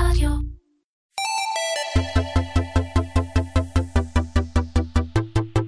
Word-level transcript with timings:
רדיו. 0.00 0.30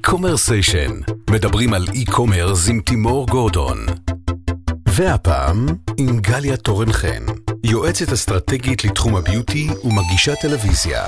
Commersation, 0.05 0.91
מדברים 1.31 1.75
על 1.75 1.87
e-commerce 1.95 2.69
עם 2.69 2.81
תימור 2.81 3.27
גורדון. 3.27 3.79
והפעם 4.89 5.67
עם 5.99 6.21
גליה 6.21 6.57
תורן 6.57 6.93
חן, 6.93 7.27
יועצת 7.65 8.13
אסטרטגית 8.13 8.85
לתחום 8.85 9.17
הביוטי 9.17 9.69
ומגישת 9.85 10.35
טלוויזיה. 10.41 11.05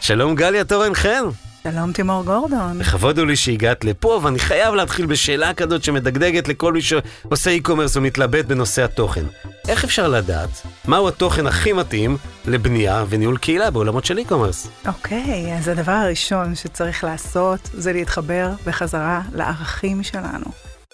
שלום 0.00 0.34
גליה 0.34 0.64
תורן 0.64 0.94
חן. 0.94 1.24
שלום 1.72 1.92
תימור 1.92 2.24
גורדון. 2.24 2.78
כבוד 2.78 3.18
הוא 3.18 3.26
לי 3.26 3.36
שהגעת 3.36 3.84
לפה, 3.84 4.20
ואני 4.22 4.38
חייב 4.38 4.74
להתחיל 4.74 5.06
בשאלה 5.06 5.54
כזאת 5.54 5.84
שמדגדגת 5.84 6.48
לכל 6.48 6.72
מי 6.72 6.82
שעושה 6.82 7.56
e-commerce 7.56 7.96
ומתלבט 7.96 8.44
בנושא 8.44 8.84
התוכן. 8.84 9.24
איך 9.68 9.84
אפשר 9.84 10.08
לדעת 10.08 10.62
מהו 10.88 11.08
התוכן 11.08 11.46
הכי 11.46 11.72
מתאים 11.72 12.16
לבנייה 12.44 13.04
וניהול 13.08 13.36
קהילה 13.36 13.70
בעולמות 13.70 14.04
של 14.04 14.18
e-commerce? 14.18 14.88
אוקיי, 14.88 15.58
אז 15.58 15.68
הדבר 15.68 15.92
הראשון 15.92 16.54
שצריך 16.54 17.04
לעשות 17.04 17.70
זה 17.74 17.92
להתחבר 17.92 18.50
בחזרה 18.66 19.22
לערכים 19.32 20.02
שלנו. 20.02 20.46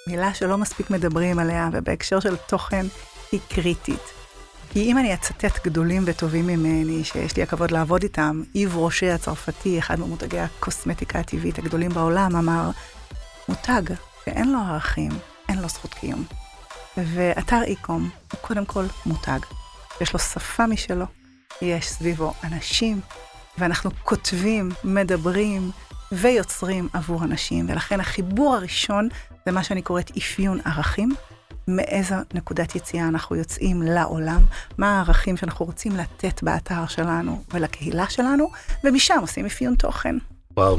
מילה 0.07 0.35
שלא 0.35 0.59
מספיק 0.59 0.91
מדברים 0.91 1.39
עליה, 1.39 1.69
ובהקשר 1.73 2.21
של 2.21 2.37
תוכן 2.37 2.87
היא 3.33 3.41
קריטית. 3.49 4.20
כי 4.73 4.83
אם 4.83 4.99
אני 4.99 5.15
אצטט 5.15 5.67
גדולים 5.67 6.03
וטובים 6.07 6.47
ממני, 6.47 7.05
שיש 7.05 7.37
לי 7.37 7.43
הכבוד 7.43 7.71
לעבוד 7.71 8.03
איתם, 8.03 8.43
איב 8.55 8.77
רושה 8.77 9.15
הצרפתי, 9.15 9.79
אחד 9.79 10.01
ממותגי 10.01 10.39
הקוסמטיקה 10.39 11.19
הטבעית 11.19 11.59
הגדולים 11.59 11.91
בעולם, 11.91 12.37
אמר, 12.37 12.71
מותג 13.49 13.83
שאין 14.25 14.53
לו 14.53 14.59
ערכים, 14.59 15.11
אין 15.49 15.59
לו 15.59 15.69
זכות 15.69 15.95
קיום. 15.95 16.25
ואתר 16.97 17.63
איקום 17.63 18.11
הוא 18.33 18.41
קודם 18.41 18.65
כל 18.65 18.85
מותג. 19.07 19.39
יש 20.01 20.13
לו 20.13 20.19
שפה 20.19 20.67
משלו, 20.67 21.05
יש 21.63 21.89
סביבו 21.89 22.33
אנשים, 22.45 23.01
ואנחנו 23.59 23.91
כותבים, 24.03 24.71
מדברים 24.85 25.71
ויוצרים 26.13 26.89
עבור 26.93 27.25
אנשים, 27.25 27.67
ולכן 27.69 28.01
החיבור 28.01 28.55
הראשון 28.55 29.09
זה 29.47 29.53
מה 29.53 29.65
שאני 29.65 29.83
קוראת 29.83 30.11
אפיון 30.17 30.61
ערכים. 30.65 31.15
מאיזו 31.77 32.15
נקודת 32.35 32.75
יציאה 32.75 33.09
אנחנו 33.09 33.37
יוצאים 33.37 33.83
לעולם, 33.83 34.41
מה 34.79 34.97
הערכים 34.97 35.37
שאנחנו 35.37 35.67
רוצים 35.67 35.97
לתת 35.97 36.43
באתר 36.43 36.87
שלנו 36.89 37.43
ולקהילה 37.53 38.11
שלנו, 38.11 38.51
ומשם 38.85 39.19
עושים 39.21 39.47
אפיון 39.47 39.75
תוכן. 39.75 40.17
וואו, 40.57 40.79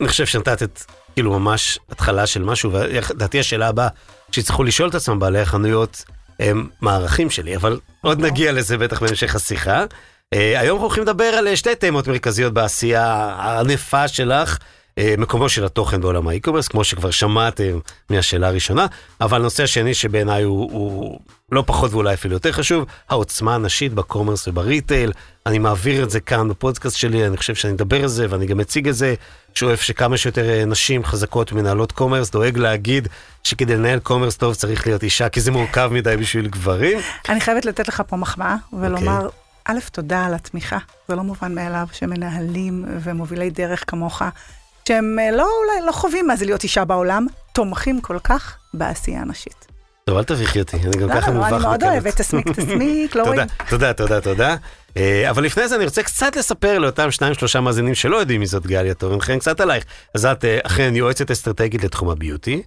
אני 0.00 0.08
חושב 0.08 0.26
שנתת 0.26 0.62
את, 0.62 0.82
כאילו 1.14 1.38
ממש 1.38 1.78
התחלה 1.90 2.26
של 2.26 2.42
משהו, 2.42 2.72
ולדעתי 2.72 3.40
השאלה 3.40 3.68
הבאה 3.68 3.88
שיצטרכו 4.32 4.64
לשאול 4.64 4.88
את 4.88 4.94
עצמם 4.94 5.18
בעלי 5.18 5.40
החנויות, 5.40 6.04
הם 6.40 6.68
מה 6.80 6.92
הערכים 6.92 7.30
שלי, 7.30 7.56
אבל 7.56 7.80
עוד 8.00 8.20
נגיע 8.20 8.52
לזה 8.52 8.78
בטח 8.78 9.02
בהמשך 9.02 9.34
השיחה. 9.34 9.84
אה, 10.32 10.60
היום 10.60 10.76
אנחנו 10.76 10.86
הולכים 10.86 11.02
לדבר 11.02 11.24
על 11.24 11.54
שתי 11.56 11.74
תימות 11.74 12.08
מרכזיות 12.08 12.52
בעשייה 12.52 13.04
הענפה 13.38 14.08
שלך. 14.08 14.58
אה, 14.98 15.14
מקומו 15.18 15.48
של 15.48 15.64
התוכן 15.64 16.00
בעולם 16.00 16.28
ה 16.28 16.31
e-commerce, 16.31 16.68
כמו 16.68 16.84
שכבר 16.84 17.10
שמעתם 17.10 17.78
מהשאלה 18.10 18.48
הראשונה, 18.48 18.86
אבל 19.20 19.40
הנושא 19.40 19.62
השני 19.62 19.94
שבעיניי 19.94 20.42
הוא, 20.42 20.72
הוא 20.72 21.20
לא 21.52 21.62
פחות 21.66 21.92
ואולי 21.92 22.14
אפילו 22.14 22.34
יותר 22.34 22.52
חשוב, 22.52 22.84
העוצמה 23.08 23.54
הנשית 23.54 23.94
ב 23.94 24.00
commerce 24.00 24.48
וב 24.48 24.62
retail. 24.62 25.12
אני 25.46 25.58
מעביר 25.58 26.04
את 26.04 26.10
זה 26.10 26.20
כאן 26.20 26.48
בפודקאסט 26.48 26.96
שלי, 26.96 27.26
אני 27.26 27.36
חושב 27.36 27.54
שאני 27.54 27.72
אדבר 27.72 28.02
על 28.02 28.08
זה 28.08 28.26
ואני 28.30 28.46
גם 28.46 28.60
אציג 28.60 28.88
את 28.88 28.94
זה. 28.94 29.14
שואף 29.54 29.82
שכמה 29.82 30.16
שיותר 30.16 30.50
אה, 30.50 30.64
נשים 30.64 31.04
חזקות 31.04 31.52
מנהלות 31.52 31.92
commerce, 31.92 32.30
דואג 32.30 32.58
להגיד 32.58 33.08
שכדי 33.44 33.76
לנהל 33.76 33.98
commerce 33.98 34.36
טוב 34.36 34.54
צריך 34.54 34.86
להיות 34.86 35.02
אישה, 35.02 35.28
כי 35.28 35.40
זה 35.40 35.50
מורכב 35.50 35.90
מדי 35.92 36.16
בשביל 36.16 36.46
גברים. 36.48 36.98
אני 37.28 37.40
חייבת 37.40 37.64
לתת 37.64 37.88
לך 37.88 38.02
פה 38.06 38.16
מחמאה 38.16 38.54
ולומר... 38.72 39.28
Okay. 39.28 39.48
א', 39.70 39.78
תודה 39.92 40.26
על 40.26 40.34
התמיכה, 40.34 40.78
זה 41.08 41.16
לא 41.16 41.22
מובן 41.22 41.54
מאליו 41.54 41.86
שמנהלים 41.92 42.84
ומובילי 43.02 43.50
דרך 43.50 43.84
כמוך 43.86 44.22
שהם 44.88 45.18
אה, 45.18 45.30
לא, 45.30 45.48
אולי 45.64 45.86
לא 45.86 45.92
חווים 45.92 46.26
מה 46.26 46.36
זה 46.36 46.44
להיות 46.44 46.62
אישה 46.62 46.84
בעולם, 46.84 47.26
תומכים 47.52 48.00
כל 48.00 48.18
כך 48.24 48.56
בעשייה 48.74 49.20
הנשית. 49.20 49.66
טוב, 50.04 50.16
אל 50.16 50.24
תביכי 50.24 50.60
אותי, 50.60 50.76
אני 50.76 50.96
גם 50.96 51.08
ככה 51.08 51.30
מובך. 51.30 51.46
אני 51.52 51.58
מאוד 51.58 51.84
אוהבת, 51.84 52.16
תסמיק, 52.16 52.48
תסמיק, 52.48 53.16
לא 53.16 53.22
רואים. 53.22 53.40
תודה, 53.68 53.92
תודה, 53.92 54.20
תודה. 54.20 54.56
אה, 54.96 55.30
אבל 55.30 55.44
לפני 55.44 55.68
זה 55.68 55.76
אני 55.76 55.84
רוצה 55.84 56.02
קצת 56.02 56.36
לספר 56.36 56.78
לאותם 56.78 57.10
שניים 57.10 57.34
שלושה 57.34 57.60
מאזינים 57.60 57.94
שלא 57.94 58.16
יודעים 58.16 58.40
מי 58.40 58.46
זאת 58.46 58.66
גליה 58.66 58.94
תורן 58.94 59.20
חן, 59.20 59.38
קצת 59.38 59.60
עלייך. 59.60 59.84
אז 60.14 60.26
את 60.26 60.44
אה, 60.44 60.58
אכן 60.62 60.96
יועצת 60.96 61.30
אסטרטגית 61.30 61.84
לתחום 61.84 62.10
הביוטי. 62.10 62.62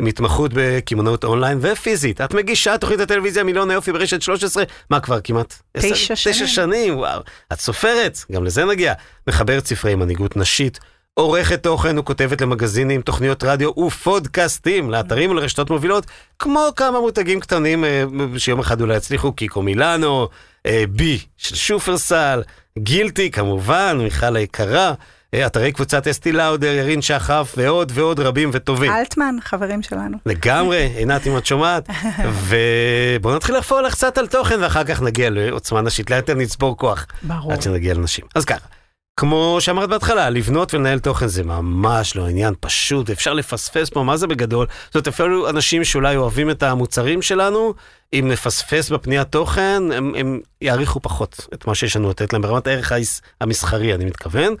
עם 0.00 0.06
התמחות 0.06 0.50
בקמעונאות 0.54 1.24
אונליין 1.24 1.58
ופיזית. 1.60 2.20
את 2.20 2.34
מגישה 2.34 2.78
תוכנית 2.78 3.00
הטלוויזיה 3.00 3.44
מיליון 3.44 3.70
היופי 3.70 3.92
ברשת 3.92 4.22
13, 4.22 4.64
מה 4.90 5.00
כבר 5.00 5.20
כמעט? 5.20 5.54
תשע 5.76 6.16
שנים. 6.16 6.34
תשע 6.34 6.46
שנים, 6.46 6.98
וואו. 6.98 7.20
את 7.52 7.60
סופרת, 7.60 8.18
גם 8.32 8.44
לזה 8.44 8.64
נגיע. 8.64 8.92
מחברת 9.26 9.66
ספרי 9.66 9.94
מנהיגות 9.94 10.36
נשית, 10.36 10.78
עורכת 11.20 11.62
תוכן 11.62 11.98
וכותבת 11.98 12.40
למגזינים, 12.40 13.02
תוכניות 13.02 13.44
רדיו 13.44 13.70
ופודקאסטים 13.78 14.90
לאתרים 14.90 15.30
ולרשתות 15.30 15.70
מובילות, 15.70 16.06
כמו 16.38 16.68
כמה 16.76 17.00
מותגים 17.00 17.40
קטנים 17.40 17.84
אה, 17.84 18.04
שיום 18.36 18.60
אחד 18.60 18.80
אולי 18.80 18.96
יצליחו, 18.96 19.32
קיקו 19.32 19.62
מילאנו, 19.62 20.28
אה, 20.66 20.84
בי 20.90 21.18
של 21.36 21.54
שופרסל, 21.54 22.42
גילטי 22.78 23.30
כמובן, 23.30 23.98
מיכל 24.02 24.36
היקרה. 24.36 24.94
אה, 25.34 25.46
אתרי 25.46 25.72
קבוצת 25.72 26.08
אסטי 26.08 26.32
לאודר, 26.32 26.66
ירין 26.74 27.02
שחף 27.02 27.54
ועוד 27.56 27.92
ועוד 27.94 28.20
רבים 28.20 28.50
וטובים. 28.52 28.92
אלטמן, 28.92 29.36
חברים 29.40 29.82
שלנו. 29.82 30.18
לגמרי, 30.26 30.92
עינת 30.96 31.26
אם 31.26 31.36
את 31.36 31.46
שומעת. 31.46 31.88
ובואו 32.48 33.36
נתחיל 33.36 33.56
לחפור 33.56 33.80
לך 33.80 33.92
קצת 33.94 34.18
על 34.18 34.26
תוכן 34.26 34.62
ואחר 34.62 34.84
כך 34.84 35.02
נגיע 35.02 35.30
לעוצמה 35.30 35.80
נשית, 35.80 36.10
לאט 36.10 36.30
נצבור 36.30 36.76
כוח. 36.76 37.06
ברור. 37.22 37.52
עד 37.52 37.62
שנגיע 37.62 37.94
לנשים. 37.94 38.24
אז 38.34 38.44
ככה. 38.44 38.79
כמו 39.20 39.56
שאמרת 39.60 39.88
בהתחלה, 39.88 40.30
לבנות 40.30 40.74
ולנהל 40.74 40.98
תוכן 40.98 41.26
זה 41.26 41.42
ממש 41.42 42.16
לא 42.16 42.28
עניין 42.28 42.54
פשוט, 42.60 43.10
אפשר 43.10 43.32
לפספס 43.32 43.90
פה, 43.90 44.02
מה 44.02 44.16
זה 44.16 44.26
בגדול? 44.26 44.66
זאת 44.86 44.94
אומרת, 44.94 45.08
אפילו 45.08 45.50
אנשים 45.50 45.84
שאולי 45.84 46.16
אוהבים 46.16 46.50
את 46.50 46.62
המוצרים 46.62 47.22
שלנו, 47.22 47.74
אם 48.12 48.28
נפספס 48.28 48.90
בפניית 48.90 49.28
תוכן, 49.28 49.82
הם, 49.94 50.14
הם 50.14 50.40
יעריכו 50.60 51.00
פחות 51.00 51.46
את 51.54 51.66
מה 51.66 51.74
שיש 51.74 51.96
לנו 51.96 52.10
לתת 52.10 52.32
להם 52.32 52.42
ברמת 52.42 52.66
הערך 52.66 52.92
המסחרי, 53.40 53.94
אני 53.94 54.04
מתכוון. 54.04 54.54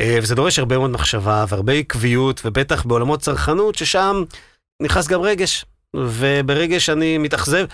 אה, 0.00 0.18
וזה 0.22 0.34
דורש 0.34 0.58
הרבה 0.58 0.78
מאוד 0.78 0.90
מחשבה 0.90 1.44
והרבה 1.48 1.72
עקביות, 1.72 2.42
ובטח 2.44 2.86
בעולמות 2.86 3.20
צרכנות, 3.20 3.74
ששם 3.74 4.24
נכנס 4.82 5.08
גם 5.08 5.20
רגש. 5.20 5.64
וברגש 5.96 6.90
אני 6.90 7.18
מתאכזב, 7.18 7.66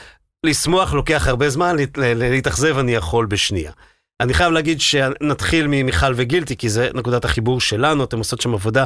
לשמוח 0.47 0.93
לוקח 0.93 1.27
הרבה 1.27 1.51
זמן, 1.51 1.77
להתאכזב 1.97 2.79
אני 2.79 2.95
יכול 2.95 3.27
בשנייה. 3.27 3.73
אני 4.21 4.35
חייב 4.35 4.53
להגיד 4.53 4.81
שנתחיל 4.81 5.67
ממיכל 5.69 6.13
וגילטי, 6.17 6.57
כי 6.57 6.69
זה 6.69 6.91
נקודת 6.95 7.25
החיבור 7.25 7.61
שלנו, 7.61 8.05
אתם 8.05 8.19
עושות 8.19 8.41
שם 8.41 8.55
עבודה 8.55 8.85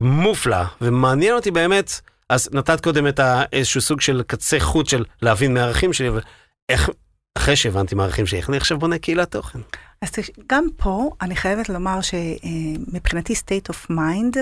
מופלא, 0.00 0.64
ומעניין 0.80 1.34
אותי 1.34 1.50
באמת, 1.50 2.00
אז 2.28 2.48
נתת 2.52 2.80
קודם 2.80 3.08
את 3.08 3.20
איזשהו 3.52 3.80
סוג 3.80 4.00
של 4.00 4.22
קצה 4.26 4.60
חוט 4.60 4.86
של 4.86 5.04
להבין 5.22 5.54
מהערכים 5.54 5.92
שלי, 5.92 6.08
אבל 6.08 6.20
איך, 6.68 6.90
אחרי 7.38 7.56
שהבנתי 7.56 7.94
מהערכים 7.94 8.26
שלי, 8.26 8.38
איך 8.38 8.48
אני 8.48 8.56
עכשיו 8.56 8.78
בונה 8.78 8.98
קהילת 8.98 9.30
תוכן? 9.30 9.58
אז 10.02 10.10
גם 10.46 10.66
פה 10.76 11.10
אני 11.20 11.36
חייבת 11.36 11.68
לומר 11.68 11.98
שמבחינתי 12.00 13.32
state 13.32 13.72
of 13.72 13.90
mind, 13.90 14.38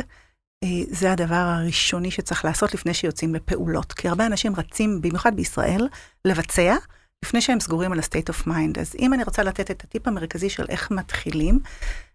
אה, 0.65 0.69
זה 0.91 1.13
הדבר 1.13 1.35
הראשוני 1.35 2.11
שצריך 2.11 2.45
לעשות 2.45 2.75
לפני 2.75 2.95
שיוצאים 2.95 3.35
לפעולות. 3.35 3.93
כי 3.93 4.09
הרבה 4.09 4.27
אנשים 4.27 4.53
רצים, 4.57 5.01
במיוחד 5.01 5.37
בישראל, 5.37 5.89
לבצע, 6.25 6.77
לפני 7.25 7.41
שהם 7.41 7.61
סגורים 7.61 7.93
על 7.93 7.99
ה-state 7.99 8.33
of 8.33 8.47
mind. 8.47 8.81
אז 8.81 8.95
אם 8.99 9.15
אני 9.15 9.25
רוצה 9.25 9.43
לתת 9.43 9.71
את 9.71 9.85
הטיפ 9.85 10.09
המרכזי 10.09 10.51
של 10.51 10.65
איך 10.69 10.91
מתחילים, 10.91 11.61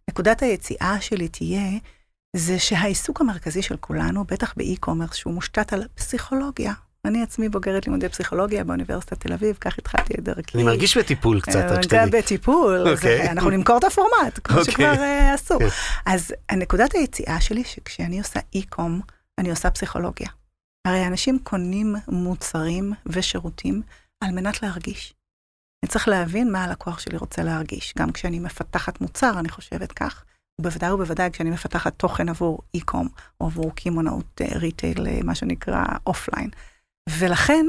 נקודת 0.10 0.42
היציאה 0.42 1.02
שלי 1.02 1.28
תהיה, 1.28 1.70
זה 2.36 2.60
שהעיסוק 2.60 3.22
המרכזי 3.22 3.62
של 3.62 3.78
כולנו, 3.78 4.24
בטח 4.24 4.54
באי-קומרס, 4.58 5.16
שהוא 5.16 5.34
מושתת 5.34 5.74
על 5.74 5.88
פסיכולוגיה. 5.96 6.74
אני 7.06 7.24
עצמי 7.24 7.50
בוגרת 7.50 7.88
לימודי 7.88 8.10
פסיכולוגיה 8.10 8.64
באוניברסיטת 8.64 9.20
תל 9.20 9.34
אביב, 9.34 9.58
כך 9.62 9.78
התחלתי 9.78 10.14
את 10.14 10.24
דרכי. 10.24 10.58
אני 10.58 10.64
מרגיש 10.64 10.98
בטיפול 10.98 11.42
קצת, 11.42 11.66
רק 11.70 11.82
שתדעי. 11.82 12.10
בטיפול, 12.10 12.88
אוקיי. 12.90 13.30
אנחנו 13.30 13.50
נמכור 13.50 13.78
את 13.78 13.84
הפורמט, 13.84 14.40
כמו 14.44 14.60
אוקיי. 14.60 14.74
שכבר 14.74 14.94
אה, 14.94 15.34
עשו. 15.34 15.60
כן. 15.60 15.68
אז 16.06 16.34
נקודת 16.56 16.94
היציאה 16.94 17.42
שלי, 17.42 17.64
שכשאני 17.64 18.20
עושה 18.20 18.40
אי-קום, 18.56 19.02
אני 19.38 19.50
עושה 19.50 19.72
פסיכולוגיה. 19.72 20.28
הרי 20.88 21.08
אנשים 21.08 21.40
קונים 21.44 21.96
מוצרים 22.08 22.94
ושירותים 23.06 23.82
על 24.22 24.32
מנת 24.32 24.62
להרגיש. 24.62 25.14
אני 25.84 25.90
צריך 25.92 26.08
להבין 26.08 26.52
מה 26.52 26.64
הלקוח 26.64 27.00
שלי 27.00 27.18
רוצה 27.18 27.44
להרגיש. 27.44 27.94
גם 27.98 28.12
כשאני 28.12 28.40
מפתחת 28.40 29.02
מוצר, 29.02 29.40
אני 29.40 29.50
חושבת 29.50 29.92
כך, 29.92 30.26
ובוודאי 30.62 30.92
ובוודאי 30.92 31.32
כשאני 31.32 31.50
מפתחת 31.50 32.00
תוכן 32.00 32.30
עבור 32.30 32.60
e-com, 32.74 33.08
או 33.42 33.46
עבור 33.46 33.76
קמעונאות 33.76 34.42
retail, 34.56 35.08
אה, 35.08 35.20
מה 35.24 35.36
שנקרא 35.36 35.84
offline. 36.08 36.50
ולכן, 37.10 37.66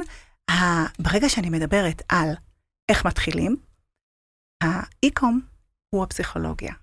ברגע 0.98 1.28
שאני 1.28 1.50
מדברת 1.50 2.02
על 2.08 2.28
איך 2.88 3.06
מתחילים, 3.06 3.56
ה 4.62 4.75
e-com 4.75 5.40
הוא 5.90 6.04
הפסיכולוגיה, 6.04 6.74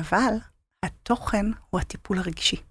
אבל 0.00 0.34
התוכן 0.84 1.46
הוא 1.70 1.80
הטיפול 1.80 2.18
הרגשי. 2.18 2.62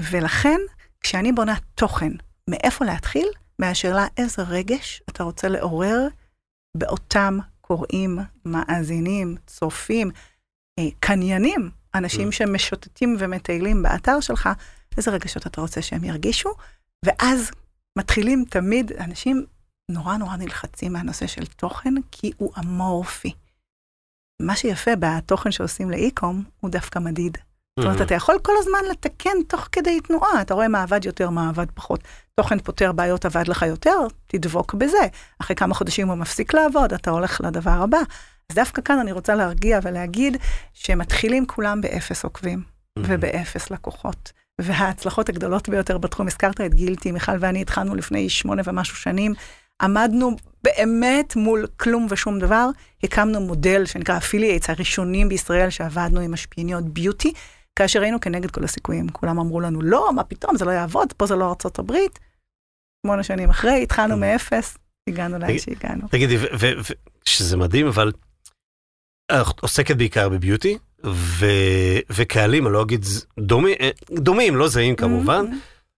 ולכן, 0.00 0.60
כשאני 1.00 1.32
בונה 1.32 1.54
תוכן, 1.74 2.12
מאיפה 2.50 2.84
להתחיל? 2.84 3.28
מהשאלה 3.58 4.06
איזה 4.16 4.42
רגש 4.42 5.02
אתה 5.10 5.22
רוצה 5.22 5.48
לעורר 5.48 6.08
באותם 6.76 7.38
קוראים, 7.60 8.18
מאזינים, 8.44 9.36
צופים, 9.46 10.10
אה, 10.78 10.84
קניינים, 11.00 11.70
אנשים 11.94 12.32
שמשוטטים 12.32 13.16
ומטיילים 13.18 13.82
באתר 13.82 14.20
שלך, 14.20 14.48
איזה 14.96 15.10
רגשות 15.10 15.46
אתה 15.46 15.60
רוצה 15.60 15.82
שהם 15.82 16.04
ירגישו, 16.04 16.50
ואז 17.04 17.50
מתחילים 17.98 18.44
תמיד, 18.50 18.92
אנשים 18.92 19.46
נורא 19.90 20.16
נורא 20.16 20.36
נלחצים 20.36 20.92
מהנושא 20.92 21.26
של 21.26 21.46
תוכן, 21.46 21.94
כי 22.10 22.32
הוא 22.36 22.52
אמורפי. 22.58 23.32
מה 24.42 24.56
שיפה 24.56 24.90
בתוכן 24.98 25.50
שעושים 25.50 25.90
לאיקום, 25.90 26.44
הוא 26.60 26.70
דווקא 26.70 26.98
מדיד. 26.98 27.38
זאת 27.78 27.86
אומרת, 27.86 28.00
אתה 28.00 28.14
יכול 28.14 28.38
כל 28.42 28.52
הזמן 28.58 28.78
לתקן 28.90 29.42
תוך 29.48 29.68
כדי 29.72 30.00
תנועה, 30.00 30.40
אתה 30.40 30.54
רואה 30.54 30.68
מה 30.68 30.82
עבד 30.82 31.04
יותר, 31.04 31.30
מה 31.30 31.48
עבד 31.48 31.66
פחות. 31.74 32.00
תוכן 32.34 32.58
פותר 32.58 32.92
בעיות 32.92 33.24
עבד 33.24 33.48
לך 33.48 33.62
יותר, 33.62 33.98
תדבוק 34.26 34.74
בזה. 34.74 35.06
אחרי 35.38 35.56
כמה 35.56 35.74
חודשים 35.74 36.08
הוא 36.08 36.16
מפסיק 36.16 36.54
לעבוד, 36.54 36.92
אתה 36.92 37.10
הולך 37.10 37.40
לדבר 37.40 37.70
הבא. 37.70 37.98
אז 38.50 38.56
דווקא 38.56 38.82
כאן 38.82 38.98
אני 38.98 39.12
רוצה 39.12 39.34
להרגיע 39.34 39.78
ולהגיד 39.82 40.36
שמתחילים 40.72 41.46
כולם 41.46 41.80
באפס 41.80 42.24
עוקבים 42.24 42.62
ובאפס 42.98 43.70
לקוחות. 43.70 44.32
וההצלחות 44.60 45.28
הגדולות 45.28 45.68
ביותר 45.68 45.98
בתחום, 45.98 46.26
הזכרת 46.26 46.60
את 46.60 46.74
גילטי, 46.74 47.12
מיכל 47.12 47.32
ואני 47.40 47.60
התחלנו 47.60 47.94
לפני 47.94 48.28
שמונה 48.28 48.62
ומשהו 48.64 48.96
שנים, 48.96 49.34
עמדנו 49.82 50.36
באמת 50.64 51.36
מול 51.36 51.66
כלום 51.76 52.06
ושום 52.10 52.38
דבר, 52.38 52.68
הקמנו 53.02 53.40
מודל 53.40 53.86
שנקרא 53.86 54.16
affiliates, 54.16 54.70
הראשונים 54.70 55.28
בישראל 55.28 55.70
שעבדנו 55.70 56.20
עם 56.20 56.32
משפיעניות 56.32 56.84
ביוטי, 56.84 57.32
כאשר 57.76 58.02
היינו 58.02 58.20
כנגד 58.20 58.50
כל 58.50 58.64
הסיכויים. 58.64 59.08
כולם 59.08 59.38
אמרו 59.38 59.60
לנו, 59.60 59.82
לא, 59.82 60.12
מה 60.14 60.24
פתאום, 60.24 60.56
זה 60.56 60.64
לא 60.64 60.70
יעבוד, 60.70 61.12
פה 61.12 61.26
זה 61.26 61.36
לא 61.36 61.48
ארצות 61.48 61.78
הברית. 61.78 62.18
שמונה 63.06 63.22
שנים 63.22 63.50
אחרי, 63.50 63.82
התחלנו 63.82 64.16
מאפס, 64.16 64.78
הגענו 65.08 65.38
לאן 65.38 65.58
שהגענו. 65.58 66.08
תגידי, 66.08 66.36
שזה 67.24 67.56
מדהים, 67.56 67.86
אבל 67.86 68.12
עוסקת 69.60 69.96
בעיקר 69.96 70.28
בביוטי, 70.28 70.78
וקהלים, 72.10 72.66
אני 72.66 72.74
לא 72.74 72.82
אגיד 72.82 73.04
דומים, 74.10 74.56
לא 74.56 74.68
זהים 74.68 74.96
כמובן. 74.96 75.46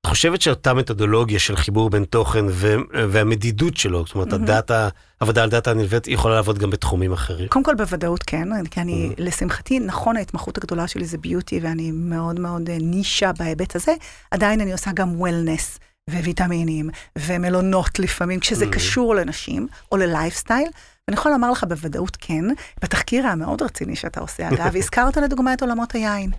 את 0.06 0.10
חושבת 0.10 0.42
שאותה 0.42 0.74
מתודולוגיה 0.74 1.38
של 1.38 1.56
חיבור 1.56 1.90
בין 1.90 2.04
תוכן 2.04 2.44
והמדידות 2.90 3.76
שלו, 3.76 4.04
זאת 4.06 4.14
אומרת, 4.14 4.32
הדאטה, 4.32 4.88
עבודה 5.20 5.42
על 5.42 5.50
דאטה 5.50 5.70
הנלווית, 5.70 6.08
יכולה 6.08 6.34
לעבוד 6.34 6.58
גם 6.58 6.70
בתחומים 6.70 7.12
אחרים? 7.12 7.48
קודם 7.48 7.64
כל 7.64 7.74
בוודאות 7.74 8.22
כן, 8.22 8.64
כי 8.64 8.80
אני, 8.80 9.12
לשמחתי, 9.18 9.80
נכון, 9.80 10.16
ההתמחות 10.16 10.58
הגדולה 10.58 10.88
שלי 10.88 11.04
זה 11.04 11.18
ביוטי, 11.18 11.60
ואני 11.62 11.90
מאוד 11.90 12.40
מאוד 12.40 12.70
נישה 12.70 13.32
בהיבט 13.38 13.76
הזה, 13.76 13.92
עדיין 14.30 14.60
אני 14.60 14.72
עושה 14.72 14.90
גם 14.94 15.20
וולנס. 15.20 15.78
וויטמינים, 16.10 16.90
ומלונות 17.18 17.98
לפעמים, 17.98 18.40
כשזה 18.40 18.66
קשור 18.66 19.14
לנשים, 19.14 19.66
או 19.92 19.96
ללייפסטייל. 19.96 20.68
ואני 21.08 21.18
יכולה 21.18 21.34
לומר 21.34 21.50
לך 21.50 21.64
בוודאות 21.64 22.16
כן, 22.20 22.44
בתחקיר 22.82 23.26
המאוד 23.26 23.62
רציני 23.62 23.96
שאתה 23.96 24.20
עושה, 24.20 24.48
אגב, 24.48 24.76
הזכרת 24.80 25.16
לדוגמה 25.16 25.52
את 25.52 25.62
עולמות 25.62 25.94
היין. 25.94 26.30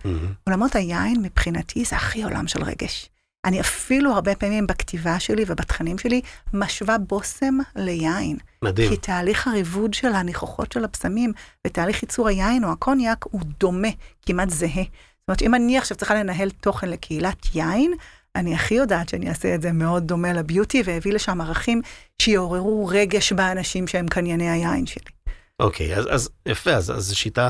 עולמות 0.48 0.76
היין 0.76 1.22
מבחינתי 1.22 1.86
זה 1.86 1.96
הכי 1.96 2.24
עולם 2.24 2.48
של 2.48 2.64
רגש. 2.64 3.10
אני 3.48 3.60
אפילו 3.62 4.14
הרבה 4.14 4.36
פעמים 4.36 4.68
בכתיבה 4.68 5.20
שלי 5.20 5.44
ובתכנים 5.48 5.98
שלי 5.98 6.22
משווה 6.54 6.98
בושם 6.98 7.58
ליין. 7.76 8.38
מדהים. 8.62 8.90
כי 8.90 8.98
תהליך 8.98 9.48
הריבוד 9.48 9.94
של 9.94 10.08
הניחוחות 10.08 10.72
של 10.72 10.84
הבשמים 10.84 11.34
ותהליך 11.68 12.04
ייצור 12.04 12.28
היין 12.28 12.64
או 12.64 12.72
הקוניאק 12.72 13.26
הוא 13.32 13.42
דומה, 13.60 13.88
כמעט 14.26 14.50
זהה. 14.50 14.84
זאת 14.84 15.28
אומרת, 15.28 15.42
אם 15.42 15.56
אני 15.56 15.78
עכשיו 15.78 15.98
צריכה 15.98 16.16
לנהל 16.16 16.50
תוכן 16.50 16.90
לקהילת 16.90 17.56
יין, 17.56 17.94
אני 18.36 18.56
הכי 18.56 18.76
יודעת 18.76 19.10
שאני 19.10 19.30
אעשה 19.30 19.56
את 19.56 19.62
זה 19.62 19.72
מאוד 19.72 20.08
דומה 20.08 20.34
לביוטי, 20.34 20.82
ואביא 20.86 21.14
לשם 21.14 21.42
ערכים 21.42 21.82
שיעוררו 22.22 22.88
רגש 22.88 23.34
באנשים 23.34 23.88
שהם 23.88 24.08
קנייני 24.08 24.50
היין 24.50 24.86
שלי. 24.86 25.12
אוקיי, 25.60 25.96
אז, 25.96 26.08
אז 26.10 26.30
יפה, 26.46 26.72
אז 26.72 26.86
זו 26.98 27.18
שיטה 27.18 27.50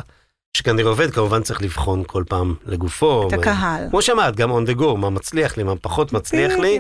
שכנראה 0.58 0.90
עובד, 0.90 1.12
כמובן 1.12 1.44
צריך 1.44 1.62
לבחון 1.62 2.04
כל 2.08 2.24
פעם 2.28 2.56
לגופו. 2.66 3.28
את 3.28 3.34
הקהל. 3.34 3.88
כמו 3.90 4.02
שאמרת, 4.02 4.36
גם 4.36 4.52
on 4.52 4.70
the 4.70 4.80
go, 4.80 4.96
מה 4.98 5.10
מצליח 5.10 5.58
לי, 5.58 5.64
מה 5.64 5.76
פחות 5.76 6.14
מצליח 6.14 6.54
לי. 6.54 6.80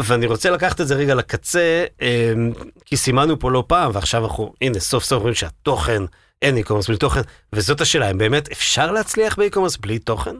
ואני 0.00 0.26
רוצה 0.26 0.50
לקחת 0.50 0.80
את 0.80 0.86
זה 0.88 0.94
רגע 0.94 1.14
לקצה, 1.14 1.84
אמ, 2.02 2.52
כי 2.84 2.96
סימנו 2.96 3.38
פה 3.38 3.50
לא 3.50 3.64
פעם, 3.66 3.90
ועכשיו 3.94 4.24
אנחנו, 4.24 4.52
הנה, 4.62 4.80
סוף 4.80 5.04
סוף 5.04 5.16
אומרים 5.18 5.34
שהתוכן, 5.34 6.02
אין 6.42 6.56
e-commerce 6.58 6.86
בלי 6.88 6.96
תוכן, 6.96 7.20
וזאת 7.52 7.80
השאלה, 7.80 8.10
אם 8.10 8.18
באמת 8.18 8.52
אפשר 8.52 8.90
להצליח 8.92 9.38
ב-e-commerce 9.38 9.78
בלי 9.80 9.98
תוכן? 9.98 10.36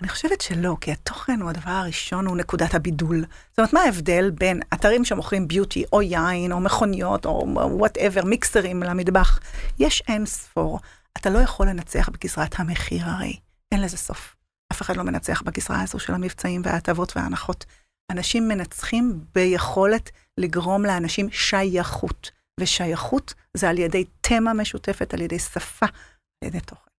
אני 0.00 0.08
חושבת 0.08 0.40
שלא, 0.40 0.76
כי 0.80 0.92
התוכן 0.92 1.40
הוא 1.40 1.50
הדבר 1.50 1.70
הראשון, 1.70 2.26
הוא 2.26 2.36
נקודת 2.36 2.74
הבידול. 2.74 3.24
זאת 3.50 3.58
אומרת, 3.58 3.72
מה 3.72 3.80
ההבדל 3.80 4.30
בין 4.30 4.60
אתרים 4.74 5.04
שמוכרים 5.04 5.48
ביוטי, 5.48 5.84
או 5.92 6.02
יין, 6.02 6.52
או 6.52 6.60
מכוניות, 6.60 7.26
או 7.26 7.46
whatever, 7.70 8.24
מיקסרים 8.24 8.82
למטבח? 8.82 9.40
יש 9.78 10.02
אין 10.08 10.26
ספור. 10.26 10.78
אתה 11.18 11.30
לא 11.30 11.38
יכול 11.38 11.68
לנצח 11.68 12.08
בגזרת 12.08 12.54
המחיר 12.60 13.04
הרי. 13.06 13.38
אין 13.72 13.80
לזה 13.80 13.96
סוף. 13.96 14.36
אף 14.72 14.82
אחד 14.82 14.96
לא 14.96 15.02
מנצח 15.02 15.42
בגזרה 15.42 15.82
הזו 15.82 15.98
של 15.98 16.14
המבצעים 16.14 16.62
וההטבות 16.64 17.16
וההנחות. 17.16 17.64
אנשים 18.10 18.48
מנצחים 18.48 19.24
ביכולת 19.34 20.10
לגרום 20.38 20.84
לאנשים 20.84 21.30
שייכות. 21.30 22.30
ושייכות 22.60 23.34
זה 23.56 23.70
על 23.70 23.78
ידי 23.78 24.04
תמה 24.20 24.54
משותפת, 24.54 25.14
על 25.14 25.20
ידי 25.20 25.38
שפה, 25.38 25.86
על 25.86 26.48
ידי 26.48 26.60
תוכן. 26.60 26.90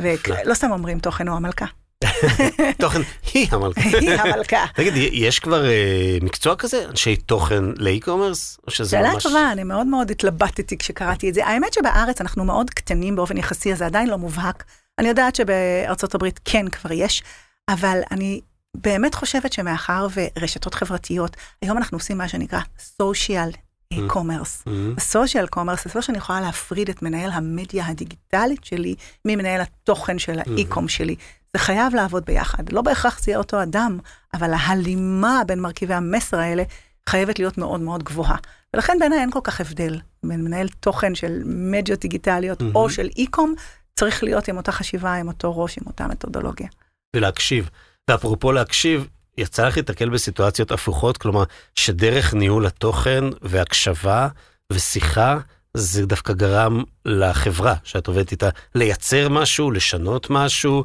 ולא 0.00 0.54
סתם 0.54 0.70
אומרים 0.70 0.98
תוכן 0.98 1.28
הוא 1.28 1.36
המלכה. 1.36 1.66
תוכן 2.80 3.00
היא 3.34 3.48
המלכה. 3.50 3.80
היא 4.00 4.10
המלכה. 4.10 4.64
תגיד, 4.74 4.92
יש 5.12 5.38
כבר 5.38 5.66
אה, 5.66 6.18
מקצוע 6.22 6.56
כזה, 6.56 6.84
אנשי 6.88 7.16
תוכן 7.16 7.64
לאי-קומרס? 7.76 8.58
או 8.66 8.70
שזה 8.70 8.90
שאלה 8.90 9.12
ממש... 9.12 9.22
טובה, 9.22 9.52
אני 9.52 9.64
מאוד 9.64 9.86
מאוד 9.86 10.10
התלבטתי 10.10 10.78
כשקראתי 10.78 11.28
את 11.28 11.34
זה. 11.34 11.46
האמת 11.46 11.72
שבארץ 11.72 12.20
אנחנו 12.20 12.44
מאוד 12.44 12.70
קטנים 12.70 13.16
באופן 13.16 13.36
יחסי, 13.36 13.72
אז 13.72 13.78
זה 13.78 13.86
עדיין 13.86 14.08
לא 14.08 14.18
מובהק. 14.18 14.64
אני 14.98 15.08
יודעת 15.08 15.36
שבארצות 15.36 16.14
הברית 16.14 16.40
כן 16.44 16.68
כבר 16.68 16.92
יש, 16.92 17.22
אבל 17.68 18.00
אני 18.10 18.40
באמת 18.76 19.14
חושבת 19.14 19.52
שמאחר 19.52 20.06
ורשתות 20.14 20.74
חברתיות, 20.74 21.36
היום 21.62 21.76
אנחנו 21.76 21.96
עושים 21.96 22.18
מה 22.18 22.28
שנקרא 22.28 22.60
social 23.02 23.56
commerce. 24.06 24.64
ה 24.96 25.03
social 25.03 25.46
commerce 25.46 25.84
זה 25.84 25.90
לא 25.94 26.02
שאני 26.02 26.18
יכולה 26.18 26.40
להפריד 26.40 26.88
את 26.88 27.02
מנהל 27.02 27.30
המדיה 27.30 27.86
הדיגיטלית 27.86 28.64
שלי 28.64 28.94
ממנהל 29.24 29.60
התוכן 29.60 30.18
של 30.18 30.38
ה 30.38 30.46
e-com 30.46 30.88
שלי. 30.88 31.16
זה 31.56 31.60
חייב 31.60 31.94
לעבוד 31.94 32.24
ביחד. 32.24 32.72
לא 32.72 32.82
בהכרח 32.82 33.18
זה 33.18 33.30
יהיה 33.30 33.38
אותו 33.38 33.62
אדם, 33.62 33.98
אבל 34.34 34.52
ההלימה 34.54 35.42
בין 35.46 35.60
מרכיבי 35.60 35.94
המסר 35.94 36.38
האלה 36.38 36.62
חייבת 37.08 37.38
להיות 37.38 37.58
מאוד 37.58 37.80
מאוד 37.80 38.02
גבוהה. 38.02 38.36
ולכן 38.74 38.96
בעיניי 39.00 39.18
אין 39.18 39.30
כל 39.30 39.40
כך 39.44 39.60
הבדל 39.60 40.00
בין 40.22 40.44
מנהל 40.44 40.68
תוכן 40.68 41.14
של 41.14 41.42
מדיות 41.44 42.00
דיגיטליות 42.00 42.62
או 42.74 42.90
של 42.90 43.08
e-com, 43.16 43.54
צריך 43.94 44.22
להיות 44.22 44.48
עם 44.48 44.56
אותה 44.56 44.72
חשיבה, 44.72 45.14
עם 45.14 45.28
אותו 45.28 45.58
ראש, 45.58 45.78
עם 45.78 45.84
אותה 45.86 46.06
מתודולוגיה. 46.06 46.68
ולהקשיב. 47.16 47.70
ואפרופו 48.10 48.52
להקשיב, 48.52 49.06
יצא 49.38 49.66
לך 49.66 49.76
להתקל 49.76 50.08
בסיטואציות 50.08 50.72
הפוכות, 50.72 51.16
כלומר, 51.16 51.44
שדרך 51.74 52.34
ניהול 52.34 52.66
התוכן 52.66 53.24
והקשבה 53.42 54.28
ושיחה, 54.72 55.38
זה 55.74 56.06
דווקא 56.06 56.32
גרם 56.32 56.82
לחברה 57.04 57.74
שאת 57.84 58.06
עובדת 58.06 58.32
איתה 58.32 58.48
לייצר 58.74 59.28
משהו, 59.28 59.70
לשנות 59.70 60.26
משהו, 60.30 60.84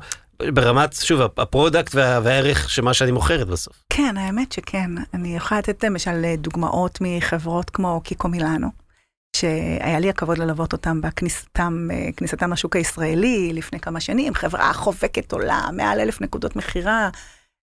ברמת, 0.53 0.93
שוב, 0.93 1.21
ה 1.21 1.31
product 1.31 1.95
וה, 1.95 2.19
והערך 2.23 2.69
של 2.69 2.81
מה 2.81 2.93
שאני 2.93 3.11
מוכרת 3.11 3.47
בסוף. 3.47 3.83
כן, 3.89 4.17
האמת 4.17 4.51
שכן. 4.51 4.91
אני 5.13 5.35
יכולה 5.35 5.59
לתת 5.59 5.83
למשל 5.83 6.35
דוגמאות 6.37 6.97
מחברות 7.01 7.69
כמו 7.69 8.01
קיקו 8.03 8.27
מילאנו, 8.27 8.67
שהיה 9.35 9.99
לי 9.99 10.09
הכבוד 10.09 10.37
ללוות 10.37 10.73
אותם 10.73 11.01
בכניסתם, 11.01 11.87
כניסתם 12.17 12.53
לשוק 12.53 12.75
הישראלי 12.75 13.53
לפני 13.53 13.79
כמה 13.79 13.99
שנים, 13.99 14.33
חברה 14.33 14.73
חובקת 14.73 15.31
עולה, 15.31 15.61
מעל 15.73 15.99
אלף 15.99 16.21
נקודות 16.21 16.55
מכירה. 16.55 17.09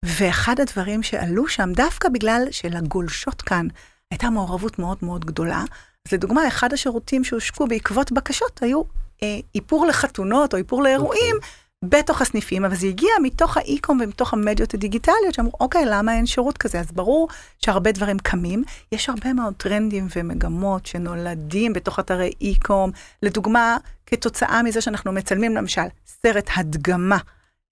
ואחד 0.06 0.60
הדברים 0.60 1.04
שעלו 1.04 1.48
שם, 1.48 1.70
דווקא 1.76 2.10
בגלל 2.10 2.48
שלגולשות 2.52 3.42
כאן 3.42 3.68
הייתה 4.12 4.30
מעורבות 4.30 4.80
מאוד 4.80 4.98
מאוד 5.02 5.26
גדולה, 5.26 5.64
אז 6.08 6.14
לדוגמה, 6.14 6.48
אחד 6.48 6.74
השירותים 6.74 7.24
שהושקו 7.24 7.68
בעקבות 7.68 8.12
בקשות 8.12 8.64
היו 8.64 8.82
אה, 9.24 9.40
איפור 9.56 9.86
לחתונות 9.86 10.54
או 10.54 10.58
איפור 10.58 10.84
לאירועים. 10.84 11.36
Okay. 11.42 11.65
בתוך 11.90 12.22
הסניפים, 12.22 12.66
אבל 12.66 12.76
זה 12.76 12.88
הגיע 12.88 13.10
מתוך 13.24 13.58
האי-קום 13.58 14.00
ומתוך 14.04 14.34
המדיות 14.34 14.74
הדיגיטליות, 14.74 15.34
שאמרו, 15.34 15.52
אוקיי, 15.60 15.86
למה 15.86 16.14
אין 16.14 16.26
שירות 16.26 16.58
כזה? 16.58 16.80
אז 16.80 16.92
ברור 16.92 17.28
שהרבה 17.60 17.92
דברים 17.92 18.20
קמים. 18.20 18.64
יש 18.92 19.10
הרבה 19.10 19.34
מאוד 19.34 19.54
טרנדים 19.58 20.08
ומגמות 20.16 20.86
שנולדים 20.86 21.74
בתוך 21.74 22.00
אתרי 22.00 22.32
אי-קום. 22.42 22.92
לדוגמה, 23.24 23.78
כתוצאה 24.06 24.64
מזה 24.64 24.82
שאנחנו 24.82 25.12
מצלמים 25.12 25.56
למשל 25.56 25.82
סרט 26.06 26.50
הדגמה 26.56 27.18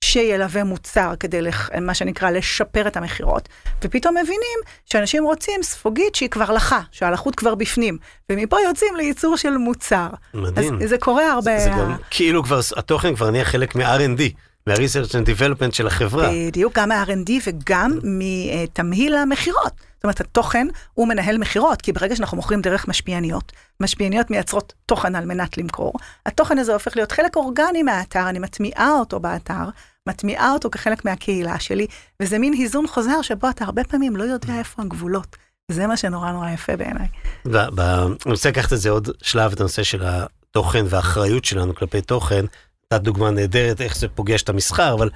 שילווה 0.03 0.63
מוצר 0.63 1.13
כדי, 1.19 1.41
לח, 1.41 1.69
מה 1.81 1.93
שנקרא, 1.93 2.29
לשפר 2.29 2.87
את 2.87 2.97
המכירות, 2.97 3.49
ופתאום 3.81 4.15
מבינים 4.17 4.59
שאנשים 4.85 5.23
רוצים 5.23 5.63
ספוגית 5.63 6.15
שהיא 6.15 6.29
כבר 6.29 6.51
לחה, 6.51 6.81
שהלחות 6.91 7.35
כבר 7.35 7.55
בפנים, 7.55 7.97
ומפה 8.29 8.57
יוצאים 8.67 8.95
לייצור 8.95 9.37
של 9.37 9.57
מוצר. 9.57 10.07
מדהים. 10.33 10.81
אז 10.83 10.89
זה 10.89 10.97
קורה 10.97 11.31
הרבה... 11.31 11.57
זה, 11.57 11.63
זה 11.63 11.69
גם, 11.69 11.95
כאילו 12.09 12.43
כבר, 12.43 12.59
התוכן 12.77 13.15
כבר 13.15 13.31
נהיה 13.31 13.45
חלק 13.45 13.75
מ-R&D. 13.75 14.21
מה-research 14.67 15.11
and 15.11 15.27
development 15.27 15.71
של 15.71 15.87
החברה. 15.87 16.29
בדיוק, 16.47 16.73
גם 16.75 16.89
מה-R&D 16.89 17.31
וגם 17.47 17.99
מתמהיל 18.03 19.15
המכירות. 19.15 19.73
זאת 19.95 20.03
אומרת, 20.03 20.21
התוכן 20.21 20.67
הוא 20.93 21.07
מנהל 21.07 21.37
מכירות, 21.37 21.81
כי 21.81 21.91
ברגע 21.91 22.15
שאנחנו 22.15 22.37
מוכרים 22.37 22.61
דרך 22.61 22.87
משפיעניות, 22.87 23.51
משפיעניות 23.79 24.31
מייצרות 24.31 24.73
תוכן 24.85 25.15
על 25.15 25.25
מנת 25.25 25.57
למכור, 25.57 25.93
התוכן 26.25 26.57
הזה 26.57 26.73
הופך 26.73 26.95
להיות 26.95 27.11
חלק 27.11 27.35
אורגני 27.35 27.83
מהאתר, 27.83 28.29
אני 28.29 28.39
מטמיעה 28.39 28.91
אותו 28.99 29.19
באתר, 29.19 29.63
מטמיעה 30.09 30.51
אותו 30.51 30.69
כחלק 30.69 31.05
מהקהילה 31.05 31.59
שלי, 31.59 31.87
וזה 32.21 32.39
מין 32.39 32.53
היזון 32.53 32.87
חוזר 32.87 33.21
שבו 33.21 33.49
אתה 33.49 33.65
הרבה 33.65 33.83
פעמים 33.83 34.15
לא 34.15 34.23
יודע 34.23 34.53
איפה 34.59 34.81
הגבולות. 34.81 35.35
זה 35.71 35.87
מה 35.87 35.97
שנורא 35.97 36.31
נורא 36.31 36.49
יפה 36.49 36.75
בעיניי. 36.75 37.07
אני 37.45 38.15
רוצה 38.25 38.49
לקחת 38.49 38.73
את 38.73 38.79
זה 38.79 38.89
עוד 38.89 39.09
שלב, 39.21 39.51
את 39.51 39.59
הנושא 39.59 39.83
של 39.83 40.03
התוכן 40.05 40.85
והאחריות 40.89 41.45
שלנו 41.45 41.75
כלפי 41.75 42.01
תוכן. 42.01 42.45
נתת 42.93 43.03
דוגמה 43.03 43.31
נהדרת 43.31 43.81
איך 43.81 43.97
זה 43.97 44.07
פוגש 44.07 44.43
את 44.43 44.49
המסחר, 44.49 44.93
אבל 44.93 45.09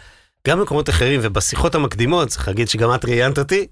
גם 0.47 0.59
במקומות 0.59 0.89
אחרים 0.89 1.19
ובשיחות 1.23 1.75
המקדימות, 1.75 2.27
צריך 2.27 2.47
להגיד 2.47 2.69
שגם 2.69 2.95
את 2.95 3.05
ראיינת 3.05 3.39
אותי. 3.39 3.67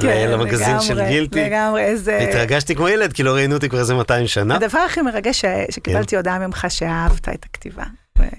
כן, 0.00 0.30
למגזין 0.30 0.80
של 0.80 1.06
גילטי. 1.06 1.44
לגמרי, 1.44 1.82
איזה... 1.82 2.18
התרגשתי 2.18 2.74
כמו 2.74 2.88
ילד, 2.88 3.12
כי 3.12 3.22
לא 3.22 3.34
ראיינו 3.34 3.54
אותי 3.54 3.68
כבר 3.68 3.78
איזה 3.78 3.94
200 3.94 4.26
שנה. 4.26 4.56
הדבר 4.56 4.78
הכי 4.78 5.02
מרגש 5.02 5.44
שקיבלתי 5.70 6.10
כן. 6.10 6.16
הודעה 6.16 6.38
ממך 6.38 6.66
שאהבת 6.68 7.28
את 7.28 7.44
הכתיבה. 7.44 7.84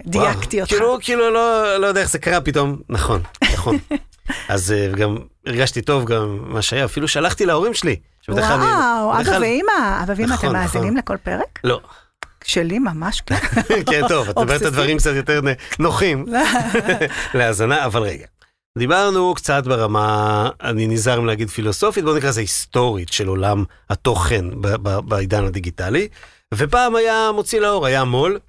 דייקתי 0.06 0.62
אותך. 0.62 0.72
כאילו, 0.72 0.98
כאילו 1.02 1.32
לא, 1.32 1.78
לא 1.78 1.88
יודע 1.88 2.02
איך 2.02 2.10
זה 2.10 2.20
קרה 2.20 2.42
פתאום, 2.42 2.78
נכון, 2.90 3.22
נכון. 3.54 3.78
אז 4.50 4.74
uh, 4.94 4.96
גם 4.98 5.18
הרגשתי 5.46 5.82
טוב 5.82 6.06
גם 6.06 6.40
מה 6.42 6.62
שהיה, 6.62 6.86
אפילו 6.86 7.08
שלחתי 7.08 7.46
להורים 7.46 7.74
שלי. 7.74 7.96
וואו, 8.30 9.22
אבא 9.22 9.32
ואמא, 9.32 10.04
אבא 10.04 10.14
ואמא, 10.18 10.24
אתם 10.24 10.34
נכון, 10.34 10.54
מאזינים 10.54 10.88
נכון. 10.88 10.98
לכל 10.98 11.18
פרק? 11.18 11.60
לא. 11.64 11.80
שלי 12.44 12.80
ממש 12.80 13.22
כן. 13.22 13.36
כן, 13.92 14.02
טוב, 14.08 14.30
את 14.30 14.38
מדברת 14.38 14.62
על 14.62 14.70
דברים 14.70 14.98
קצת 14.98 15.14
יותר 15.16 15.42
נוחים 15.80 16.26
להאזנה, 17.34 17.86
אבל 17.86 18.02
רגע. 18.02 18.26
דיברנו 18.78 19.34
קצת 19.34 19.64
ברמה, 19.68 20.50
אני 20.62 20.88
נזהר 20.88 21.22
מלהגיד 21.22 21.50
פילוסופית, 21.50 22.04
בוא 22.04 22.18
נקרא 22.18 22.30
לזה 22.30 22.42
היסטורית 22.42 23.14
של 23.14 23.28
עולם 23.28 23.64
התוכן 23.90 24.46
בעידן 25.06 25.46
הדיגיטלי. 25.46 26.08
ופעם 26.54 26.96
היה 26.96 27.30
מוציא 27.34 27.60
לאור, 27.60 27.86
היה 27.86 28.04
מו"ל, 28.04 28.40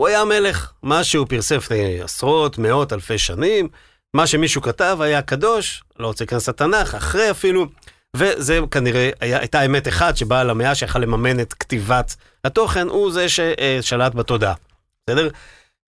הוא 0.00 0.08
היה 0.08 0.24
מלך, 0.24 0.72
מה 0.82 1.04
שהוא 1.04 1.26
פרסם 1.28 1.56
לפני 1.56 2.00
עשרות, 2.02 2.58
מאות, 2.58 2.92
אלפי 2.92 3.18
שנים, 3.18 3.68
מה 4.14 4.26
שמישהו 4.26 4.62
כתב 4.62 4.98
היה 5.00 5.22
קדוש, 5.22 5.82
לא 5.98 6.06
רוצה 6.06 6.24
להיכנס 6.24 6.48
לתנ"ך, 6.48 6.94
אחרי 6.94 7.30
אפילו, 7.30 7.66
וזה 8.16 8.60
כנראה 8.70 9.10
היה, 9.20 9.38
הייתה 9.38 9.62
אמת 9.66 9.88
אחת 9.88 10.16
שבעל 10.16 10.50
המאה 10.50 10.74
שיכל 10.74 10.98
לממן 10.98 11.40
את 11.40 11.52
כתיבת 11.52 12.16
התוכן, 12.44 12.88
הוא 12.88 13.12
זה 13.12 13.26
ששלט 13.28 14.14
בתודעה, 14.14 14.54
בסדר? 15.06 15.28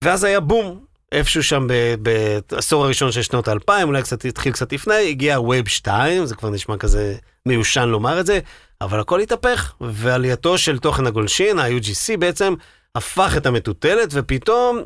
ואז 0.03 0.23
היה 0.23 0.39
בום, 0.39 0.79
איפשהו 1.11 1.43
שם 1.43 1.67
בעשור 2.01 2.85
הראשון 2.85 3.11
של 3.11 3.21
שנות 3.21 3.47
האלפיים, 3.47 3.87
אולי 3.87 4.01
קצת 4.01 4.25
התחיל 4.25 4.53
קצת 4.53 4.73
לפני, 4.73 5.09
הגיע 5.09 5.39
ווב 5.39 5.67
2, 5.67 6.25
זה 6.25 6.35
כבר 6.35 6.49
נשמע 6.49 6.77
כזה 6.77 7.15
מיושן 7.45 7.89
לומר 7.89 8.19
את 8.19 8.25
זה, 8.25 8.39
אבל 8.81 8.99
הכל 8.99 9.19
התהפך, 9.19 9.73
ועלייתו 9.81 10.57
של 10.57 10.79
תוכן 10.79 11.07
הגולשין, 11.07 11.59
ה-UGC 11.59 12.17
בעצם, 12.19 12.53
הפך 12.95 13.33
את 13.37 13.45
המטוטלת, 13.45 14.09
ופתאום 14.11 14.79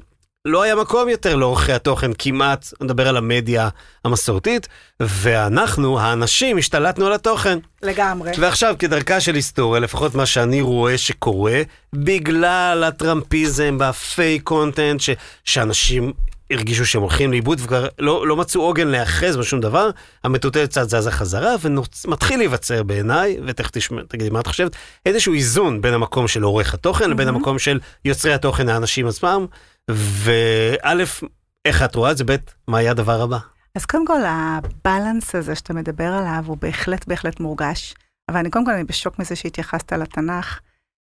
לא 0.46 0.62
היה 0.62 0.76
מקום 0.76 1.10
יותר 1.10 1.36
לעורכי 1.36 1.74
התוכן 1.74 2.12
כמעט, 2.18 2.66
נדבר 2.82 3.08
על 3.08 3.18
המדיה 3.18 3.70
המסורתית, 4.06 4.68
ואנחנו, 5.00 6.00
האנשים, 6.00 6.58
השתלטנו 6.58 7.06
על 7.06 7.14
התוכן. 7.14 7.60
לגמרי. 7.84 8.32
ועכשיו, 8.40 8.76
כדרכה 8.80 9.20
של 9.20 9.36
היסטוריה, 9.36 9.80
לפחות 9.82 10.16
מה 10.16 10.26
שאני 10.26 10.62
רואה 10.62 10.98
שקורה, 10.98 11.62
בגלל 11.94 12.84
הטראמפיזם 12.88 13.78
והפייק 13.80 14.44
קונטנט, 14.44 15.02
ש- 15.02 15.10
שאנשים 15.44 16.14
הרגישו 16.52 16.86
שהם 16.86 17.02
הולכים 17.02 17.32
לאיבוד 17.32 17.60
וכבר 17.62 17.88
לא, 18.00 18.28
לא 18.28 18.36
מצאו 18.36 18.62
עוגן 18.62 18.88
להיאחז 18.88 19.38
בשום 19.38 19.62
דבר, 19.62 19.90
המטוטלת 20.24 20.70
קצת 20.70 20.90
זזה 20.90 21.12
חזרה, 21.12 21.56
ומתחיל 22.06 22.38
להיווצר 22.38 22.84
בעיניי, 22.84 23.38
ותכף 23.46 23.72
תגידי 24.08 24.30
מה 24.30 24.40
את 24.40 24.48
חושבת, 24.48 24.76
איזשהו 25.06 25.34
איזון 25.34 25.82
בין 25.82 25.94
המקום 25.94 26.28
של 26.28 26.44
עורך 26.44 26.74
התוכן 26.74 27.06
mm-hmm. 27.06 27.08
לבין 27.08 27.28
המקום 27.28 27.60
של 27.60 27.80
יוצרי 28.06 28.34
התוכן, 28.34 28.70
האנשים 28.70 29.08
עצמם, 29.08 29.46
וא', 29.92 31.04
איך 31.66 31.84
את 31.84 31.96
רואה 31.96 32.12
את 32.12 32.18
זה, 32.18 32.24
ב', 32.24 32.36
מה 32.68 32.78
היה 32.78 32.92
הדבר 32.92 33.22
הבא? 33.22 33.38
אז 33.76 33.86
קודם 33.86 34.08
כל, 34.08 34.22
הבלנס 34.26 35.36
הזה 35.36 35.56
שאתה 35.56 35.74
מדבר 35.74 36.04
עליו 36.04 36.44
הוא 36.46 36.58
בהחלט 36.62 37.08
בהחלט 37.08 37.40
מורגש, 37.40 37.96
אבל 38.30 38.38
אני 38.38 38.50
קודם 38.50 38.66
כל 38.66 38.72
אני 38.72 38.84
בשוק 38.84 39.20
מזה 39.20 39.36
שהתייחסת 39.36 39.94
לתנ"ך. 39.94 40.60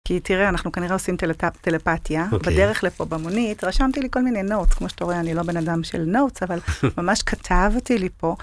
כי 0.05 0.19
תראה, 0.19 0.49
אנחנו 0.49 0.71
כנראה 0.71 0.93
עושים 0.93 1.17
טל... 1.17 1.31
טלפתיה. 1.61 2.25
Okay. 2.29 2.33
אוקיי. 2.33 2.53
בדרך 2.53 2.83
לפה 2.83 3.05
במונית, 3.05 3.63
רשמתי 3.63 3.99
לי 3.99 4.07
כל 4.11 4.21
מיני 4.21 4.43
נוטס, 4.43 4.73
כמו 4.73 4.89
שאתה 4.89 5.05
רואה, 5.05 5.19
אני 5.19 5.33
לא 5.33 5.43
בן 5.43 5.57
אדם 5.57 5.83
של 5.83 6.03
נוטס, 6.07 6.43
אבל 6.43 6.59
ממש 6.97 7.21
כתבתי 7.21 7.97
לי 7.97 8.09
פה 8.17 8.35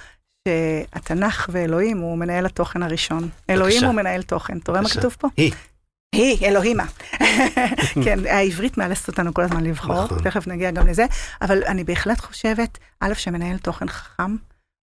שהתנ"ך 0.48 1.50
ואלוהים 1.52 1.98
הוא 1.98 2.18
מנהל 2.18 2.46
התוכן 2.46 2.82
הראשון. 2.82 3.28
אלוהים 3.50 3.84
הוא 3.84 3.94
מנהל 3.94 4.22
תוכן. 4.22 4.58
אתה 4.58 4.72
רואה 4.72 4.82
מה 4.82 4.88
כתוב 4.88 5.16
פה? 5.18 5.28
היא. 5.36 5.52
היא, 6.14 6.46
אלוהימה. 6.46 6.84
כן, 8.04 8.18
העברית 8.26 8.78
מאלצת 8.78 9.08
אותנו 9.08 9.34
כל 9.34 9.42
הזמן 9.42 9.64
לבחור, 9.64 10.04
נכון. 10.04 10.22
תכף 10.22 10.46
נגיע 10.46 10.70
גם 10.70 10.86
לזה, 10.86 11.06
אבל 11.42 11.64
אני 11.64 11.84
בהחלט 11.84 12.20
חושבת, 12.20 12.78
א', 13.00 13.14
שמנהל 13.14 13.58
תוכן 13.58 13.88
חכם 13.88 14.36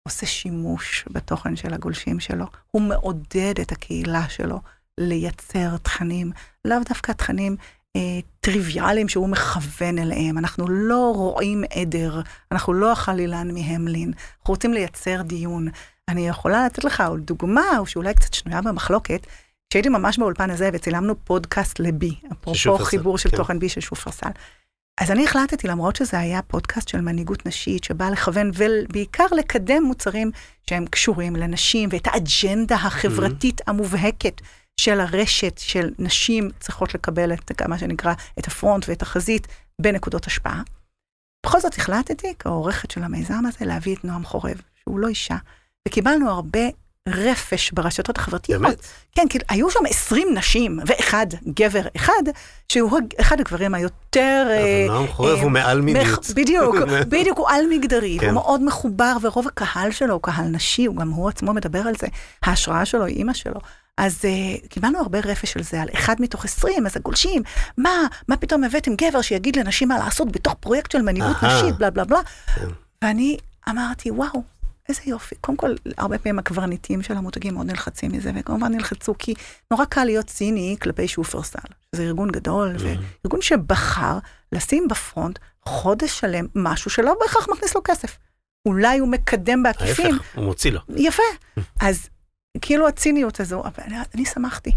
עושה 0.07 0.25
שימוש 0.25 1.05
בתוכן 1.11 1.55
של 1.55 1.73
הגולשים 1.73 2.19
שלו, 2.19 2.45
הוא 2.71 2.81
מעודד 2.81 3.59
את 3.61 3.71
הקהילה 3.71 4.29
שלו 4.29 4.59
לייצר 4.97 5.77
תכנים, 5.77 6.31
לאו 6.65 6.77
דווקא 6.89 7.11
תכנים 7.11 7.55
אה, 7.95 8.19
טריוויאליים 8.39 9.09
שהוא 9.09 9.29
מכוון 9.29 9.99
אליהם. 9.99 10.37
אנחנו 10.37 10.67
לא 10.69 11.11
רואים 11.15 11.63
עדר, 11.71 12.21
אנחנו 12.51 12.73
לא 12.73 12.91
החלילן 12.91 13.53
מהמלין, 13.53 14.11
אנחנו 14.39 14.53
רוצים 14.53 14.73
לייצר 14.73 15.21
דיון. 15.21 15.67
אני 16.07 16.27
יכולה 16.27 16.65
לתת 16.65 16.83
לך 16.83 17.01
עוד 17.01 17.19
דוגמה, 17.19 17.77
או 17.77 17.85
שאולי 17.85 18.13
קצת 18.13 18.33
שנויה 18.33 18.61
במחלוקת, 18.61 19.27
כשהייתי 19.69 19.89
ממש 19.89 20.19
באולפן 20.19 20.49
הזה 20.49 20.69
וצילמנו 20.73 21.15
פודקאסט 21.23 21.79
לבי, 21.79 22.15
אפרופו 22.31 22.77
חיבור 22.77 23.17
של 23.17 23.29
כן. 23.29 23.37
תוכן 23.37 23.59
בי 23.59 23.69
של 23.69 23.81
שופרסל. 23.81 24.29
אז 25.01 25.11
אני 25.11 25.25
החלטתי, 25.25 25.67
למרות 25.67 25.95
שזה 25.95 26.19
היה 26.19 26.41
פודקאסט 26.41 26.87
של 26.87 27.01
מנהיגות 27.01 27.45
נשית, 27.45 27.83
שבא 27.83 28.09
לכוון 28.09 28.51
ובעיקר 28.53 29.25
לקדם 29.37 29.83
מוצרים 29.83 30.31
שהם 30.69 30.85
קשורים 30.85 31.35
לנשים, 31.35 31.89
ואת 31.91 32.07
האג'נדה 32.07 32.75
החברתית 32.75 33.61
mm-hmm. 33.61 33.63
המובהקת 33.67 34.41
של 34.79 34.99
הרשת 34.99 35.57
של 35.57 35.89
נשים 35.99 36.49
צריכות 36.59 36.93
לקבל 36.93 37.33
את 37.33 37.61
מה 37.61 37.77
שנקרא 37.77 38.13
את 38.39 38.47
הפרונט 38.47 38.85
ואת 38.89 39.01
החזית 39.01 39.47
בנקודות 39.81 40.27
השפעה. 40.27 40.61
בכל 41.45 41.59
זאת 41.59 41.77
החלטתי, 41.77 42.33
כעורכת 42.39 42.91
של 42.91 43.03
המיזם 43.03 43.45
הזה, 43.47 43.65
להביא 43.65 43.95
את 43.95 44.05
נועם 44.05 44.25
חורב, 44.25 44.61
שהוא 44.83 44.99
לא 44.99 45.07
אישה, 45.07 45.35
וקיבלנו 45.87 46.29
הרבה 46.29 46.59
רפש 47.07 47.71
ברשתות 47.71 48.17
החברתיות. 48.17 48.61
באמת? 48.61 48.81
כן, 49.11 49.25
כאילו, 49.29 49.45
היו 49.49 49.71
שם 49.71 49.79
20 49.89 50.27
נשים 50.33 50.79
ואחד 50.85 51.27
גבר 51.47 51.81
אחד, 51.95 52.23
שהוא 52.71 52.99
אחד 53.21 53.39
הגברים 53.39 53.73
היותר... 53.73 54.43
אבל 54.45 54.51
אה, 54.51 54.85
נועם 54.87 55.07
חורב 55.07 55.39
הוא 55.39 55.51
מעל 55.51 55.81
מיניות. 55.81 56.25
בדיוק, 56.35 56.75
בדיוק, 57.09 57.37
הוא 57.37 57.49
על 57.49 57.65
מגדרי, 57.69 58.13
הוא 58.13 58.21
כן. 58.21 58.33
מאוד 58.33 58.63
מחובר, 58.63 59.17
ורוב 59.21 59.47
הקהל 59.47 59.91
שלו 59.91 60.13
הוא 60.13 60.21
קהל 60.21 60.45
נשי, 60.45 60.85
הוא 60.85 60.95
גם 60.95 61.09
הוא 61.09 61.29
עצמו 61.29 61.53
מדבר 61.53 61.79
על 61.79 61.93
זה. 61.99 62.07
ההשראה 62.43 62.85
שלו 62.85 63.05
היא 63.05 63.17
אימא 63.17 63.33
שלו. 63.33 63.59
אז 63.97 64.21
uh, 64.21 64.67
קיבלנו 64.67 64.99
הרבה 64.99 65.19
רפש 65.19 65.57
על 65.57 65.63
זה, 65.63 65.81
על 65.81 65.87
אחד 65.93 66.15
מתוך 66.19 66.45
עשרים, 66.45 66.85
אז 66.85 66.97
הגולשים, 66.97 67.43
מה, 67.77 68.07
מה 68.27 68.37
פתאום 68.37 68.63
הבאתם 68.63 68.95
גבר 68.95 69.21
שיגיד 69.21 69.55
לנשים 69.55 69.87
מה 69.87 69.97
לעשות 69.97 70.31
בתוך 70.31 70.53
פרויקט 70.59 70.91
של 70.91 71.01
מנהיגות 71.01 71.43
נשית, 71.43 71.77
בלה 71.77 71.89
בלה 71.89 72.03
בלה. 72.05 72.19
כן. 72.55 72.67
ואני 73.01 73.37
אמרתי, 73.69 74.11
וואו, 74.11 74.43
איזה 74.89 75.01
יופי. 75.05 75.35
קודם 75.41 75.57
כל, 75.57 75.75
הרבה 75.97 76.17
פעמים 76.17 76.39
הקברניטים 76.39 77.01
של 77.01 77.13
המותגים 77.17 77.53
מאוד 77.53 77.65
נלחצים 77.65 78.11
מזה, 78.11 78.31
וכמובן 78.35 78.73
נלחצו 78.73 79.15
כי 79.19 79.33
נורא 79.71 79.85
קל 79.85 80.03
להיות 80.03 80.25
ציני 80.25 80.75
כלפי 80.81 81.07
שופרסל, 81.07 81.59
שזה 81.95 82.03
ארגון 82.03 82.31
גדול, 82.31 82.75
mm-hmm. 82.75 83.23
וארגון 83.23 83.41
שבחר 83.41 84.17
לשים 84.51 84.87
בפרונט 84.87 85.39
חודש 85.65 86.19
שלם 86.19 86.45
משהו 86.55 86.91
שלא 86.91 87.15
בהכרח 87.21 87.49
מכניס 87.49 87.75
לו 87.75 87.81
כסף. 87.83 88.17
אולי 88.65 88.99
הוא 88.99 89.07
מקדם 89.07 89.63
בעקיפין. 89.63 90.13
ההפך, 90.13 90.35
הוא 90.35 90.43
מוציא 90.45 90.71
לו. 90.71 90.79
יפה. 90.95 91.23
אז 91.79 92.09
כאילו 92.61 92.87
הציניות 92.87 93.39
הזו, 93.39 93.63
אבל 93.63 93.83
אני, 93.87 93.95
אני 94.15 94.25
שמחתי. 94.25 94.71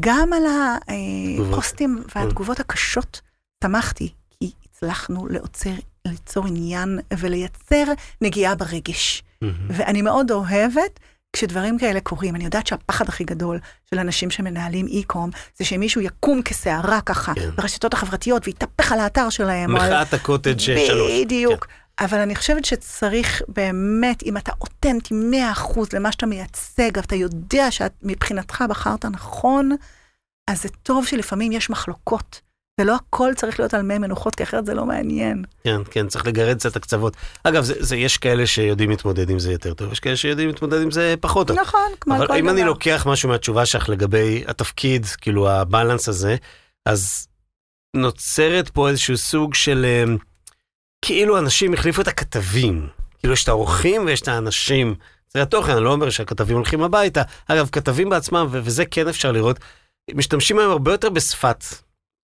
גם 0.00 0.32
על 0.32 0.42
הפוסטים 0.46 2.02
והתגובות 2.14 2.60
הקשות 2.60 3.20
שמחתי, 3.64 4.12
כי 4.30 4.50
הצלחנו 4.64 5.26
לעוצר, 5.28 5.70
ליצור 6.06 6.46
עניין 6.46 6.98
ולייצר 7.18 7.84
נגיעה 8.20 8.54
ברגש. 8.54 9.22
ואני 9.68 10.02
מאוד 10.02 10.30
אוהבת 10.30 11.00
כשדברים 11.32 11.78
כאלה 11.78 12.00
קורים. 12.00 12.36
אני 12.36 12.44
יודעת 12.44 12.66
שהפחד 12.66 13.08
הכי 13.08 13.24
גדול 13.24 13.58
של 13.90 13.98
אנשים 13.98 14.30
שמנהלים 14.30 14.86
אי-קום, 14.86 15.30
זה 15.58 15.64
שמישהו 15.64 16.00
יקום 16.00 16.42
כסערה 16.42 17.00
ככה 17.00 17.34
כן. 17.34 17.50
ברשתות 17.56 17.94
החברתיות 17.94 18.46
ויתהפך 18.46 18.92
על 18.92 19.00
האתר 19.00 19.30
שלהם. 19.30 19.74
מחאת 19.74 20.12
על... 20.12 20.20
הקוטג' 20.20 20.58
שלוש. 20.58 21.12
בדיוק. 21.20 21.66
כן. 21.66 21.72
אבל 22.00 22.18
אני 22.18 22.36
חושבת 22.36 22.64
שצריך 22.64 23.42
באמת, 23.48 24.22
אם 24.22 24.36
אתה 24.36 24.52
אותנטי 24.60 25.14
100% 25.14 25.78
למה 25.92 26.12
שאתה 26.12 26.26
מייצג, 26.26 26.90
ואתה 26.94 27.14
יודע 27.16 27.70
שמבחינתך 27.70 28.64
בחרת 28.68 29.04
נכון, 29.04 29.70
אז 30.50 30.62
זה 30.62 30.68
טוב 30.82 31.06
שלפעמים 31.06 31.52
יש 31.52 31.70
מחלוקות 31.70 32.40
ולא 32.80 32.94
הכל 32.94 33.32
צריך 33.36 33.60
להיות 33.60 33.74
על 33.74 33.82
מי 33.82 33.98
מנוחות, 33.98 34.34
כי 34.34 34.42
אחרת 34.42 34.66
זה 34.66 34.74
לא 34.74 34.86
מעניין. 34.86 35.44
כן, 35.64 35.80
כן, 35.90 36.08
צריך 36.08 36.26
לגרד 36.26 36.56
קצת 36.56 36.76
הקצוות. 36.76 37.16
אגב, 37.44 37.64
זה, 37.64 37.74
זה, 37.78 37.96
יש 37.96 38.18
כאלה 38.18 38.46
שיודעים 38.46 38.90
להתמודד 38.90 39.30
עם 39.30 39.38
זה 39.38 39.52
יותר 39.52 39.74
טוב, 39.74 39.92
יש 39.92 40.00
כאלה 40.00 40.16
שיודעים 40.16 40.48
להתמודד 40.48 40.82
עם 40.82 40.90
זה 40.90 41.14
פחות 41.20 41.46
טוב. 41.46 41.58
נכון, 41.58 41.80
כמו 42.00 42.14
כל 42.14 42.24
דבר. 42.24 42.34
אבל 42.34 42.38
אם 42.38 42.48
אני 42.48 42.62
לוקח 42.62 43.06
משהו 43.06 43.28
מהתשובה 43.28 43.66
שלך 43.66 43.88
לגבי 43.88 44.44
התפקיד, 44.46 45.06
כאילו 45.06 45.50
הבלנס 45.50 46.08
הזה, 46.08 46.36
אז 46.86 47.28
נוצרת 47.96 48.68
פה 48.68 48.88
איזשהו 48.88 49.16
סוג 49.16 49.54
של... 49.54 49.86
כאילו 51.04 51.38
אנשים 51.38 51.74
החליפו 51.74 52.02
את 52.02 52.08
הכתבים. 52.08 52.88
כאילו 53.18 53.32
יש 53.32 53.44
את 53.44 53.48
האורחים 53.48 54.04
ויש 54.06 54.22
את 54.22 54.28
האנשים. 54.28 54.94
זה 55.32 55.42
התוכן, 55.42 55.72
אני 55.72 55.84
לא 55.84 55.92
אומר 55.92 56.10
שהכתבים 56.10 56.56
הולכים 56.56 56.82
הביתה. 56.82 57.22
אגב, 57.48 57.68
כתבים 57.72 58.08
בעצמם, 58.08 58.46
וזה 58.50 58.84
כן 58.84 59.08
אפשר 59.08 59.32
לראות, 59.32 59.58
משתמשים 60.14 60.58
היום 60.58 60.70
הרבה 60.70 60.92
יותר 60.92 61.10
בשפת, 61.10 61.64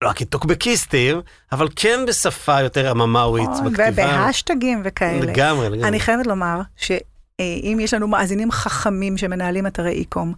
לא 0.05 0.11
הטוקבקיסטים, 0.11 1.21
אבל 1.53 1.69
כן 1.77 2.01
בשפה 2.09 2.61
יותר 2.61 2.91
עממאווית 2.91 3.49
נכון, 3.49 3.73
בכתיבה. 3.73 4.05
ובהשטגים 4.05 4.83
וכאלה. 4.85 5.21
לגמרי, 5.21 5.69
לגמרי. 5.69 5.89
אני 5.89 6.01
חייבת 6.01 6.27
לומר 6.27 6.61
שאם 6.77 7.79
יש 7.81 7.95
לנו 7.95 8.09
מאזינים 8.09 8.51
חכמים 8.51 9.17
שמנהלים 9.19 9.67
אתרי 9.67 9.93
אי-קום, 9.93 10.35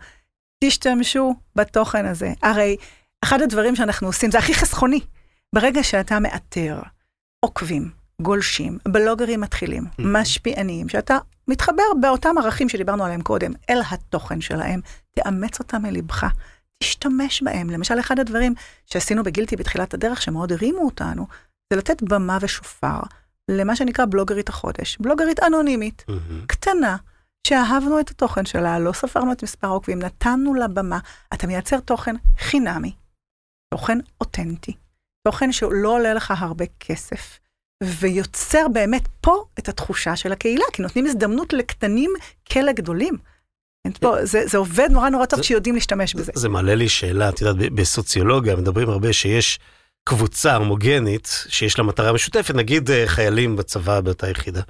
תשתמשו 0.64 1.34
בתוכן 1.56 2.06
הזה. 2.06 2.32
הרי 2.42 2.76
אחד 3.24 3.42
הדברים 3.42 3.76
שאנחנו 3.76 4.06
עושים, 4.06 4.30
זה 4.30 4.38
הכי 4.38 4.54
חסכוני. 4.54 5.00
ברגע 5.54 5.82
שאתה 5.82 6.20
מאתר 6.20 6.78
עוקבים, 7.40 7.90
גולשים, 8.22 8.78
בלוגרים 8.88 9.40
מתחילים, 9.40 9.84
Mm-hmm. 9.84 10.02
משפיענים, 10.04 10.88
שאתה 10.88 11.18
מתחבר 11.48 11.82
באותם 12.00 12.38
ערכים 12.38 12.68
שדיברנו 12.68 13.04
עליהם 13.04 13.22
קודם, 13.22 13.52
אל 13.70 13.80
התוכן 13.90 14.40
שלהם, 14.40 14.80
תאמץ 15.14 15.58
אותם 15.58 15.82
מלבך, 15.82 16.26
תשתמש 16.82 17.42
בהם. 17.42 17.70
למשל, 17.70 18.00
אחד 18.00 18.18
הדברים 18.18 18.54
שעשינו 18.86 19.22
בגילטי 19.22 19.56
בתחילת 19.56 19.94
הדרך, 19.94 20.22
שמאוד 20.22 20.52
הרימו 20.52 20.84
אותנו, 20.84 21.26
זה 21.72 21.78
לתת 21.78 22.02
במה 22.02 22.38
ושופר 22.40 23.00
למה 23.50 23.76
שנקרא 23.76 24.04
בלוגרית 24.04 24.48
החודש. 24.48 24.96
בלוגרית 25.00 25.42
אנונימית, 25.42 26.04
מהמם. 26.08 26.46
קטנה, 26.46 26.96
שאהבנו 27.46 28.00
את 28.00 28.10
התוכן 28.10 28.44
שלה, 28.46 28.78
לא 28.78 28.92
ספרנו 28.92 29.32
את 29.32 29.42
מספר 29.42 29.66
העוקבים, 29.66 29.98
נתנו 29.98 30.54
לה 30.54 30.68
במה. 30.68 30.98
אתה 31.34 31.46
מייצר 31.46 31.80
תוכן 31.80 32.16
חינמי, 32.38 32.92
תוכן 33.74 33.98
אותנטי, 34.20 34.72
תוכן 35.28 35.52
שלא 35.52 35.88
עולה 35.88 36.14
לך 36.14 36.34
הרבה 36.38 36.64
כסף, 36.80 37.38
ויוצר 37.84 38.66
באמת 38.72 39.08
פה 39.20 39.44
את 39.58 39.68
התחושה 39.68 40.16
של 40.16 40.32
הקהילה, 40.32 40.64
כי 40.72 40.82
נותנים 40.82 41.06
הזדמנות 41.06 41.52
לקטנים 41.52 42.10
כלגדולים. 42.52 43.16
פה, 44.00 44.24
זה, 44.24 44.46
זה 44.46 44.58
עובד 44.58 44.88
נורא 44.90 45.08
נורא 45.08 45.26
טוב 45.26 45.40
כשיודעים 45.40 45.74
להשתמש 45.74 46.14
בזה. 46.14 46.32
זה 46.34 46.48
מעלה 46.48 46.74
לי 46.74 46.88
שאלה, 46.88 47.28
את 47.28 47.40
יודעת, 47.40 47.72
בסוציולוגיה 47.72 48.56
מדברים 48.56 48.88
הרבה 48.88 49.12
שיש 49.12 49.58
קבוצה 50.04 50.54
הומוגנית 50.56 51.44
שיש 51.48 51.78
לה 51.78 51.84
מטרה 51.84 52.12
משותפת, 52.12 52.54
נגיד 52.54 52.90
אה, 52.90 53.04
חיילים 53.06 53.56
בצבא 53.56 54.00
באותה 54.00 54.30
יחידה. 54.30 54.60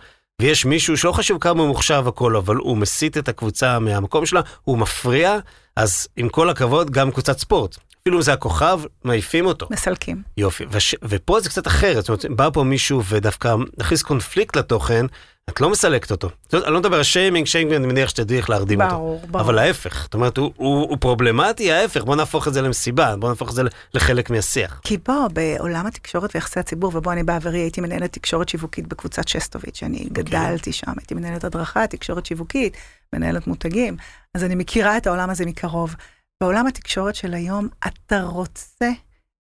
ויש 0.43 0.65
מישהו 0.65 0.97
שלא 0.97 1.13
חשוב 1.13 1.39
כמה 1.39 1.61
הוא 1.61 1.69
מוחשב 1.69 2.05
הכל, 2.07 2.37
אבל 2.37 2.57
הוא 2.57 2.77
מסיט 2.77 3.19
את 3.19 3.29
הקבוצה 3.29 3.79
מהמקום 3.79 4.27
שלה, 4.27 4.41
הוא 4.65 4.79
מפריע, 4.79 5.39
אז 5.77 6.09
עם 6.17 6.29
כל 6.29 6.51
הכבוד, 6.51 6.91
גם 6.91 7.11
קבוצת 7.11 7.39
ספורט. 7.39 7.79
אפילו 8.03 8.17
אם 8.17 8.23
זה 8.23 8.33
הכוכב, 8.33 8.81
מעיפים 9.05 9.47
אותו. 9.47 9.67
מסלקים. 9.71 10.23
יופי. 10.37 10.65
וש... 10.71 10.95
ופה 11.03 11.41
זה 11.41 11.49
קצת 11.49 11.67
אחרת, 11.67 12.05
זאת 12.05 12.09
אומרת, 12.09 12.39
בא 12.39 12.51
פה 12.53 12.63
מישהו 12.63 13.05
ודווקא 13.05 13.57
מכניס 13.79 14.03
קונפליקט 14.03 14.57
לתוכן, 14.57 15.07
את 15.49 15.61
לא 15.61 15.71
מסלקת 15.71 16.11
אותו. 16.11 16.29
זאת 16.45 16.55
אומרת, 16.55 16.67
אני 16.67 16.75
לא 16.75 16.81
מדבר 16.81 16.97
על 16.97 17.03
שיימינג, 17.03 17.47
שיימינג 17.47 17.77
אני 17.77 17.87
מניח 17.87 18.09
שתדעי 18.09 18.37
איך 18.37 18.51
להרדים 18.51 18.83
אותו. 18.83 18.95
ברור, 18.95 19.21
ברור. 19.27 19.45
אבל 19.45 19.59
ההפך, 19.59 20.03
זאת 20.03 20.15
אומרת, 20.15 20.37
הוא, 20.37 20.53
הוא, 20.57 20.81
הוא 20.81 20.97
פרובלמטי, 21.01 21.73
ההפך, 21.73 22.05
בוא 22.05 22.17
נהפוך 22.17 22.49
את 22.49 22.55
זה 22.55 22.63
למסיבה, 22.63 23.17
בוא 23.17 23.29
נהפוך 23.29 23.51
את 23.51 23.55
זה 23.55 23.63
לחלק 23.95 24.31
מהשיח. 24.31 24.81
כי 24.85 24.97
בוא, 25.07 25.29
בעולם 25.29 25.87
התקשורת 25.87 26.35
ויחסי 26.35 26.61
הציבור, 26.61 26.93
ובו 26.95 27.13
אני 27.13 27.23
בעברי 27.23 27.59
הייתי 27.59 27.81
מנהלת 27.81 28.13
תקשורת 28.13 28.49
שיווקית 28.49 28.87
בקבוצת 28.87 29.29
שסטוביץ', 29.29 29.83
אני 29.83 29.99
אוקיי. 29.99 30.25
גדלתי 30.25 30.73
שם, 30.73 30.93
הייתי 30.97 31.15
מנהלת 31.15 31.45
הדרכה, 31.45 31.87
תקשורת 31.87 32.27
שיווקית, 32.27 32.77
מנהלת 33.13 33.47
מותגים, 33.47 33.97
אז 34.35 34.45
אני 34.45 34.55
מכירה 34.55 34.97
את 34.97 35.07
העולם 35.07 35.31
הזה 35.31 35.47
מקרוב. 35.47 35.95
בעולם 36.43 36.67
התקשורת 36.67 37.15
של 37.15 37.35
היום, 37.35 37.69
אתה 37.87 38.23
רוצה 38.23 38.89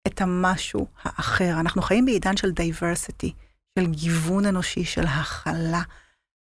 את 0.06 0.20
המשהו 0.20 0.86
האחר. 1.02 1.60
אנחנו 1.60 1.82
חיים 1.82 2.04
בעידן 2.04 2.36
של 2.36 2.50
diversity, 2.50 3.32
של 3.78 3.86
גיוון 3.86 4.46
אנושי, 4.46 4.84
של 4.84 5.04
הכלה. 5.06 5.82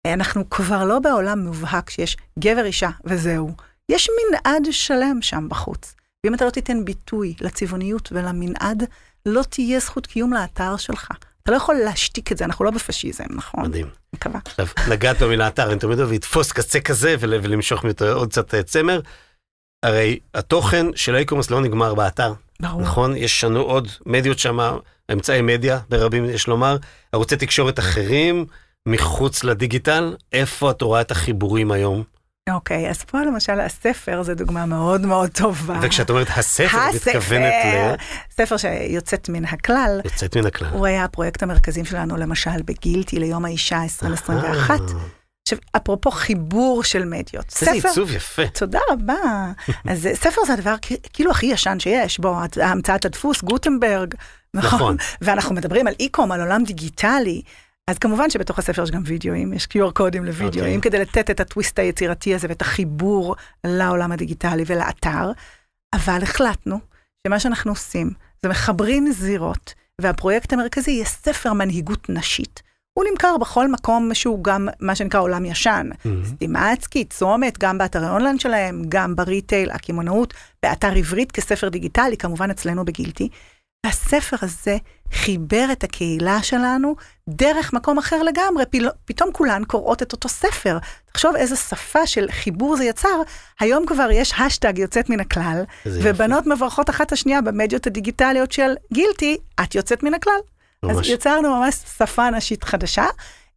אנחנו 0.08 0.50
כבר 0.50 0.84
לא 0.86 1.00
בעולם 1.00 1.40
מובהק 1.40 1.90
שיש 1.90 2.18
גבר 2.40 2.66
אישה 2.66 2.90
וזהו. 3.06 3.52
יש 3.92 4.10
מנעד 4.30 4.64
שלם 4.72 5.18
שם 5.22 5.50
בחוץ. 5.50 5.96
ואם 6.24 6.34
אתה 6.34 6.46
לא 6.46 6.50
תיתן 6.50 6.86
ביטוי 6.86 7.34
לצבעוניות 7.42 8.10
ולמנעד, 8.12 8.84
לא 9.26 9.42
תהיה 9.50 9.80
זכות 9.80 10.08
קיום 10.08 10.34
לאתר 10.34 10.78
שלך. 10.78 11.12
אתה 11.44 11.52
לא 11.52 11.58
יכול 11.58 11.76
להשתיק 11.76 12.32
את 12.32 12.38
זה, 12.38 12.46
אנחנו 12.46 12.66
לא 12.66 12.72
בפשיזם, 12.72 13.24
נכון? 13.30 13.64
מדהים. 13.66 13.88
מקווה. 14.16 14.40
עכשיו, 14.46 14.66
נגעת 14.90 15.22
במילה 15.22 15.48
אתר, 15.48 15.72
אני 15.72 15.80
תמיד 15.80 16.00
אוהב 16.00 16.12
לתפוס 16.12 16.52
קצה 16.52 16.80
כזה 16.80 17.16
ול- 17.20 17.34
ולמשוך 17.44 17.84
ממנו 17.84 18.14
עוד 18.14 18.30
קצת 18.30 18.54
אה, 18.54 18.64
צמר. 18.64 19.00
הרי 19.84 20.20
התוכן 20.34 20.86
של 20.96 21.16
האי-קומרס 21.16 21.52
לא 21.52 21.62
נגמר 21.62 21.94
באתר, 21.94 22.34
ברור. 22.60 22.82
נכון? 22.82 23.16
יש 23.16 23.44
לנו 23.44 23.60
עוד 23.60 23.88
מדיות 24.06 24.40
שם, 24.40 24.60
אמצעי 25.12 25.42
מדיה, 25.42 25.80
ברבים 25.90 26.26
יש 26.26 26.48
לומר, 26.48 26.78
ערוצי 27.12 27.36
תקשורת 27.36 27.80
אחרים, 27.80 28.46
מחוץ 28.86 29.44
לדיגיטל, 29.44 30.16
איפה 30.34 30.72
את 30.72 30.82
רואה 30.82 31.02
את 31.02 31.12
החיבורים 31.12 31.72
היום? 31.72 32.04
אוקיי, 32.50 32.90
אז 32.90 33.04
פה 33.04 33.22
למשל 33.22 33.60
הספר 33.60 34.24
זה 34.24 34.36
דוגמה 34.36 34.66
מאוד 34.66 35.02
מאוד 35.02 35.30
טובה. 35.30 35.80
וכשאת 35.82 36.10
אומרת 36.10 36.28
הספר, 36.36 36.78
את 36.90 36.96
מתכוונת 36.96 37.54
ל... 37.66 37.94
ספר 38.32 38.58
שיוצאת 38.58 39.30
מן 39.30 39.46
הכלל. 39.46 40.02
יוצאת 40.06 40.38
מן 40.38 40.46
הכלל. 40.46 40.68
הוא 40.72 40.86
היה 40.86 41.04
הפרויקט 41.04 41.44
המרכזי 41.44 41.86
שלנו, 41.86 42.18
למשל, 42.18 42.62
בגילטי 42.66 43.20
ליום 43.20 43.46
האישה 43.46 43.82
2021. 43.84 44.80
עכשיו, 45.54 45.60
אפרופו 45.76 46.12
חיבור 46.12 46.84
של 46.84 47.06
מדיות. 47.06 47.46
איזה 47.62 47.72
עיצוב 47.72 48.12
יפה. 48.12 48.48
תודה 48.48 48.80
רבה. 48.90 49.14
אז 49.92 50.08
אה, 50.08 50.16
ספר 50.16 50.42
זה 50.48 50.54
הדבר 50.54 50.76
כאילו 51.14 51.32
הכי 51.32 51.46
ישן 51.46 51.80
שיש, 51.80 52.20
הת- 52.26 52.58
המצאת 52.58 53.06
הדפוס, 53.06 53.42
גוטנברג, 53.42 54.14
נכון? 54.54 54.78
נכון. 54.80 54.98
ואנחנו 55.22 55.56
מדברים 55.56 55.88
על 55.88 55.94
אי-קום, 56.00 56.32
על 56.32 56.42
עולם 56.42 56.64
דיגיטלי. 56.64 57.42
אז 57.88 57.98
כמובן 57.98 58.30
שבתוך 58.30 58.60
הספר 58.60 58.84
יש 58.84 58.92
גם 58.92 59.02
וידאוים, 59.06 59.54
יש 59.54 59.66
QR 59.74 59.92
קודים 59.94 60.26
לוידאוים, 60.26 60.76
אוקיי. 60.78 60.82
כדי 60.82 61.00
לתת 61.00 61.30
את 61.30 61.40
הטוויסט 61.40 61.80
היצירתי 61.80 62.36
הזה 62.36 62.48
ואת 62.50 62.62
החיבור 62.62 63.36
לעולם 63.64 64.12
הדיגיטלי 64.12 64.64
ולאתר. 64.68 65.32
אבל 65.94 66.20
החלטנו 66.24 66.80
שמה 67.28 67.40
שאנחנו 67.40 67.72
עושים 67.72 68.12
זה 68.44 68.50
מחברים 68.50 69.12
זירות, 69.12 69.74
והפרויקט 70.02 70.54
המרכזי 70.54 70.92
יהיה 70.92 71.06
ספר 71.06 71.54
מנהיגות 71.54 72.10
נשית. 72.10 72.62
הוא 73.00 73.06
נמכר 73.12 73.38
בכל 73.38 73.68
מקום 73.68 74.14
שהוא 74.14 74.44
גם 74.44 74.68
מה 74.80 74.96
שנקרא 74.96 75.20
עולם 75.20 75.46
ישן. 75.46 75.90
מהמם. 76.06 76.26
סטימצקי, 76.26 77.06
צומת, 77.06 77.58
גם 77.60 77.78
באתרי 77.78 78.10
אונליין 78.10 78.40
שלהם, 78.40 78.84
גם 78.90 79.16
בריטייל, 79.16 79.72
הקמעונאות, 79.72 80.34
באתר 80.64 80.92
עברית 80.96 81.32
כספר 81.32 81.70
דיגיטלי, 81.70 82.18
כמובן 82.18 82.50
אצלנו 82.52 82.86
בגילטי. 82.86 83.30
והספר 83.86 84.38
הזה 84.42 84.78
חיבר 85.14 85.66
את 85.72 85.84
הקהילה 85.84 86.44
שלנו 86.44 86.96
דרך 87.30 87.74
מקום 87.74 87.98
אחר 87.98 88.24
לגמרי, 88.24 88.64
פל- 88.70 88.90
פתאום 89.06 89.30
כולן 89.34 89.64
קוראות 89.64 90.02
את 90.02 90.12
אותו 90.12 90.30
ספר. 90.30 90.78
תחשוב 91.12 91.36
איזה 91.36 91.56
שפה 91.56 92.08
של 92.08 92.26
חיבור 92.32 92.78
זה 92.78 92.84
יצר, 92.84 93.22
היום 93.60 93.86
כבר 93.86 94.08
יש 94.12 94.34
השטג 94.40 94.78
יוצאת 94.78 95.10
מן 95.10 95.20
הכלל. 95.20 95.62
ובנות 96.04 96.48
מברכות 96.48 96.90
אחת 96.90 97.12
השנייה 97.12 97.42
במדיות 97.42 97.88
הדיגיטליות 97.88 98.52
של 98.52 98.72
גילטי, 98.94 99.38
את 99.64 99.76
יוצאת 99.76 100.04
מן 100.04 100.14
הכלל. 100.14 100.40
אז 100.84 100.96
ממש. 100.98 101.10
יצרנו 101.10 101.60
ממש 101.60 101.76
שפה 101.76 102.30
נשית 102.30 102.64
חדשה. 102.64 103.06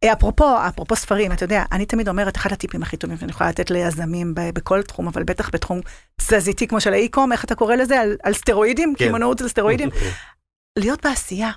אה, 0.03 0.13
אפרופו, 0.13 0.67
אפרופו 0.67 0.95
ספרים, 0.95 1.31
אתה 1.31 1.43
יודע, 1.43 1.63
אני 1.71 1.85
תמיד 1.85 2.09
אומרת, 2.09 2.37
אחד 2.37 2.51
הטיפים 2.51 2.83
הכי 2.83 2.97
טובים 2.97 3.17
שאני 3.17 3.31
יכולה 3.31 3.49
לתת 3.49 3.71
ליזמים 3.71 4.35
ב- 4.35 4.49
בכל 4.53 4.81
תחום, 4.81 5.07
אבל 5.07 5.23
בטח 5.23 5.49
בתחום 5.53 5.79
תזזיתי 6.17 6.67
כמו 6.67 6.81
של 6.81 6.93
האי-קום, 6.93 7.31
איך 7.31 7.45
אתה 7.45 7.55
קורא 7.55 7.75
לזה? 7.75 7.99
על, 7.99 8.15
על 8.23 8.33
סטרואידים? 8.33 8.93
כן. 8.97 9.05
קמעונאות 9.05 9.41
על 9.41 9.47
סטרואידים? 9.47 9.89
להיות 10.79 11.05
בעשייה. 11.05 11.51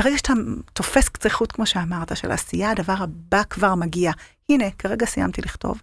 ברגע 0.00 0.18
שאתה 0.18 0.32
תופס 0.72 1.08
קצה 1.08 1.30
חוט, 1.30 1.52
כמו 1.52 1.66
שאמרת, 1.66 2.16
של 2.16 2.30
עשייה, 2.30 2.70
הדבר 2.70 2.94
הבא 2.98 3.42
כבר 3.50 3.74
מגיע. 3.74 4.12
הנה, 4.48 4.70
כרגע 4.70 5.06
סיימתי 5.06 5.42
לכתוב, 5.42 5.82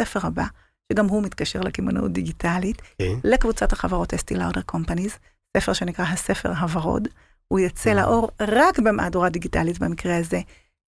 ספר 0.00 0.26
הבא, 0.26 0.44
שגם 0.92 1.06
הוא 1.06 1.22
מתקשר 1.22 1.60
לקמעונאות 1.60 2.12
דיגיטלית, 2.12 2.82
כן. 2.98 3.14
לקבוצת 3.24 3.72
החברות 3.72 4.14
אסטי 4.14 4.34
לאודר 4.34 4.62
קומפניז, 4.62 5.12
ספר 5.56 5.72
שנקרא 5.72 6.04
הספר 6.04 6.52
הוורוד. 6.60 7.08
הוא 7.48 7.60
יצא 7.60 7.90
Mm. 7.90 7.94
לאור 7.94 8.30
רק 8.40 8.78
במהדורה 8.78 9.28
דיגיטלית 9.28 9.78
במקרה 9.78 10.16
הזה, 10.16 10.40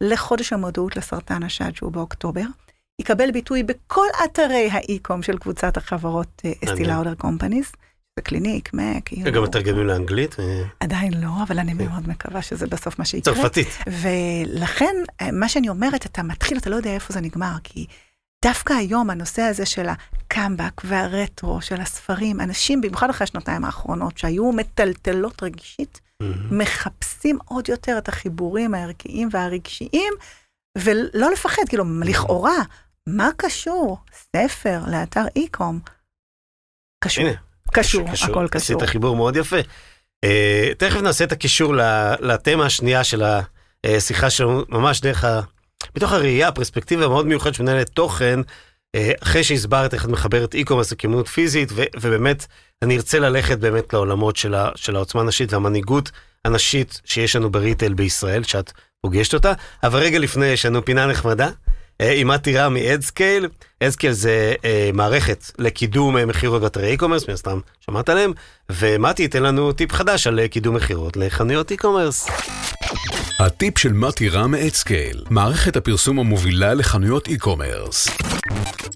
לחודש 0.03 0.53
המודעות 0.53 0.97
לסרטן 0.97 1.43
השד 1.43 1.75
שהוא 1.75 1.93
באוקטובר. 1.93 2.45
יקבל 3.01 3.31
ביטוי 3.31 3.63
בכל 3.63 4.07
אתרי 4.25 4.69
האי-קום 4.73 5.23
של 5.23 5.39
קבוצת 5.39 5.77
החברות 5.77 6.43
אה, 6.45 6.53
אסטי. 6.65 6.85
לאודר 6.85 7.15
קומפניז. 7.15 7.67
זה 8.19 8.23
קליניק, 8.23 8.75
מק, 8.75 9.11
גם 9.31 9.43
מתרגמים 9.43 9.87
לאנגלית, 9.87 10.41
אה, 10.41 10.63
עדיין 10.81 11.15
לא, 11.15 11.43
אבל 11.43 11.59
אני 11.59 11.75
כן. 11.75 11.85
מאוד 11.85 12.09
מקווה 12.09 12.43
שזה 12.43 12.67
בסוף 12.67 12.99
מה 12.99 13.05
שיקרה. 13.05 13.35
צרפתית. 13.35 13.69
ולכן, 13.87 14.95
אה, 15.21 15.31
מה 15.33 15.49
שאני 15.49 15.69
אומרת, 15.69 16.07
אתה 16.07 16.23
מתחיל, 16.23 16.59
אתה 16.59 16.71
לא 16.71 16.77
יודע 16.77 16.91
איפה 16.91 17.13
זה 17.13 17.21
נגמר, 17.21 17.53
כי 17.65 17.87
דווקא 18.45 18.73
היום 18.73 19.11
הנושא 19.11 19.43
הזה 19.43 19.67
של 19.67 19.87
הקאמבק 19.89 20.83
והרטרו 20.85 21.61
של 21.61 21.81
הספרים, 21.81 22.41
אנשים, 22.41 22.81
במיוחד 22.81 23.11
אחרי 23.11 23.25
השנתיים 23.25 23.65
האחרונות, 23.65 24.19
שהיו 24.19 24.53
מטלטלות 24.53 25.43
רגשית, 25.43 26.01
מחפשים 26.51 27.39
עוד 27.45 27.69
יותר 27.69 27.99
את 27.99 28.09
החיבורים 28.09 28.75
הערכיים 28.75 29.29
והרגשיים, 29.33 30.13
ולא 30.79 31.31
לפחד, 31.33 31.63
כאילו, 31.69 31.85
לכאורה, 32.05 32.57
מה 33.09 33.31
קשור 33.37 33.99
ספר 34.37 34.81
לאתר 34.91 35.25
אי-קום? 35.37 35.81
קשור. 37.05 37.25
הנה, 37.25 37.35
קשור, 37.73 38.11
קשור, 38.13 38.31
הכל 38.31 38.49
קשור. 38.49 38.77
עשית 38.77 38.91
חיבור 38.91 39.17
מאוד 39.17 39.37
יפה. 39.37 39.57
אה, 40.25 40.71
תכף 40.79 41.01
נעשה 41.01 41.25
את 41.25 41.33
הקישור 41.33 41.75
לתמה 42.21 42.67
השנייה 42.67 43.05
של 43.05 43.23
השיחה 43.87 44.31
שלנו, 44.31 44.63
ממש 44.69 45.01
דרך 45.01 45.25
ה... 45.25 45.41
מתוך 45.97 46.13
הראייה, 46.13 46.49
הפרספקטיבה 46.49 47.05
המאוד 47.05 47.27
מיוחדת 47.27 47.55
של 47.55 47.63
מנהלת 47.63 47.89
תוכן, 47.89 48.41
אה, 48.95 49.13
אחרי 49.23 49.45
שהסברת 49.45 49.95
איך 49.95 50.05
את 50.05 50.11
מחברת 50.11 50.55
אי-קומרס 50.55 50.93
לכימות 50.93 51.29
פיזית, 51.29 51.69
ו- 51.73 51.83
ובאמת, 52.01 52.47
אני 52.83 52.97
ארצה 52.97 53.19
ללכת 53.19 53.59
באמת 53.59 53.93
לעולמות 53.93 54.37
של, 54.37 54.55
ה- 54.55 54.71
של 54.75 54.97
העוצמה 54.97 55.21
הנשית 55.21 55.53
והמנהיגות 55.53 56.11
הנשית 56.45 57.01
שיש 57.05 57.37
לנו 57.37 57.51
בריטל 57.51 57.93
בישראל, 57.95 58.43
שאת 58.43 58.73
פוגשת 59.03 59.35
אותה. 59.35 59.53
אבל 59.83 59.99
רגע 59.99 60.19
לפני, 60.19 60.47
יש 60.47 60.67
לנו 60.67 60.85
פינה 60.85 61.07
נחמדה. 61.07 61.49
אה, 62.01 62.13
עם 62.13 62.31
רם 62.31 62.75
מ-Adscale. 62.75 63.47
Adscale 63.85 64.11
זה 64.11 64.55
אה, 64.65 64.91
מערכת 64.95 65.45
לקידום 65.59 66.17
אה, 66.17 66.27
מכירות 66.27 66.63
באתרי 66.63 66.97
e-commerce, 66.97 67.25
מן 67.29 67.35
הסתם 67.35 67.61
שמעת 67.81 68.09
עליהם, 68.09 68.33
ומתי 68.73 69.23
ייתן 69.23 69.43
לנו 69.43 69.73
טיפ 69.73 69.93
חדש 69.93 70.27
על 70.27 70.41
אה, 70.41 70.49
קידום 70.49 70.75
מכירות 70.75 71.17
לחנויות 71.17 71.73
e-commerce. 71.73 72.31
הטיפ 73.39 73.79
של 73.79 73.93
מתי 73.93 74.29
רם 74.29 74.51
מ 74.51 74.59
Adscale, 74.59 75.25
מערכת 75.31 75.77
הפרסום 75.77 76.19
המובילה 76.19 76.75
לחנויות 76.75 77.29
e-commerce. 77.29 78.23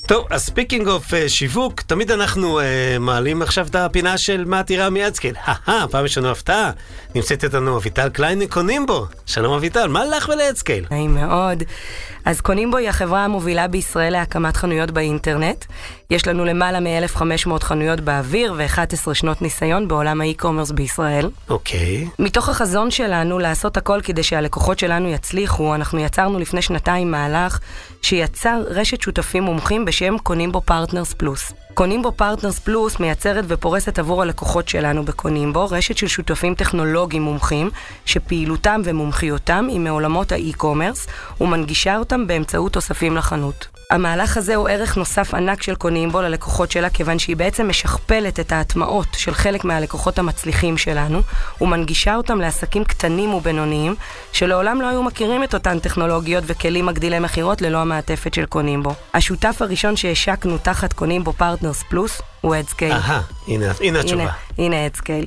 טוב, 0.07 0.27
אז 0.31 0.45
speaking 0.45 0.89
of 0.89 1.13
שיווק, 1.27 1.81
תמיד 1.81 2.11
אנחנו 2.11 2.61
uh, 2.61 2.63
מעלים 3.01 3.43
עכשיו 3.43 3.67
את 3.67 3.75
הפינה 3.75 4.19
של 4.19 4.45
מתי 4.45 4.77
רם 4.79 4.95
מ-Adscale. 4.95 5.39
הפעם 5.45 6.05
יש 6.05 6.19
לנו 6.19 6.31
הפתעה. 6.31 6.71
נמצאת 7.15 7.45
איתנו 7.45 7.77
אביטל 7.77 8.09
קליין 8.09 8.39
מקונים 8.39 8.87
בו. 8.87 9.07
שלום 9.27 9.53
אביטל, 9.53 9.89
מה 9.89 10.05
לך 10.05 10.29
ול-Adscale? 10.29 10.91
נעים 10.91 11.15
מאוד. 11.15 11.63
אז 12.25 12.41
קונים 12.41 12.71
בו 12.71 12.77
היא 12.77 12.89
החברה 12.89 13.25
המובילה 13.25 13.69
בישראל 13.69 14.13
להקמת 14.13 14.57
חנויות 14.57 14.91
באינטרנט. 14.91 15.65
יש 16.11 16.29
לנו 16.29 16.45
למעלה 16.45 16.81
מ-1,500 16.81 17.63
חנויות 17.65 18.01
באוויר 18.01 18.55
ו-11 18.57 19.15
שנות 19.15 19.43
ניסיון 19.43 19.89
בעולם 19.89 20.21
ה 20.21 20.25
e-commerce 20.25 20.71
בישראל. 20.71 21.31
אוקיי. 21.49 22.09
מתוך 22.19 22.49
החזון 22.49 22.91
שלנו 22.91 23.39
לעשות 23.39 23.77
הכל 23.77 24.01
כדי 24.05 24.23
שהלקוחות 24.23 24.79
שלנו 24.79 25.09
יצליחו, 25.09 25.75
אנחנו 25.75 25.99
יצרנו 25.99 26.39
לפני 26.39 26.63
שנתיים 26.63 27.11
מהלך 27.11 27.59
שיצר 28.03 28.63
רשת 28.67 29.01
שותפים 29.01 29.43
מומחים 29.43 29.85
בשם 29.85 30.19
קונים 30.19 30.53
בו 30.53 30.61
פרטנרס 30.61 31.13
פלוס. 31.13 31.53
קונים 31.75 32.03
בו 32.03 32.13
פרטנרס 32.13 32.59
פלוס 32.59 33.01
מייצרת 33.01 33.45
ופורסת 33.49 33.99
עבור 33.99 34.23
הלקוחות 34.23 34.69
שלנו 34.69 35.05
בקונים 35.05 35.53
בו 35.53 35.67
רשת 35.71 35.97
של 35.97 36.07
שותפים 36.07 36.55
טכנולוגיים 36.55 37.23
מומחים 37.23 37.71
שפעילותם 38.05 38.81
ומומחיותם 38.85 39.67
היא 39.69 39.81
מעולמות 39.81 40.33
ה 40.33 40.39
e-commerce 40.39 41.07
ומנגישה 41.41 41.99
אותם 41.99 42.27
באמצעות 42.27 42.73
תוספים 42.73 43.17
לחנות. 43.17 43.70
המהלך 43.91 44.37
הזה 44.37 44.55
הוא 44.57 44.69
ערך 44.69 44.97
נוסף 44.97 45.35
ענק 45.35 45.63
של 45.63 45.75
קונים 45.75 46.13
בו 46.13 46.23
ללקוחות 46.23 46.71
שלה, 46.71 46.91
כיוון 46.91 47.19
שהיא 47.19 47.37
בעצם 47.37 47.69
משכפלת 47.69 48.41
את 48.41 48.53
ההטמעות 48.53 49.07
של 49.13 49.35
חלק 49.35 49.65
מהלקוחות 49.65 50.19
המצליחים 50.19 50.79
שלנו, 50.79 51.21
ומנגישה 51.61 52.17
אותם 52.17 52.41
לעסקים 52.41 52.85
קטנים 52.85 53.35
ובינוניים, 53.35 53.95
שלעולם 54.33 54.81
לא 54.81 54.87
היו 54.87 55.03
מכירים 55.03 55.45
את 55.45 55.55
אותן 55.55 55.79
טכנולוגיות 55.79 56.45
וכלים 56.47 56.87
מגדילי 56.87 57.19
מכירות 57.19 57.63
ללא 57.63 57.79
המעטפת 57.79 58.35
של 58.35 58.47
קונים 58.47 58.83
בו. 58.83 58.95
השותף 59.15 59.57
הראשון 59.61 59.97
שהשקנו 59.97 60.59
תחת 60.59 60.93
קונים 60.93 61.25
בו 61.25 61.33
פרטנרס 61.33 61.83
פלוס 61.83 62.23
הוא 62.41 62.57
Adscale. 62.57 62.93
אהה, 62.93 63.23
הנה, 63.49 63.73
הנה 63.81 64.01
התשובה. 64.01 64.23
הנה, 64.23 64.33
הנה 64.59 64.87
Adscale. 64.87 65.27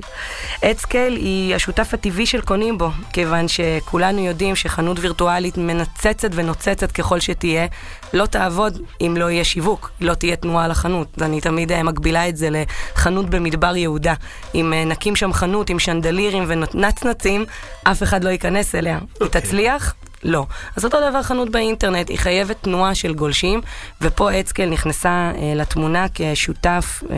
Adscale 0.64 1.16
היא 1.16 1.56
השותף 1.56 1.94
הטבעי 1.94 2.26
של 2.26 2.42
קונים 2.42 2.78
בו, 2.78 2.90
כיוון 3.14 3.48
שכולנו 3.48 4.20
יודעים 4.20 4.56
שחנות 4.56 5.00
וירטואלית 5.00 5.58
מנצנצת 5.58 6.30
ונוצצת 6.34 6.92
ככל 6.92 7.20
שתהיה, 7.20 7.68
לא 8.14 8.26
תעבוד 8.26 8.82
אם 9.02 9.16
לא 9.18 9.32
יהיה 9.32 9.44
שיווק, 9.44 9.92
לא 10.02 10.14
תהיה 10.14 10.36
תנועה 10.36 10.68
לחנות. 10.68 11.22
אני 11.22 11.42
תמיד 11.42 11.72
אה, 11.72 11.84
מקבילה 11.84 12.30
את 12.30 12.38
זה 12.38 12.50
לחנות 12.52 13.30
במדבר 13.30 13.76
יהודה. 13.76 14.14
אם 14.56 14.74
אה, 14.74 14.86
נקים 14.86 15.16
שם 15.16 15.34
חנות 15.34 15.70
עם 15.70 15.80
chandeliers 15.80 16.44
ונצנצים, 16.48 17.46
אף 17.84 18.04
אחד 18.04 18.24
לא 18.24 18.30
ייכנס 18.30 18.76
אליה. 18.76 19.00
היא 19.20 19.30
תצליח? 19.30 19.96
לא. 20.24 20.46
אז 20.76 20.86
אותו 20.86 20.98
דבר 21.10 21.24
חנות 21.24 21.50
באינטרנט, 21.50 22.10
היא 22.10 22.18
חייבת 22.18 22.56
תנועה 22.62 22.96
של 22.96 23.14
גולשים, 23.14 23.62
ופה 24.02 24.40
Adscale 24.40 24.66
נכנסה 24.66 25.10
אה, 25.10 25.54
לתמונה 25.56 26.06
כשותף 26.14 27.04
אה, 27.12 27.18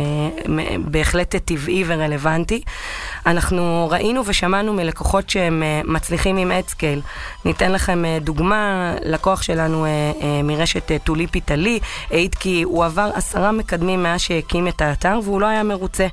בהחלט 0.86 1.36
טבעי 1.36 1.84
ורלוונטי. 1.88 2.62
אנחנו 3.26 3.88
ראינו 3.92 4.22
ושמענו 4.26 4.74
מלקוחות 4.74 5.30
שהם 5.30 5.64
אה, 5.64 5.82
מצליחים 5.86 6.38
עם 6.38 6.52
Adscale. 6.52 7.02
ניתן 7.46 7.72
לכם 7.72 8.06
אה, 8.06 8.18
דוגמה, 8.22 8.94
לקוח 9.04 9.42
שלנו 9.42 9.86
אה, 9.86 9.90
אה, 10.22 10.42
מרשת 10.44 10.92
אה, 10.92 11.00
טוליפ 11.00 11.36
איטלי, 11.36 11.80
העיד 12.12 12.36
כי 12.36 12.64
הוא 12.64 12.86
עבר 12.86 13.10
עשרה 13.14 13.52
מקדמים 13.52 14.04
מאז 14.04 14.22
שהקים 14.22 14.68
את 14.68 14.82
האתר 14.82 15.20
והוא 15.24 15.42
לא 15.42 15.46
היה 15.46 15.64
מרוצה. 15.64 16.08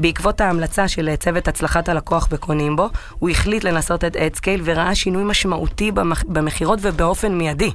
בעקבות 0.00 0.40
ההמלצה 0.40 0.88
של 0.88 1.16
צוות 1.16 1.48
הצלחת 1.48 1.88
הלקוח 1.88 2.28
בקונים 2.30 2.76
בו, 2.76 2.88
הוא 3.18 3.30
החליט 3.30 3.64
לנסות 3.64 4.04
את 4.04 4.16
Adscale 4.16 4.60
וראה 4.64 4.94
שינוי 4.94 5.24
משמעותי 5.24 5.92
במכירות 6.28 6.78
ובאופן 6.82 7.32
מיידי. 7.32 7.70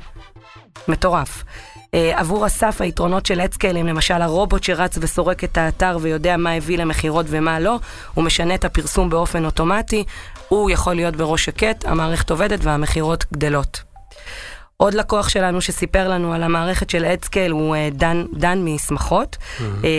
מטורף. 0.87 1.43
Uh, 1.75 1.97
עבור 2.13 2.45
אסף 2.45 2.81
היתרונות 2.81 3.25
של 3.25 3.41
Adscale 3.41 3.77
הם 3.77 3.87
למשל 3.87 4.21
הרובוט 4.21 4.63
שרץ 4.63 4.97
וסורק 5.01 5.43
את 5.43 5.57
האתר 5.57 5.97
ויודע 6.01 6.37
מה 6.37 6.51
הביא 6.51 6.77
למכירות 6.77 7.25
ומה 7.29 7.59
לא, 7.59 7.79
הוא 8.13 8.23
משנה 8.23 8.55
את 8.55 8.65
הפרסום 8.65 9.09
באופן 9.09 9.45
אוטומטי, 9.45 10.03
הוא 10.49 10.69
יכול 10.69 10.93
להיות 10.95 11.15
בראש 11.15 11.45
שקט, 11.45 11.85
המערכת 11.85 12.31
עובדת 12.31 12.59
והמכירות 12.63 13.25
גדלות. 13.33 13.94
עוד 14.77 14.93
לקוח 14.93 15.29
שלנו 15.29 15.61
שסיפר 15.61 16.09
לנו 16.09 16.33
על 16.33 16.43
המערכת 16.43 16.89
של 16.89 17.05
Adscale 17.05 17.51
הוא 17.51 17.75
אה, 17.75 17.89
דן, 17.91 18.25
דן 18.33 18.65
משמחות, 18.65 19.37
אה, 19.83 19.89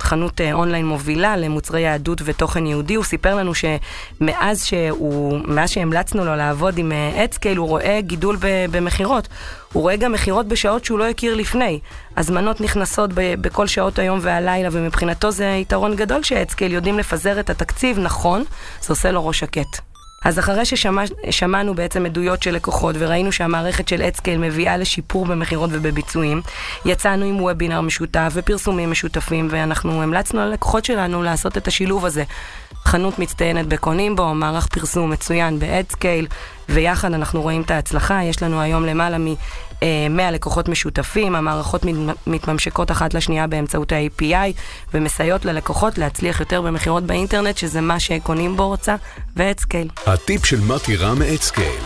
חנות 0.00 0.40
אה, 0.40 0.52
אונליין 0.52 0.86
מובילה 0.86 1.36
למוצרי 1.36 1.80
יהדות 1.80 2.20
ותוכן 2.24 2.66
יהודי. 2.66 2.94
הוא 2.94 3.04
סיפר 3.04 3.34
לנו 3.34 3.52
שמאז 3.54 4.64
שהוא, 4.64 5.40
מאז 5.44 5.70
שהמלצנו 5.70 6.24
לו 6.24 6.36
לעבוד 6.36 6.78
עם 6.78 6.92
Adscale, 7.24 7.56
הוא 7.56 7.68
רואה 7.68 8.00
גידול 8.00 8.36
במכירות. 8.70 9.28
הוא 9.72 9.82
רואה 9.82 9.96
גם 9.96 10.12
מכירות 10.12 10.48
בשעות 10.48 10.84
שהוא 10.84 10.98
לא 10.98 11.08
הכיר 11.08 11.34
לפני. 11.34 11.80
הזמנות 12.16 12.60
נכנסות 12.60 13.10
ב- 13.14 13.34
בכל 13.40 13.66
שעות 13.66 13.98
היום 13.98 14.18
והלילה, 14.22 14.68
ומבחינתו 14.72 15.30
זה 15.30 15.46
יתרון 15.60 15.96
גדול 15.96 16.22
ש 16.22 16.33
Adscale 16.33 16.72
יודעים 16.72 16.98
לפזר 16.98 17.40
את 17.40 17.50
התקציב 17.50 17.98
נכון, 17.98 18.44
זה 18.80 18.92
עושה 18.92 19.10
לו 19.10 19.26
ראש 19.26 19.38
שקט. 19.38 19.89
אז 20.24 20.38
אחרי 20.38 20.62
ששמענו 20.64 21.74
בעצם 21.74 22.06
עדויות 22.06 22.42
של 22.42 22.54
לקוחות 22.54 22.96
וראינו 22.98 23.32
שהמערכת 23.32 23.88
של 23.88 24.02
Adscale 24.02 24.38
מביאה 24.38 24.76
לשיפור 24.76 25.26
במכירות 25.26 25.70
ובביצועים, 25.72 26.40
יצאנו 26.84 27.24
עם 27.24 27.42
וובינר 27.42 27.80
משותף 27.80 28.32
ופרסומים 28.32 28.90
משותפים 28.90 29.48
ואנחנו 29.50 30.02
המלצנו 30.02 30.40
ללקוחות 30.40 30.84
שלנו 30.84 31.22
לעשות 31.22 31.56
את 31.56 31.68
השילוב 31.68 32.06
הזה. 32.06 32.24
חנות 32.84 33.18
מצטיינת 33.18 33.66
בקונים 33.66 34.16
בו, 34.16 34.34
מערך 34.34 34.66
פרסום 34.66 35.10
מצוין 35.10 35.58
ב 35.58 35.66
Adscale, 35.66 36.26
ויחד 36.68 37.12
אנחנו 37.12 37.42
רואים 37.42 37.62
את 37.62 37.70
ההצלחה. 37.70 38.24
יש 38.24 38.42
לנו 38.42 38.60
היום 38.60 38.86
למעלה 38.86 39.18
מ-100 39.84 40.30
לקוחות 40.30 40.68
משותפים, 40.68 41.34
המערכות 41.34 41.82
מתממשקות 42.26 42.90
אחת 42.90 43.14
לשנייה 43.14 43.46
באמצעות 43.46 43.92
ה-API, 43.92 44.52
ומסייעות 44.94 45.44
ללקוחות 45.44 45.98
להצליח 45.98 46.40
יותר 46.40 46.62
במכירות 46.62 47.04
באינטרנט, 47.04 47.56
שזה 47.56 47.80
מה 47.80 48.00
שקונים 48.00 48.56
בו 48.56 48.68
רוצה, 48.68 48.96
ו 49.36 49.42
Adscale. 49.42 49.88
הטיפ 50.06 50.46
של 50.46 50.60
מתי 50.60 50.96
רם 50.96 51.18
מ 51.18 51.25
Adscale, 51.25 51.80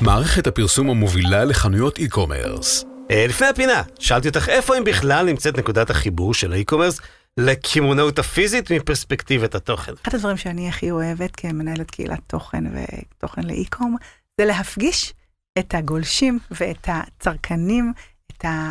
מערכת 0.00 0.46
הפרסום 0.46 0.90
המובילה 0.90 1.44
לחנויות 1.44 1.98
e-commerce. 1.98 2.84
אה, 3.10 3.26
לפני 3.28 3.46
הפינה, 3.46 3.82
שאלתי 3.98 4.28
אותך 4.28 4.48
איפה 4.48 4.78
אם 4.78 4.84
בכלל 4.84 5.26
נמצאת 5.26 5.58
נקודת 5.58 5.90
החיבור 5.90 6.34
של 6.34 6.52
ה 6.52 6.56
e-commerce 6.56 7.00
לקמעונאות 7.36 8.18
הפיזית 8.18 8.72
מפרספקטיבת 8.72 9.54
התוכן. 9.54 9.92
אחד 10.02 10.14
הדברים 10.14 10.36
שאני 10.36 10.68
הכי 10.68 10.90
אוהבת 10.90 11.36
כמנהלת 11.36 11.90
קהילת 11.90 12.18
תוכן 12.26 12.64
ותוכן 12.66 13.42
לאי-קום, 13.42 13.96
זה 14.40 14.44
להפגיש 14.44 15.12
את 15.58 15.74
הגולשים 15.74 16.38
ואת 16.50 16.88
הצרכנים, 16.88 17.92
את 18.32 18.44
ה... 18.44 18.70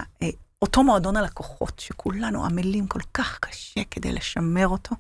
אותו 0.62 0.84
מועדון 0.84 1.18
הלקוחות, 1.18 1.80
שכולנו 1.80 2.46
עמלים 2.46 2.88
כל 2.88 3.00
כך 3.14 3.40
קשה 3.40 3.82
כדי 3.92 4.12
לשמר 4.12 4.68
אותו, 4.68 4.96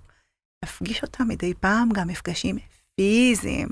להפגיש 0.65 1.03
אותם 1.03 1.27
מדי 1.27 1.53
פעם 1.53 1.89
גם 1.93 2.07
מפגשים 2.07 2.57
פיזיים, 2.95 3.67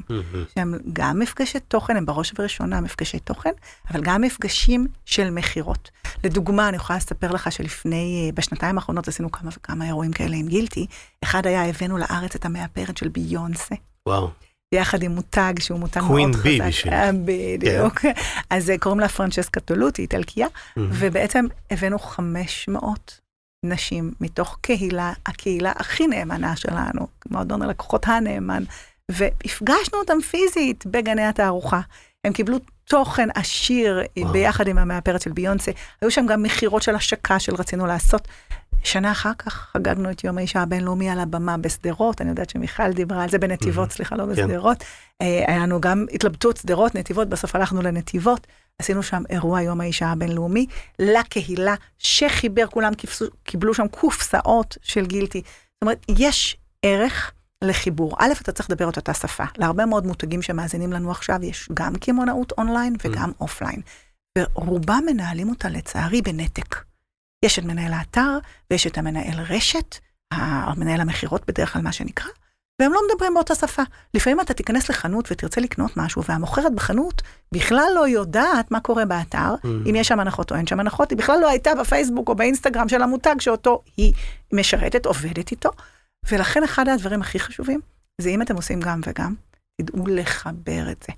שהם 0.56 0.74
גם 0.94 1.20
מפגשי 1.20 1.60
תוכן, 1.60 1.98
הם 1.98 2.06
בראש 2.06 2.32
ובראשונה 2.32 2.82
מפגשי 2.82 3.20
תוכן, 3.20 3.52
אבל 3.90 4.02
גם 4.02 4.22
מפגשים 4.22 4.88
של 5.06 5.30
מכירות. 5.30 5.92
לדוגמה, 6.24 6.70
אני 6.70 6.78
יכולה 6.78 6.98
לספר 6.98 7.32
לך 7.32 7.52
שלפני, 7.52 8.32
בשנתיים 8.36 8.78
האחרונות 8.78 9.08
עשינו 9.08 9.32
כמה 9.32 9.50
וכמה 9.58 9.86
אירועים 9.86 10.12
כאלה 10.12 10.36
עם 10.36 10.48
גילטי. 10.48 10.88
אחד 11.24 11.48
היה, 11.48 11.70
הבאנו 11.70 11.98
לארץ 11.98 12.36
את 12.36 12.46
המאפרת 12.46 12.98
של 12.98 13.08
ביונסה. 13.08 13.76
וואו. 14.08 14.30
ביחד 14.72 15.04
עם 15.04 15.12
מותג 15.12 15.54
שהוא 15.60 15.80
מותג 15.80 16.02
קווין 16.02 16.32
מאוד 16.32 16.42
בי 16.42 16.60
חזק. 16.62 16.68
בשביל. 16.68 16.94
אה, 16.94 17.10
בדיוק. 17.26 18.02
אז 18.50 18.70
אה, 18.70 18.78
קוראים 18.78 19.00
לה 19.00 19.08
פרנצ'סקה 19.08 19.60
טולוטי, 19.60 20.02
איטלקיה, 20.02 20.48
ובעצם 20.78 21.46
הבאנו 21.72 22.00
500 22.00 23.20
נשים 23.66 24.12
מתוך 24.22 24.58
קהילה, 24.62 25.14
הקהילה 25.26 25.72
הכי 25.76 26.08
נאמנה 26.08 26.56
שלנו, 26.56 27.08
מועדון 27.30 27.62
הלקוחות 27.62 28.08
הנאמן 28.08 28.64
והפגשנו 29.12 30.00
אותם 30.00 30.22
פיזית 30.22 30.86
בגני 30.86 31.26
התערוכה. 31.26 31.82
הם 32.24 32.34
קיבלו 32.34 32.58
תוכן 32.86 33.30
עשיר 33.36 34.02
וואו. 34.18 34.32
ביחד 34.34 34.68
עם 34.68 34.78
המאפרת 34.78 35.22
של 35.22 35.32
ביונסה. 35.32 35.72
היו 36.02 36.12
שם 36.12 36.26
גם 36.26 36.44
מכירות 36.44 36.82
של 36.82 36.96
השקה 36.96 37.40
של 37.40 37.56
רצינו 37.56 37.86
לעשות. 37.86 38.28
שנה 38.84 39.12
אחר 39.12 39.32
כך 39.38 39.54
חגגנו 39.54 40.12
את 40.12 40.24
יום 40.24 40.38
האישה 40.38 40.62
הבינלאומי 40.62 41.10
על 41.10 41.20
הבמה 41.20 41.58
בשדרות, 41.58 42.22
אני 42.22 42.30
יודעת 42.30 42.50
שמיכל 42.50 42.92
דיברה 42.92 43.24
על 43.24 43.30
זה 43.30 43.38
בנתיבות, 43.38 43.92
סליחה, 43.92 44.16
לא 44.16 44.26
בשדרות. 44.26 44.84
אה, 45.22 45.44
היה 45.48 45.58
לנו 45.58 45.82
גם 45.82 46.06
התלבטות 46.12 46.58
שדרות, 46.58 46.96
נתיבות, 46.96 47.30
בסוף 47.30 47.56
הלכנו 47.56 47.82
לנתיבות. 47.82 48.48
עשינו 48.80 49.04
שם 49.04 49.24
אירוע 49.30 49.62
יום 49.62 49.82
האישה 49.82 50.08
הבינלאומי 50.08 50.66
לקהילה 51.00 51.76
שחיבר, 51.98 52.68
כולם 52.68 52.92
קיבלו 53.44 53.74
שם 53.74 53.88
קופסאות 53.88 54.78
של 54.82 55.06
גילטי. 55.06 55.42
זאת 55.46 55.82
אומרת, 55.82 56.06
יש 56.10 56.58
ערך 56.82 57.32
לחיבור. 57.62 58.16
א', 58.20 58.34
אתה 58.42 58.52
צריך 58.52 58.70
לדבר 58.70 58.90
את 58.90 58.98
אותה 58.98 59.14
שפה. 59.14 59.44
להרבה 59.58 59.86
מאוד 59.86 60.06
מותגים 60.06 60.42
שמאזינים 60.42 60.94
לנו 60.94 61.12
עכשיו, 61.12 61.40
יש 61.44 61.70
גם 61.74 61.96
קמעונאות 61.96 62.54
אונליין 62.58 62.96
וגם 63.04 63.32
offline. 63.40 63.82
ורובם 64.38 65.04
מנהלים 65.06 65.50
אותה 65.50 65.70
לצערי 65.70 66.22
בנתק. 66.22 66.76
יש 67.46 67.60
את 67.60 67.64
מנהל 67.64 67.94
האתר 67.94 68.38
ויש 68.72 68.88
את 68.88 68.98
המנהל 68.98 69.40
רשת, 69.50 69.96
המנהל 70.32 71.02
המכירות 71.02 71.46
בדרך 71.48 71.74
כלל 71.74 71.82
מה 71.82 71.92
שנקרא, 71.92 72.30
והם 72.82 72.94
לא 72.94 73.00
מדברים 73.12 73.34
באותה 73.34 73.56
שפה. 73.56 73.82
לפעמים 74.14 74.42
אתה 74.42 74.54
תיכנס 74.54 74.90
לחנות 74.90 75.32
ותרצה 75.32 75.62
לקנות 75.62 75.98
משהו, 75.98 76.24
והמוכרת 76.24 76.76
בחנות 76.76 77.22
בכלל 77.52 77.88
לא 77.96 78.08
יודעת 78.08 78.72
מה 78.72 78.80
קורה 78.80 79.06
באתר, 79.06 79.54
Mm. 79.64 79.68
אם 79.90 79.96
יש 79.96 80.08
שם 80.08 80.20
הנחות 80.20 80.52
או 80.52 80.56
אין 80.56 80.68
שם 80.68 80.80
הנחות, 80.80 81.10
היא 81.10 81.18
בכלל 81.18 81.40
לא 81.42 81.50
הייתה 81.50 81.72
בפייסבוק 81.80 82.30
או 82.30 82.36
באינסטגרם 82.36 82.90
של 82.90 83.02
המותג 83.02 83.36
שאותו 83.40 83.82
היא 83.98 84.14
משרתת, 84.54 85.06
עובדת 85.06 85.52
איתו. 85.52 85.70
ולכן 86.32 86.64
אחד 86.64 86.88
הדברים 86.88 87.22
הכי 87.22 87.40
חשובים, 87.40 87.80
זה 88.22 88.30
אם 88.30 88.42
אתם 88.42 88.56
עושים 88.56 88.80
גם 88.80 89.02
וגם, 89.08 89.34
תדעו 89.82 90.08
לחבר 90.08 90.92
את 90.92 91.04
זה. 91.08 91.14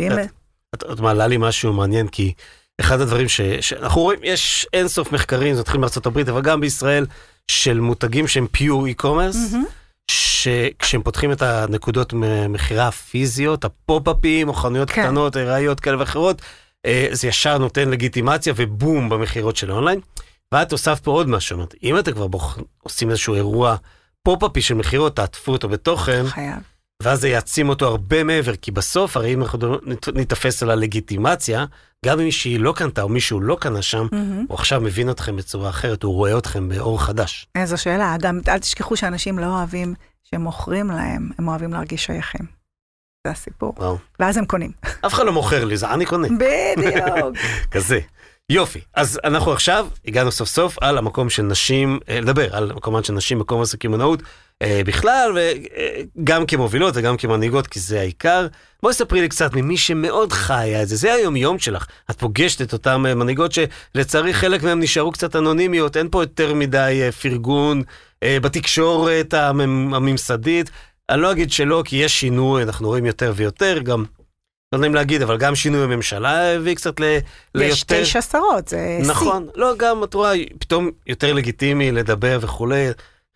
ואם... 0.00 0.12
את- 0.12 0.30
את, 0.74 0.84
את 0.92 1.00
מעלה 1.00 1.26
לי 1.26 1.36
משהו 1.38 1.72
מעניין, 1.72 2.08
כי 2.08 2.32
אחד 2.80 3.00
הדברים 3.00 3.28
ש, 3.28 3.40
שאנחנו 3.40 4.00
רואים, 4.00 4.20
יש 4.22 4.66
אינסוף 4.72 5.12
מחקרים, 5.12 5.54
זה 5.54 5.60
מתחיל 5.60 5.80
מארצות 5.80 6.06
הברית, 6.06 6.28
אבל 6.28 6.42
גם 6.42 6.60
בישראל, 6.60 7.06
של 7.50 7.80
מותגים 7.80 8.28
שהם 8.28 8.46
פיור 8.46 8.86
e-commerce, 8.86 9.52
מהמם. 9.52 9.64
שכשהם 10.10 11.02
פותחים 11.02 11.32
את 11.32 11.42
הנקודות 11.42 12.12
מכירה 12.48 12.88
הפיזיות, 12.88 13.64
הפופ-אפים 13.64 14.48
או 14.48 14.54
חנויות 14.54 14.90
כן. 14.90 15.02
קטנות, 15.02 15.36
ארעיות 15.36 15.80
כאלה 15.80 15.98
ואחרות, 15.98 16.42
אה, 16.86 17.08
זה 17.12 17.28
ישר 17.28 17.58
נותן 17.58 17.88
לגיטימציה 17.88 18.52
ובום 18.56 19.08
במכירות 19.08 19.56
של 19.56 19.70
האונליין. 19.70 20.00
ואת 20.54 20.72
הוספת 20.72 21.04
פה 21.04 21.10
עוד 21.10 21.28
משהו, 21.28 21.66
אם 21.82 21.98
אתם 21.98 22.12
כבר 22.12 22.26
בוח... 22.26 22.58
עושים 22.82 23.10
איזשהו 23.10 23.34
אירוע 23.34 23.76
פופ-אפי 24.22 24.62
של 24.62 24.74
מכירות, 24.74 25.16
תעטפו 25.16 25.52
אותו 25.52 25.68
בתוכן, 25.68 26.24
חייב. 26.26 26.56
ואז 27.02 27.20
זה 27.20 27.28
יעצים 27.28 27.68
אותו 27.68 27.86
הרבה 27.86 28.24
מעבר, 28.24 28.56
כי 28.56 28.70
בסוף, 28.70 29.16
הרי 29.16 29.34
אם 29.34 29.42
אנחנו 29.42 29.76
ניתפס 30.14 30.62
על 30.62 30.70
הלגיטימציה, 30.70 31.64
גם 32.06 32.18
אם 32.18 32.24
מישהי 32.24 32.58
לא 32.58 32.72
קנתה 32.76 33.02
או 33.02 33.08
מישהו 33.08 33.40
לא 33.40 33.56
קנה 33.60 33.82
שם, 33.82 34.06
מהמם. 34.12 34.44
הוא 34.48 34.54
עכשיו 34.54 34.80
מבין 34.80 35.10
אתכם 35.10 35.36
בצורה 35.36 35.70
אחרת, 35.70 36.02
הוא 36.02 36.14
רואה 36.14 36.38
אתכם 36.38 36.68
באור 36.68 37.02
חדש. 37.02 37.46
איזו 37.54 37.82
שאלה, 37.82 38.16
גם 38.20 38.40
אל 38.48 38.58
תשכחו 38.58 38.96
שאנשים 38.96 39.38
לא 39.38 39.46
אוהבים 39.46 39.94
שמוכרים 40.22 40.90
להם, 40.90 41.30
הם 41.38 41.48
אוהבים 41.48 41.72
להרגיש 41.72 42.04
שייכים. 42.04 42.46
זה 43.26 43.32
הסיפור. 43.32 43.74
וואו. 43.76 43.98
ואז 44.20 44.36
הם 44.36 44.44
קונים. 44.44 44.70
אף 45.06 45.14
אחד 45.14 45.26
לא 45.26 45.32
מוכר 45.32 45.64
לי, 45.64 45.76
זה 45.76 45.90
אני 45.90 46.06
קונה. 46.06 46.28
בדיוק. 46.28 47.36
כזה. 47.70 48.00
יופי, 48.50 48.80
אז 48.94 49.20
אנחנו 49.24 49.52
עכשיו 49.52 49.88
הגענו 50.06 50.32
סוף 50.32 50.48
סוף 50.48 50.78
על 50.80 50.98
המקום 50.98 51.30
של 51.30 51.42
נשים, 51.42 51.98
אה, 52.08 52.20
לדבר 52.20 52.56
על 52.56 52.72
מקומן 52.72 53.02
של 53.02 53.12
נשים 53.12 53.38
מקום 53.38 53.62
הקמעונאות 53.74 54.22
אה, 54.62 54.80
בכלל, 54.86 55.38
וגם 56.18 56.46
כמובילות 56.46 56.94
וגם 56.96 57.16
כמנהיגות, 57.16 57.66
כי 57.66 57.80
זה 57.80 58.00
העיקר. 58.00 58.46
בואי 58.82 58.94
ספרי 58.94 59.20
לי 59.20 59.28
קצת 59.28 59.54
ממי 59.54 59.76
שמאוד 59.76 60.32
חיה 60.32 60.82
את 60.82 60.88
זה, 60.88 60.96
זה 60.96 61.12
היום-יום 61.14 61.58
שלך. 61.58 61.86
את 62.10 62.18
פוגשת 62.18 62.62
את 62.62 62.72
אותן 62.72 63.06
אה, 63.06 63.14
מנהיגות 63.14 63.52
שלצערי 63.52 64.34
חלק 64.34 64.62
מהן 64.62 64.80
נשארו 64.82 65.12
קצת 65.12 65.36
אנונימיות, 65.36 65.96
אין 65.96 66.08
פה 66.10 66.22
יותר 66.22 66.54
מדי 66.54 67.00
אה, 67.02 67.12
פרגון 67.12 67.82
אה, 68.22 68.38
בתקשורת 68.42 69.34
הממ- 69.34 69.94
הממסדית. 69.96 70.70
אני 71.10 71.20
לא 71.22 71.32
אגיד 71.32 71.52
שלא, 71.52 71.82
כי 71.84 71.96
יש 71.96 72.20
שינוי, 72.20 72.62
אנחנו 72.62 72.88
רואים 72.88 73.06
יותר 73.06 73.32
ויותר, 73.36 73.78
גם, 73.78 74.04
לא 74.72 74.86
אם 74.86 74.94
להגיד, 74.94 75.22
אבל 75.22 75.36
גם 75.36 75.54
שינוי 75.54 75.82
הממשלה 75.82 76.54
הביא 76.54 76.74
קצת 76.74 77.00
ל... 77.00 77.04
יש 77.04 77.20
ליותר... 77.54 78.02
תשע 78.02 78.22
שרות, 78.22 78.68
זה 78.68 78.98
שיא. 79.02 79.10
נכון, 79.10 79.46
לא, 79.54 79.74
גם 79.76 80.04
את 80.04 80.14
רואה, 80.14 80.32
פתאום 80.58 80.90
יותר 81.06 81.32
לגיטימי 81.32 81.92
לדבר 81.92 82.38
וכולי. 82.42 82.86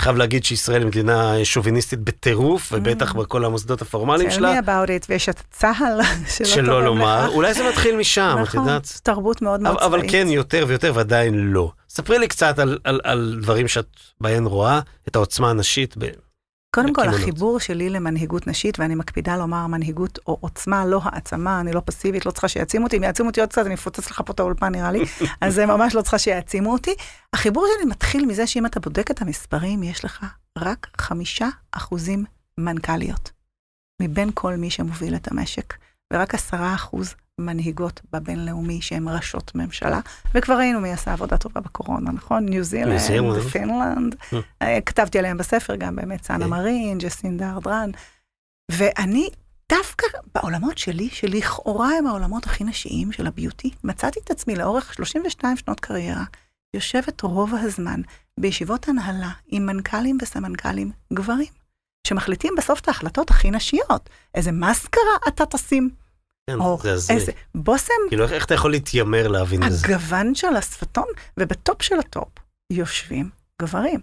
חייב 0.02 0.16
להגיד 0.16 0.44
שישראל 0.44 0.80
היא 0.80 0.86
מדינה 0.86 1.34
שוביניסטית 1.44 1.98
בטירוף, 1.98 2.72
ובטח 2.72 3.12
בכל 3.12 3.44
המוסדות 3.44 3.82
הפורמליים 3.82 4.30
Tell 4.30 4.32
שלה, 4.32 4.58
me 4.58 4.62
about 4.62 4.88
it, 4.88 5.06
ויש 5.08 5.28
את 5.28 5.42
צה"ל, 5.50 6.00
שלא 6.54 6.84
לומר. 6.84 7.28
אולי 7.28 7.54
זה 7.54 7.68
מתחיל 7.68 7.96
משם, 7.96 8.36
את 8.38 8.48
נכון, 8.48 8.60
יודעת? 8.60 9.00
תרבות 9.02 9.42
מאוד 9.42 9.60
מאוד 9.60 9.76
אבל, 9.76 9.84
אבל 9.84 9.98
צבאית. 9.98 10.12
כן, 10.12 10.26
יותר 10.28 10.64
ויותר, 10.68 10.92
ועדיין 10.94 11.34
לא. 11.34 11.70
ספרי 11.88 12.18
לי 12.18 12.28
קצת 12.28 12.58
על 13.04 13.38
דברים 13.42 13.68
שאת 13.68 13.86
בהן 14.20 14.44
רואה, 14.44 14.80
את 15.08 15.16
העוצמה 15.16 15.50
הנשית. 15.50 15.96
קודם 16.74 16.92
כל. 16.92 17.08
החיבור 17.08 17.60
שלי 17.60 17.90
למנהיגות 17.90 18.46
נשית, 18.46 18.78
ואני 18.78 18.94
מקפידה 18.94 19.36
לומר 19.36 19.66
מנהיגות 19.66 20.18
או 20.26 20.38
עוצמה, 20.40 20.86
לא 20.86 21.00
העצמה, 21.04 21.60
אני 21.60 21.72
לא 21.72 21.82
פסיבית, 21.84 22.26
לא 22.26 22.30
צריכה 22.30 22.48
שיעצימו 22.48 22.84
אותי, 22.84 22.96
אם 22.96 23.02
יעצימו 23.02 23.28
אותי 23.28 23.40
עוד 23.40 23.48
קצת, 23.48 23.66
אני 23.66 23.74
אפוצץ 23.74 24.10
לך 24.10 24.22
פה 24.26 24.32
את 24.32 24.40
האולפן 24.40 24.72
נראה 24.72 24.92
לי, 24.92 25.04
אז 25.40 25.54
זה 25.54 25.66
ממש 25.66 25.94
לא 25.94 26.02
צריכה 26.02 26.18
שיעצימו 26.18 26.72
אותי. 26.72 26.94
החיבור 27.32 27.66
שלי 27.76 27.90
מתחיל 27.90 28.26
מזה 28.26 28.46
שאם 28.46 28.66
אתה 28.66 28.80
בודק 28.80 29.10
את 29.10 29.22
המספרים, 29.22 29.82
יש 29.82 30.04
לך 30.04 30.26
רק 30.58 30.86
חמישה 30.96 31.48
אחוזים 31.72 32.24
מנכ"ליות, 32.58 33.30
מבין 34.02 34.30
כל 34.34 34.56
מי 34.56 34.70
שמוביל 34.70 35.14
את 35.14 35.28
המשק, 35.30 35.74
ורק 36.12 36.34
עשרה 36.34 36.74
אחוז 36.74 37.14
מנהיגות 37.40 38.00
בבינלאומי 38.12 38.80
שהן 38.82 39.08
ראשות 39.08 39.54
ממשלה, 39.54 40.00
וכבר 40.34 40.58
ראינו 40.58 40.80
מי 40.80 40.92
עשה 40.92 41.12
עבודה 41.12 41.36
טובה 41.36 41.60
בקורונה, 41.60 42.12
נכון? 42.12 42.46
ניו 42.46 42.64
זילנד. 42.64 42.92
פינלנד, 43.40 44.16
אה, 44.62 44.78
כתבתי 44.86 45.18
עליהם 45.18 45.38
בספר 45.38 45.76
גם 45.76 45.96
באמת, 45.96 46.24
סאנה 46.24 46.44
כן. 46.44 46.50
מרין, 46.50 46.98
ג'סינדה 46.98 47.50
ארדרן, 47.50 47.90
ואני 48.70 49.28
דווקא 49.72 50.06
בעולמות 50.34 50.78
שלי, 50.78 51.08
שלכאורה 51.08 51.90
הם 51.98 52.06
העולמות 52.06 52.46
הכי 52.46 52.64
נשיים 52.64 53.12
של 53.12 53.26
ה 53.26 53.32
beauty, 53.32 53.70
מצאתי 53.84 54.20
את 54.24 54.30
עצמי 54.30 54.56
לאורך 54.56 54.94
32 54.94 55.56
שנות 55.56 55.80
קריירה, 55.80 56.24
יושבת 56.74 57.22
רוב 57.22 57.54
הזמן 57.54 58.00
בישיבות 58.40 58.88
הנהלה 58.88 59.30
עם 59.46 59.66
מנכ"לים 59.66 60.18
וסמנכ"לים 60.22 60.90
גברים, 61.12 61.52
שמחליטים 62.06 62.54
בסוף 62.58 62.80
את 62.80 62.88
ההחלטות 62.88 63.30
הכי 63.30 63.50
נשיות. 63.50 64.10
איזה 64.34 64.52
מסקרה 64.52 65.12
אתה 65.28 65.46
תשים, 65.46 65.90
כן, 66.50 66.58
או 66.60 66.78
זה 66.82 66.92
הזוי. 66.92 67.16
איזה 67.16 67.32
בושם 67.54 67.92
כאילו, 68.08 68.28
איך- 68.28 68.44
אתה 68.44 68.54
יכול 68.54 68.70
להתיימר 68.70 69.28
להבין 69.28 69.62
את 69.62 69.72
זה? 69.72 69.86
הגוון 69.86 70.34
של 70.34 70.56
השפתון, 70.56 71.04
ובטופ 71.36 71.82
של 71.82 71.98
הטופ 71.98 72.28
יושבים 72.72 73.30
גברים. 73.62 74.00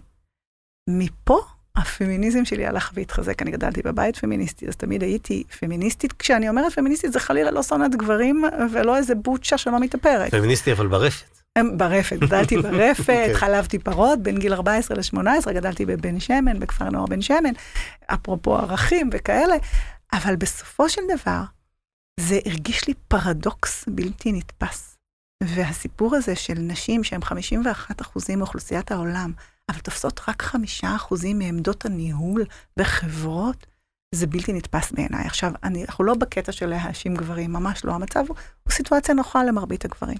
מפה 0.90 1.38
הפמיניזם 1.76 2.44
שלי 2.44 2.66
הלך 2.66 2.90
והתחזק, 2.94 3.42
אני 3.42 3.50
גדלתי 3.50 3.82
בבית 3.82 4.16
פמיניסטי, 4.16 4.68
אז 4.68 4.76
תמיד 4.76 5.02
הייתי 5.02 5.44
פמיניסטית. 5.60 6.12
כשאני 6.12 6.48
אומרת 6.48 6.72
פמיניסטית 6.72 7.12
זה 7.12 7.20
חלילה 7.20 7.50
לא 7.50 7.62
שונאת 7.62 7.94
גברים 7.96 8.44
ולא 8.72 8.96
איזה 8.96 9.14
בוצ'ה 9.14 9.58
שלא 9.58 9.80
מתאפרת. 9.80 10.30
פמיניסטי 10.30 10.72
אבל 10.72 10.86
ברפת. 10.86 11.24
ברפת, 11.76 12.16
גדלתי 12.18 12.56
ברפת, 12.62 13.00
אוקיי. 13.00 13.34
חלבתי 13.34 13.78
פרות 13.78 14.22
בין 14.22 14.38
גיל 14.38 14.52
14 14.52 14.96
ל-18, 14.96 15.52
גדלתי 15.52 15.86
בבן 15.86 16.20
שמן, 16.20 16.60
בכפר 16.60 16.88
נוער 16.90 17.06
בן 17.06 17.22
שמן, 17.22 17.52
אפרופו 18.06 18.56
ערכים 18.56 19.10
וכאלה, 19.12 19.54
אבל 20.12 20.36
בסופו 20.36 20.88
של 20.88 21.02
דבר, 21.08 21.40
זה 22.20 22.38
הרגיש 22.46 22.88
לי 22.88 22.94
פרדוקס 23.08 23.84
בלתי 23.88 24.32
נתפס. 24.32 24.96
והסיפור 25.42 26.16
הזה 26.16 26.36
של 26.36 26.54
נשים 26.58 27.04
שהן 27.04 27.24
51 27.24 28.00
אחוזים 28.00 28.38
מאוכלוסיית 28.38 28.92
העולם, 28.92 29.32
אבל 29.68 29.78
תופסות 29.78 30.20
רק 30.28 30.42
5 30.42 30.84
אחוזים 30.84 31.38
מעמדות 31.38 31.84
הניהול 31.84 32.44
בחברות, 32.76 33.66
זה 34.14 34.26
בלתי 34.26 34.52
נתפס 34.52 34.92
בעיניי. 34.92 35.26
עכשיו, 35.26 35.52
אני, 35.62 35.84
אנחנו 35.84 36.04
לא 36.04 36.14
בקטע 36.14 36.52
של 36.52 36.66
להאשים 36.66 37.14
גברים, 37.14 37.52
ממש 37.52 37.84
לא. 37.84 37.92
המצב 37.92 38.24
הוא, 38.28 38.36
הוא 38.62 38.72
סיטואציה 38.72 39.14
נוחה 39.14 39.44
למרבית 39.44 39.84
הגברים. 39.84 40.18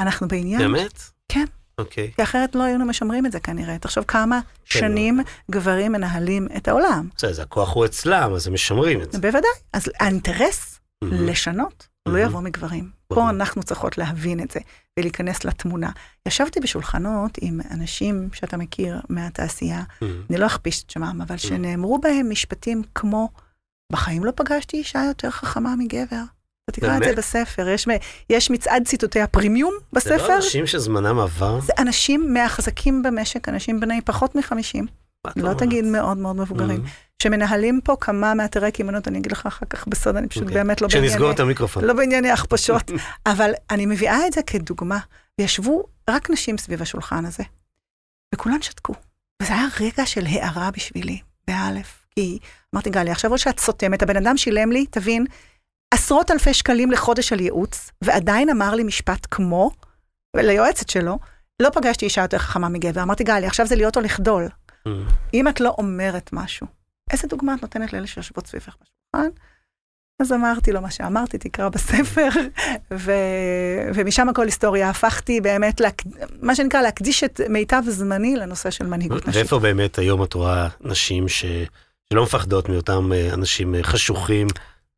אנחנו 0.00 0.28
בעניין... 0.28 0.58
באמת? 0.58 1.02
כן. 1.28 1.44
אוקיי. 1.78 2.12
כי 2.16 2.22
אחרת 2.22 2.54
לא 2.54 2.62
היינו 2.62 2.84
משמרים 2.84 3.26
את 3.26 3.32
זה 3.32 3.40
כנראה. 3.40 3.78
תחשוב 3.78 4.04
כמה 4.04 4.40
שנים 4.64 5.20
גברים 5.50 5.92
מנהלים 5.92 6.48
את 6.56 6.68
העולם. 6.68 7.08
בסדר, 7.16 7.32
זה 7.32 7.42
הכוח 7.42 7.74
הוא 7.74 7.84
אצלם, 7.84 8.32
אז 8.34 8.46
הם 8.46 8.54
משמרים 8.54 9.02
את 9.02 9.12
זה. 9.12 9.18
בוודאי. 9.18 9.50
אז 9.72 9.90
האינטרס. 10.00 10.79
לשנות, 11.04 11.88
הוא 12.08 12.14
לא. 12.14 12.18
יבוא 12.18 12.40
מגברים. 12.40 12.90
פה 13.08 13.30
אנחנו 13.30 13.62
צריכות 13.62 13.98
להבין 13.98 14.40
את 14.40 14.50
זה 14.50 14.60
ולהיכנס 14.98 15.44
לתמונה. 15.44 15.90
ישבתי 16.28 16.60
בשולחנות 16.60 17.38
עם 17.40 17.60
אנשים 17.70 18.28
שאתה 18.32 18.56
מכיר 18.56 19.00
מהתעשייה. 19.08 19.82
אני 20.02 20.38
לא 20.38 20.46
אכפיש 20.46 20.82
את 20.82 20.90
שמם, 20.90 21.20
אבל 21.22 21.36
שנאמרו 21.36 21.98
בהם 21.98 22.30
משפטים 22.30 22.82
כמו, 22.94 23.28
בחיים 23.92 24.24
לא 24.24 24.32
פגשתי 24.36 24.76
אישה 24.76 25.02
יותר 25.08 25.30
חכמה 25.30 25.74
מגבר. 25.78 26.22
אתה 26.70 26.80
תקרא 26.80 26.96
את 26.96 27.02
זה? 27.04 27.14
בספר, 27.16 27.68
יש, 27.68 27.88
יש 28.30 28.50
מצעד 28.50 28.86
ציטוטי 28.86 29.20
הפרימיום 29.20 29.74
זה 29.80 29.86
בספר. 29.92 30.28
לא 30.28 30.36
אנשים 30.36 30.66
שזמנם 30.66 31.18
עבר? 31.18 31.60
זה 31.60 31.72
אנשים 31.78 32.34
מהחזקים 32.34 33.02
במשק, 33.02 33.48
אנשים 33.48 33.80
בני 33.80 34.00
פחות 34.00 34.34
מחמישים, 34.34 34.86
מה 35.26 35.32
את 35.32 35.36
לא 35.36 35.42
אומרת? 35.42 35.58
תגיד 35.58 35.84
מאוד 35.84 36.18
מאוד 36.18 36.36
מבוגרים, 36.36 36.76
מהמם. 36.76 36.88
שמנהלים 37.22 37.80
פה 37.84 37.96
כמה 38.00 38.34
מאתרי 38.34 38.72
קמעונות, 38.72 39.08
אני 39.08 39.18
אגיד 39.18 39.32
לך 39.32 39.46
אחר 39.46 39.66
כך 39.70 39.86
בסוד, 39.86 40.16
אני 40.16 40.28
פשוט 40.28 40.42
okay. 40.42 40.46
אוקיי. 40.46 40.64
באמת 40.64 40.80
לא 40.80 40.88
כשנסגור 40.88 41.30
את 41.30 41.40
המיקרופון. 41.40 41.84
לא 41.84 41.92
בענייני 41.92 42.30
הכפשות, 42.30 42.90
אבל 43.32 43.50
אני 43.70 43.86
מביאה 43.86 44.26
את 44.26 44.32
זה 44.32 44.42
כדוגמה. 44.42 44.98
וישבו 45.40 45.84
רק 46.10 46.30
נשים 46.30 46.58
סביב 46.58 46.82
השולחן 46.82 47.24
הזה, 47.24 47.42
וכולן 48.34 48.62
שתקו. 48.62 48.94
וזה 49.42 49.54
היה 49.54 49.66
רגע 49.80 50.06
של 50.06 50.26
הערה 50.26 50.70
בשבילי, 50.70 51.20
באלף. 51.48 52.06
כי 52.14 52.38
אמרתי, 52.74 52.90
גלי, 52.90 53.10
עכשיו 53.10 53.32
או 53.32 53.38
שאת 53.38 53.60
סותמת, 53.60 54.02
הבן 54.02 54.16
אדם 54.16 54.36
שילם 54.36 54.72
לי, 54.72 54.86
תבין, 54.86 55.26
עשרות 55.94 56.30
אלפי 56.30 56.54
שקלים 56.54 56.90
לחודש 56.90 57.32
על 57.32 57.40
ייעוץ, 57.40 57.90
ועדיין 58.04 58.50
אמר 58.50 58.74
לי 58.74 58.82
משפט 58.82 59.26
כמו, 59.30 59.70
ליועצת 60.36 60.88
שלו, 60.88 61.18
לא 61.62 61.70
פגשתי 61.70 62.04
אישה 62.04 62.22
יותר 62.22 62.38
חכמה 62.38 62.68
מגבר. 62.68 63.02
אמרתי, 63.02 63.24
גלי, 63.24 63.46
עכשיו 63.46 63.66
זה 63.66 63.76
להיות 63.76 63.96
או 63.96 64.02
לחדול. 64.02 64.48
Mm. 64.88 64.90
אם 65.34 65.48
את 65.48 65.60
לא 65.60 65.74
אומרת 65.78 66.30
משהו, 66.32 66.66
איזה 67.10 67.28
דוגמה 67.28 67.54
את 67.54 67.62
נותנת 67.62 67.92
לאלה 67.92 68.06
שיושבות 68.06 68.46
סביבך 68.46 68.76
בשולחן? 68.82 69.28
אז 70.20 70.32
אמרתי 70.32 70.72
לו 70.72 70.80
מה 70.80 70.90
שאמרתי, 70.90 71.38
תקרא 71.38 71.68
בספר, 71.68 72.28
ו... 72.94 73.12
ומשם 73.94 74.28
הכל 74.28 74.44
היסטוריה. 74.44 74.90
הפכתי 74.90 75.40
באמת, 75.40 75.80
להק... 75.80 76.02
מה 76.42 76.54
שנקרא, 76.54 76.82
להקדיש 76.82 77.24
את 77.24 77.40
מיטב 77.48 77.82
זמני 77.88 78.36
לנושא 78.36 78.70
של 78.70 78.86
מנהיגות 78.86 79.28
נשית. 79.28 79.36
ואיפה 79.36 79.58
באמת 79.58 79.98
היום 79.98 80.22
את 80.22 80.34
רואה 80.34 80.68
נשים 80.80 81.28
ש... 81.28 81.44
שלא 82.12 82.22
מפחדות 82.22 82.68
מאותם 82.68 83.12
אה, 83.12 83.34
אנשים 83.34 83.74
אה, 83.74 83.82
חשוכים 83.82 84.46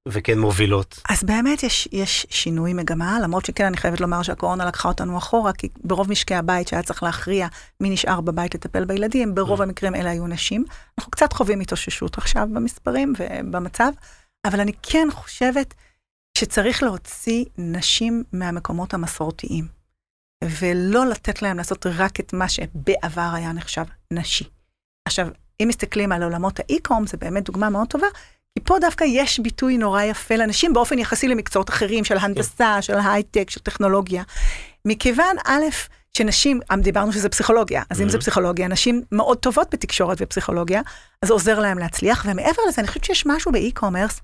וכן 0.09 0.39
מובילות? 0.39 1.01
אז 1.09 1.25
באמת 1.25 1.63
יש, 1.63 1.89
יש 1.93 2.27
שינוי 2.31 2.73
מגמה, 2.73 3.19
למרות 3.23 3.45
שכן, 3.45 3.65
אני 3.65 3.77
חייבת 3.77 4.01
לומר 4.01 4.23
שהקורונה 4.23 4.65
לקחה 4.65 4.89
אותנו 4.89 5.19
אחורה, 5.19 5.53
כי 5.53 5.69
ברוב 5.85 6.11
משקי 6.11 6.35
הבית 6.35 6.69
שהיה 6.69 6.83
צריך 6.83 7.03
להכריע 7.03 7.47
מי 7.81 7.91
נשאר 7.91 8.21
בבית 8.21 8.55
לטפל 8.55 8.85
בילדים, 8.85 9.35
ברוב 9.35 9.61
Mm. 9.61 9.63
המקרים 9.63 9.95
אלה 9.95 10.11
היו 10.11 10.27
נשים. 10.27 10.65
אנחנו 10.99 11.11
קצת 11.11 11.33
חווים 11.33 11.61
התאוששות 11.61 12.19
עכשיו 12.19 12.49
במספרים 12.53 13.13
ובמצב, 13.19 13.93
אבל 14.47 14.61
אני 14.61 14.73
כן 14.83 15.09
חושבת 15.13 15.75
שצריך 16.39 16.83
להוציא 16.83 17.45
נשים 17.59 18.25
מהמקומות 18.33 18.95
המסורתיים, 18.95 19.69
ולא 20.45 21.07
לתת 21.07 21.43
להם 21.43 21.57
לעשות 21.57 21.87
רק 21.87 22.21
את 22.21 22.33
מה 22.33 22.49
שבעבר 22.49 23.31
היה 23.35 23.53
נחשב 23.53 23.85
נשי. 24.11 24.45
עכשיו, 25.09 25.29
אם 25.63 25.69
מסתכלים 25.69 26.13
על 26.13 26.23
עולמות 26.23 26.61
האי-קום, 26.61 27.07
זה 27.07 27.17
באמת 27.17 27.45
דוגמה 27.45 27.71
מאוד 27.71 27.89
טובה, 27.89 28.07
כי 28.59 28.65
פה 28.65 28.79
דווקא 28.81 29.05
יש 29.09 29.41
ביטוי 29.41 29.77
נורא 29.79 30.03
יפה 30.03 30.37
לנשים 30.37 30.73
באופן 30.73 30.99
יחסי 30.99 31.29
למקצועות 31.29 31.71
אחרים, 31.71 32.05
של 32.05 32.17
הנדסה, 32.19 32.83
של 32.83 32.95
הייטק, 33.05 33.51
של 33.51 33.61
טכנולוגיה. 33.61 34.23
מכיוון, 34.85 35.37
א', 35.47 35.63
שנשים, 36.17 36.61
דיברנו 36.79 37.13
שזה 37.13 37.29
פסיכולוגיה, 37.29 37.83
אז 37.91 38.01
אם 38.01 38.09
זה 38.09 38.17
Mhm. 38.19 38.21
פסיכולוגיה, 38.21 38.69
נשים 38.69 39.03
מאוד 39.13 39.39
טובות 39.39 39.69
בתקשורת 39.75 40.19
ופסיכולוגיה, 40.21 40.81
אז 41.23 41.31
עוזר 41.31 41.59
להם 41.59 41.79
להצליח, 41.79 42.27
ומעבר 42.29 42.63
לזה, 42.69 42.81
אני 42.81 42.89
חושבת 42.89 43.05
שיש 43.05 43.27
משהו 43.27 43.53
באי-קומרס, 43.53 44.21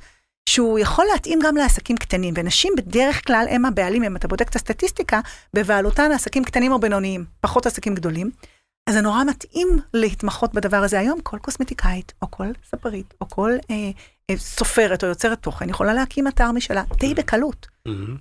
שהוא 0.48 0.78
יכול 0.78 1.06
להתאים 1.12 1.38
גם 1.42 1.56
לעסקים 1.56 1.96
קטנים, 1.96 2.34
ונשים 2.36 2.72
בדרך 2.76 3.26
כלל 3.26 3.46
הם 3.50 3.64
הבעלים, 3.64 4.02
אם 4.04 4.16
אתה 4.16 4.28
בודק 4.28 4.48
את 4.48 4.56
הסטטיסטיקה, 4.56 5.20
בבעלותן 5.54 6.12
עסקים 6.12 6.44
קטנים 6.44 6.72
או 6.72 6.78
בינוניים, 6.80 7.24
פחות 7.40 7.66
עסקים 7.66 7.94
גדולים. 7.94 8.30
אז 8.88 8.94
זה 8.94 9.00
נורא 9.00 9.24
מתאים 9.24 9.68
להתמחות 9.94 10.54
בדבר 10.54 10.76
הזה 10.76 10.98
היום, 10.98 11.20
כל 11.20 11.38
קוסמטיקאית, 11.38 12.12
או 12.22 12.30
כל 12.30 12.46
ספרית, 12.70 13.14
או 13.20 13.28
כל 13.28 13.52
אה, 13.70 13.90
סופרת 14.36 15.04
או 15.04 15.08
יוצרת 15.08 15.38
תוכן, 15.38 15.68
יכולה 15.68 15.94
להקים 15.94 16.28
אתר 16.28 16.52
משלה 16.52 16.82
די 17.00 17.14
בקלות. 17.14 17.66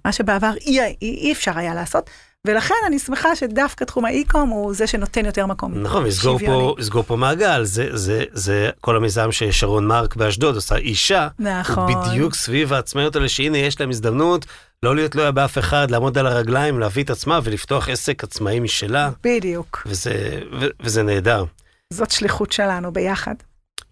מה 0.06 0.12
שבעבר 0.12 0.54
אי, 0.62 0.80
אי, 0.82 0.96
אי 1.02 1.32
אפשר 1.32 1.58
היה 1.58 1.76
לעשות, 1.76 2.10
ולכן 2.48 2.76
אני 2.88 3.00
שמחה 3.00 3.36
שדווקא 3.36 3.86
תחום 3.86 4.06
האי-קום 4.06 4.50
הוא 4.50 4.74
זה 4.74 4.88
שנותן 4.88 5.26
יותר 5.26 5.46
מקום. 5.46 5.84
נכון, 5.84 6.06
לסגור. 6.06 6.40
פה, 6.46 6.76
לסגור 6.78 7.04
פה 7.04 7.16
מעגל, 7.16 7.64
זה, 7.64 7.90
זה, 7.94 8.24
זה 8.32 8.70
כל 8.82 8.96
המיזם 8.96 9.32
ששרון 9.32 9.88
מרק 9.88 10.16
באשדוד 10.16 10.56
עושה 10.56 10.76
אישה, 10.76 11.28
נכון. 11.40 11.94
הוא 11.94 12.04
בדיוק 12.06 12.36
סביב 12.36 12.74
העצמאיות 12.74 13.16
האלה, 13.16 13.30
שהנה 13.30 13.58
יש 13.58 13.80
להם 13.80 13.90
הזדמנות 13.90 14.46
לא 14.84 14.96
להיות 14.96 15.12
תלויה 15.12 15.32
באף 15.32 15.58
אחד, 15.58 15.92
לעמוד 15.92 16.18
על 16.18 16.28
הרגליים, 16.28 16.80
להביא 16.80 17.04
את 17.04 17.10
עצמה 17.10 17.40
ולפתוח 17.44 17.90
עסק 17.90 18.24
עצמאי 18.24 18.60
משלה, 18.60 19.10
בדיוק. 19.24 19.84
וזה, 19.86 20.40
ו, 20.60 20.66
וזה 20.80 21.04
נהדר. 21.04 21.46
זאת 21.94 22.12
שליחות 22.12 22.52
שלנו 22.52 22.94
ביחד. 22.94 23.36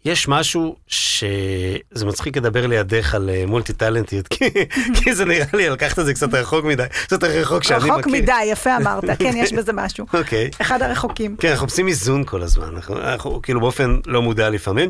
יש 0.06 0.28
משהו 0.28 0.76
שזה 0.88 2.06
מצחיק 2.06 2.38
לדבר 2.38 2.68
לידך 2.68 3.16
על 3.16 3.30
אה, 3.30 3.44
מולטי 3.48 3.74
טאלנטיות, 3.74 4.28
כי, 4.28 4.46
כי 5.04 5.16
זה 5.16 5.26
נראה 5.26 5.46
לי 5.54 5.70
לקחת 5.70 6.00
את 6.00 6.06
זה 6.06 6.14
קצת 6.14 6.34
רחוק 6.34 6.66
מדי, 6.66 6.84
קצת 7.04 7.24
רחוק 7.24 7.64
שאני 7.64 7.80
מכיר. 7.80 7.94
רחוק 7.94 8.08
מדי, 8.08 8.44
יפה 8.46 8.78
אמרת, 8.78 9.04
כן, 9.20 9.32
יש 9.36 9.54
בזה 9.54 9.74
משהו. 9.74 10.06
אוקיי. 10.14 10.50
אחד 10.62 10.82
הרחוקים. 10.82 11.36
כן, 11.38 11.50
אנחנו 11.50 11.66
עושים 11.66 11.88
איזון 11.88 12.24
כל 12.24 12.42
הזמן, 12.42 12.76
אנחנו, 12.76 12.98
אנחנו 12.98 13.42
כאילו 13.42 13.60
באופן 13.60 14.00
לא 14.06 14.22
מודע 14.22 14.50
לפעמים. 14.50 14.90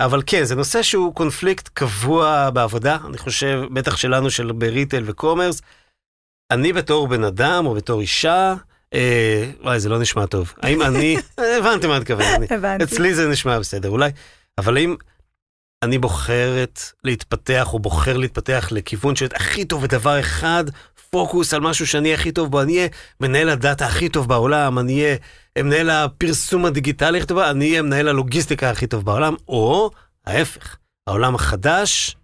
אבל 0.00 0.22
כן, 0.26 0.44
זה 0.44 0.54
נושא 0.54 0.82
שהוא 0.82 1.14
קונפליקט 1.14 1.68
קבוע 1.68 2.50
בעבודה, 2.50 2.96
אני 3.08 3.18
חושב, 3.18 3.62
בטח 3.72 3.96
שלנו, 3.96 4.30
של 4.30 4.52
בריטל 4.52 5.02
וקומרס. 5.06 5.62
אני 6.50 6.72
בתור 6.72 7.08
בן 7.08 7.24
אדם 7.24 7.66
או 7.66 7.74
בתור 7.74 8.00
אישה, 8.00 8.54
אה, 8.94 9.50
וואי, 9.62 9.80
זה 9.80 9.88
לא 9.88 9.98
נשמע 9.98 10.26
טוב. 10.26 10.52
האם 10.62 10.82
אני, 10.82 11.16
הבנתי 11.58 11.86
מה 11.86 11.96
את 11.96 12.00
מתכוונת. 12.00 12.52
הבנתי. 12.52 12.84
אצלי 12.84 13.14
זה 13.14 13.28
נשמע 13.28 13.58
בסדר, 13.58 13.90
אולי. 13.90 14.10
אבל 14.58 14.76
האם 14.76 14.96
אני 15.82 15.98
בוחרת 15.98 16.80
להתפתח, 17.04 17.72
או 17.72 17.78
בוחר 17.78 18.16
להתפתח 18.16 18.68
לכיוון 18.70 19.16
של 19.16 19.26
הכי 19.34 19.64
טוב 19.64 19.82
בדבר 19.82 20.20
אחד, 20.20 20.64
פוקוס 21.10 21.54
על 21.54 21.60
משהו 21.60 21.86
שאני 21.86 22.14
הכי 22.14 22.32
טוב 22.32 22.50
בו, 22.50 22.60
אני 22.62 22.76
אהיה 22.76 22.88
מנהל 23.20 23.48
הדאטה 23.48 23.86
הכי 23.86 24.08
טוב 24.08 24.28
בעולם, 24.28 24.78
אני 24.78 25.02
אהיה 25.02 25.16
מנהל 25.58 25.90
הפרסום 25.90 26.64
הדיגיטלי 26.64 27.18
הכי 27.18 27.26
טוב, 27.26 27.38
אני 27.38 27.70
אהיה 27.70 27.82
מנהל 27.82 28.08
הלוגיסטיקה 28.08 28.70
הכי 28.70 28.86
טוב 28.86 29.04
בעולם, 29.04 29.34
או 29.48 29.90
ההפך, 30.26 30.76
העולם 31.06 31.34
החדש, 31.34 32.16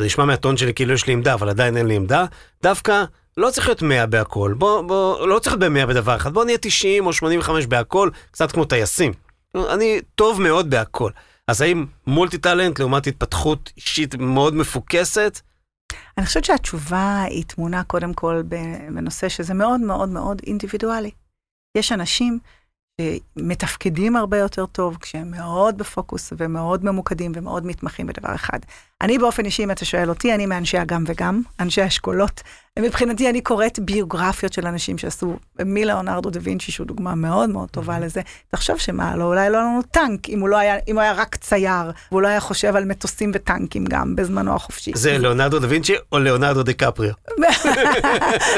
זה 0.00 0.06
נשמע 0.06 0.24
מהטון 0.24 0.56
שלי 0.56 0.74
כאילו 0.74 0.94
יש 0.94 1.06
לי 1.06 1.12
עמדה, 1.12 1.34
אבל 1.34 1.48
עדיין 1.48 1.76
אין 1.76 1.86
לי 1.86 1.96
עמדה, 1.96 2.24
דווקא 2.62 3.04
לא 3.36 3.50
צריך 3.50 3.66
להיות 3.66 3.82
100 3.82 4.06
בהכל, 4.06 4.54
בוא, 4.58 4.82
בוא, 4.82 5.26
לא 5.26 5.38
צריך 5.38 5.56
להיות 5.56 5.72
ב-100 5.72 5.86
בדבר 5.86 6.16
אחד, 6.16 6.32
בוא 6.32 6.44
נהיה 6.44 6.58
90 6.60 7.06
או 7.06 7.12
85 7.12 7.66
בהכל, 7.66 8.10
קצת 8.30 8.52
כמו 8.52 8.64
טייסים. 8.64 9.12
אני 9.54 10.00
טוב 10.14 10.40
מאוד 10.40 10.70
בהכל. 10.70 11.10
אז 11.50 11.60
האם 11.60 11.86
מולטי 12.06 12.38
טאלנט 12.38 12.78
לעומת 12.78 13.06
התפתחות 13.06 13.72
אישית 13.76 14.14
מאוד 14.14 14.54
מפוקסת? 14.54 15.40
אני 16.18 16.26
חושבת 16.26 16.44
שהתשובה 16.44 17.22
היא 17.22 17.44
טמונה 17.44 17.84
קודם 17.84 18.14
כל 18.14 18.42
בנושא 18.94 19.28
שזה 19.28 19.54
מאוד 19.54 19.80
מאוד 19.80 20.08
מאוד 20.08 20.40
אינדיבידואלי. 20.46 21.10
יש 21.78 21.92
אנשים 21.92 22.38
שמתפקדים 23.00 24.16
הרבה 24.16 24.38
יותר 24.38 24.66
טוב 24.66 24.96
כשהם 25.00 25.30
מאוד 25.30 25.78
בפוקוס 25.78 26.32
ומאוד 26.36 26.84
ממוקדים 26.84 27.32
ומאוד 27.34 27.66
מתמחים 27.66 28.06
בדבר 28.06 28.34
אחד. 28.34 28.58
אני 29.02 29.18
באופן 29.18 29.44
אישי, 29.44 29.64
אם 29.64 29.70
אתה 29.70 29.84
שואל 29.84 30.08
אותי, 30.08 30.34
אני 30.34 30.46
מאנשי 30.46 30.78
הגם 30.78 31.04
וגם, 31.06 31.42
אנשי 31.60 31.82
האשכולות. 31.82 32.40
מבחינתי 32.78 33.30
אני 33.30 33.40
קוראת 33.40 33.78
ביוגרפיות 33.78 34.52
של 34.52 34.66
אנשים 34.66 34.98
שעשו, 34.98 35.36
מליאונרדו 35.64 36.30
דה 36.30 36.40
וינצ'י, 36.42 36.72
שהוא 36.72 36.86
דוגמה 36.86 37.14
מאוד 37.14 37.50
מאוד 37.50 37.68
טובה 37.70 37.98
לזה. 37.98 38.20
תחשוב 38.50 38.78
שמה, 38.78 39.16
לא, 39.16 39.24
אולי 39.24 39.50
לא 39.50 39.58
היה 39.58 39.66
לנו 39.66 39.82
טנק, 39.90 40.28
אם 40.28 40.40
הוא 40.40 40.48
לא 40.48 40.56
היה, 40.56 40.76
אם 40.88 40.94
הוא 40.94 41.02
היה 41.02 41.12
רק 41.12 41.36
צייר, 41.36 41.90
והוא 42.10 42.22
לא 42.22 42.28
היה 42.28 42.40
חושב 42.40 42.76
על 42.76 42.84
מטוסים 42.84 43.30
וטנקים 43.34 43.84
גם 43.84 44.16
בזמנו 44.16 44.54
החופשי. 44.54 44.92
זה 44.94 45.18
ליאונרדו 45.18 45.58
דה 45.58 45.66
וינצ'י 45.70 45.94
או 46.12 46.18
ליאונרדו 46.18 46.62
דה 46.62 46.72
קפריו? 46.72 47.12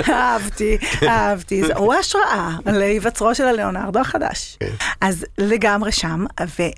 אהבתי, 0.08 0.78
אהבתי. 1.02 1.64
זה- 1.66 1.74
הוא 1.76 1.94
השראה 1.94 2.50
להיווצרו 2.66 3.34
של 3.34 3.44
הליאונרדו 3.44 3.98
החדש. 4.00 4.56
כן. 4.60 4.70
אז 5.00 5.26
לגמרי 5.38 5.92
שם, 5.92 6.24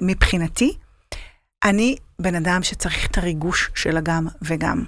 ומבחינתי, 0.02 0.76
אני 1.64 1.96
בן 2.18 2.34
אדם 2.34 2.62
שצריך 2.62 3.06
את 3.10 3.18
הריגוש 3.18 3.70
של 3.74 3.96
הגם 3.96 4.26
וגם. 4.42 4.84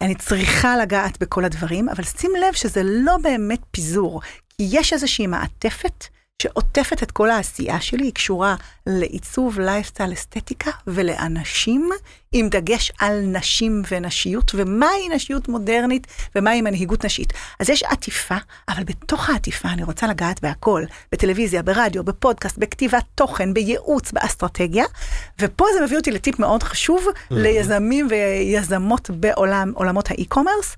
אני 0.00 0.14
צריכה 0.14 0.76
לגעת 0.76 1.18
בכל 1.18 1.44
הדברים, 1.44 1.88
אבל 1.88 2.04
שים 2.04 2.30
לב 2.40 2.54
שזה 2.54 2.82
לא 2.84 3.16
באמת 3.22 3.60
פיזור, 3.70 4.20
כי 4.48 4.68
יש 4.70 4.92
איזושהי 4.92 5.26
מעטפת 5.26 6.06
שעוטפת 6.42 7.02
את 7.02 7.10
כל 7.10 7.30
העשייה 7.30 7.80
שלי, 7.80 8.04
היא 8.04 8.12
קשורה 8.12 8.56
לעיצוב, 8.86 9.60
לייפסטייל, 9.60 10.12
אסתטיקה 10.12 10.70
ולאנשים, 10.86 11.90
עם 12.32 12.48
דגש 12.48 12.92
על 12.98 13.20
נשים 13.20 13.82
ונשיות, 13.90 14.52
ומהי 14.54 15.08
נשיות 15.14 15.48
מודרנית 15.48 16.06
ומהי 16.34 16.62
מנהיגות 16.62 17.04
נשית. 17.04 17.32
אז 17.60 17.70
יש 17.70 17.82
עטיפה, 17.82 18.36
אבל 18.68 18.84
בתוך 18.84 19.30
העטיפה 19.30 19.68
אני 19.68 19.84
רוצה 19.84 20.06
לגעת 20.06 20.40
בהכל, 20.42 20.84
בטלוויזיה, 21.12 21.62
ברדיו, 21.62 22.04
בפודקאסט, 22.04 22.58
בכתיבת 22.58 23.04
תוכן, 23.14 23.54
בייעוץ, 23.54 24.12
באסטרטגיה, 24.12 24.84
ופה 25.40 25.64
זה 25.74 25.84
מביא 25.84 25.96
אותי 25.96 26.10
לטיפ 26.10 26.38
מאוד 26.38 26.62
חשוב 26.62 27.06
ליזמים 27.30 28.08
ויזמות 28.10 29.10
בעולם, 29.10 29.72
עולמות 29.74 30.10
האי-קומרס. 30.10 30.76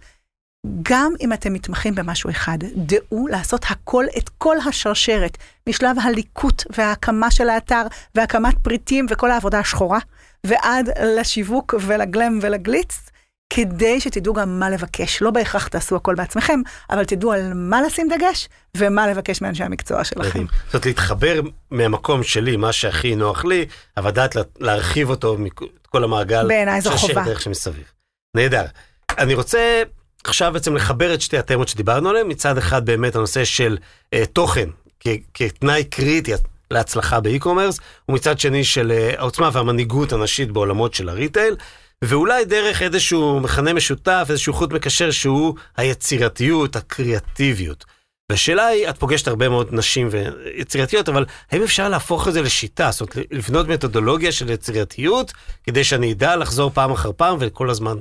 גם 0.82 1.12
אם 1.20 1.32
אתם 1.32 1.52
מתמחים 1.52 1.94
במשהו 1.94 2.30
אחד, 2.30 2.58
דעו 2.76 3.26
לעשות 3.26 3.64
הכל, 3.68 4.04
את 4.18 4.28
כל 4.28 4.56
השרשרת, 4.68 5.38
משלב 5.68 5.96
הליקוט 6.02 6.62
וההקמה 6.76 7.30
של 7.30 7.48
האתר 7.48 7.82
והקמת 8.14 8.54
פריטים 8.62 9.06
וכל 9.10 9.30
העבודה 9.30 9.58
השחורה, 9.58 9.98
ועד 10.44 10.88
לשיווק 11.02 11.74
ולגלם 11.80 12.38
ולגליץ, 12.42 13.10
כדי 13.52 14.00
שתדעו 14.00 14.34
גם 14.34 14.60
מה 14.60 14.70
לבקש. 14.70 15.22
לא 15.22 15.30
בהכרח 15.30 15.68
תעשו 15.68 15.96
הכל 15.96 16.14
בעצמכם, 16.14 16.60
אבל 16.90 17.04
תדעו 17.04 17.32
על 17.32 17.52
מה 17.54 17.82
לשים 17.82 18.08
דגש 18.08 18.48
ומה 18.76 19.08
לבקש 19.08 19.42
מאנשי 19.42 19.62
המקצוע 19.64 20.04
שלכם. 20.04 20.44
זאת 20.66 20.74
אומרת, 20.74 20.86
להתחבר 20.86 21.40
מהמקום 21.70 22.22
שלי, 22.22 22.56
מה 22.56 22.72
שהכי 22.72 23.14
נוח 23.16 23.44
לי, 23.44 23.66
אבל 23.96 24.08
לדעת 24.08 24.36
לה- 24.36 24.42
להרחיב 24.60 25.10
אותו, 25.10 25.36
מכ- 25.38 25.62
את 25.82 25.86
כל 25.86 26.04
המעגל. 26.04 26.48
בעיניי 26.48 26.80
זו 26.80 26.90
חובה. 26.96 27.24
דרך 27.24 27.40
שמסביב. 27.40 27.84
נהדר. 28.36 28.64
אני 29.18 29.34
רוצה 29.34 29.82
עכשיו 30.24 30.52
בעצם 30.52 30.76
לחבר 30.76 31.14
את 31.14 31.20
שתי 31.20 31.38
התמות 31.38 31.68
שדיברנו 31.68 32.08
עליהן. 32.10 32.26
מצד 32.28 32.58
אחד 32.58 32.86
באמת 32.86 33.16
הנושא 33.16 33.44
של 33.44 33.78
אה, 34.14 34.26
תוכן 34.32 34.68
כ- 35.00 35.08
כתנאי 35.34 35.84
קריטי 35.84 36.32
להצלחה 36.70 37.20
באי-קומרס, 37.20 37.80
ומצד 38.08 38.38
שני 38.40 38.64
של 38.64 38.92
אה, 38.92 39.10
העוצמה 39.18 39.50
והמנהיגות 39.52 40.12
הנשית 40.12 40.50
בעולמות 40.50 40.94
של 40.94 41.08
הריטייל. 41.08 41.56
ואולי 42.04 42.44
דרך 42.44 42.82
איזשהו 42.82 43.40
מכנה 43.40 43.72
משותף, 43.72 44.26
איזשהו 44.30 44.52
חוט 44.52 44.72
מקשר 44.72 45.10
שהוא 45.10 45.54
היצירתיות, 45.76 46.76
הקריאטיביות. 46.76 47.84
והשאלה 48.30 48.66
היא, 48.66 48.88
את 48.88 48.98
פוגשת 48.98 49.28
הרבה 49.28 49.48
מאוד 49.48 49.68
נשים 49.72 50.08
ויצירתיות, 50.10 51.08
אבל 51.08 51.24
האם 51.50 51.62
אפשר 51.62 51.88
להפוך 51.88 52.28
את 52.28 52.32
זה 52.32 52.42
לשיטה? 52.42 52.90
זאת 52.90 53.00
אומרת, 53.00 53.26
לבנות 53.30 53.68
מתודולוגיה 53.68 54.32
של 54.32 54.50
יצירתיות, 54.50 55.32
כדי 55.64 55.84
שאני 55.84 56.12
אדע 56.12 56.36
לחזור 56.36 56.70
פעם 56.74 56.90
אחר 56.90 57.10
פעם 57.16 57.36
וכל 57.40 57.70
הזמן 57.70 57.96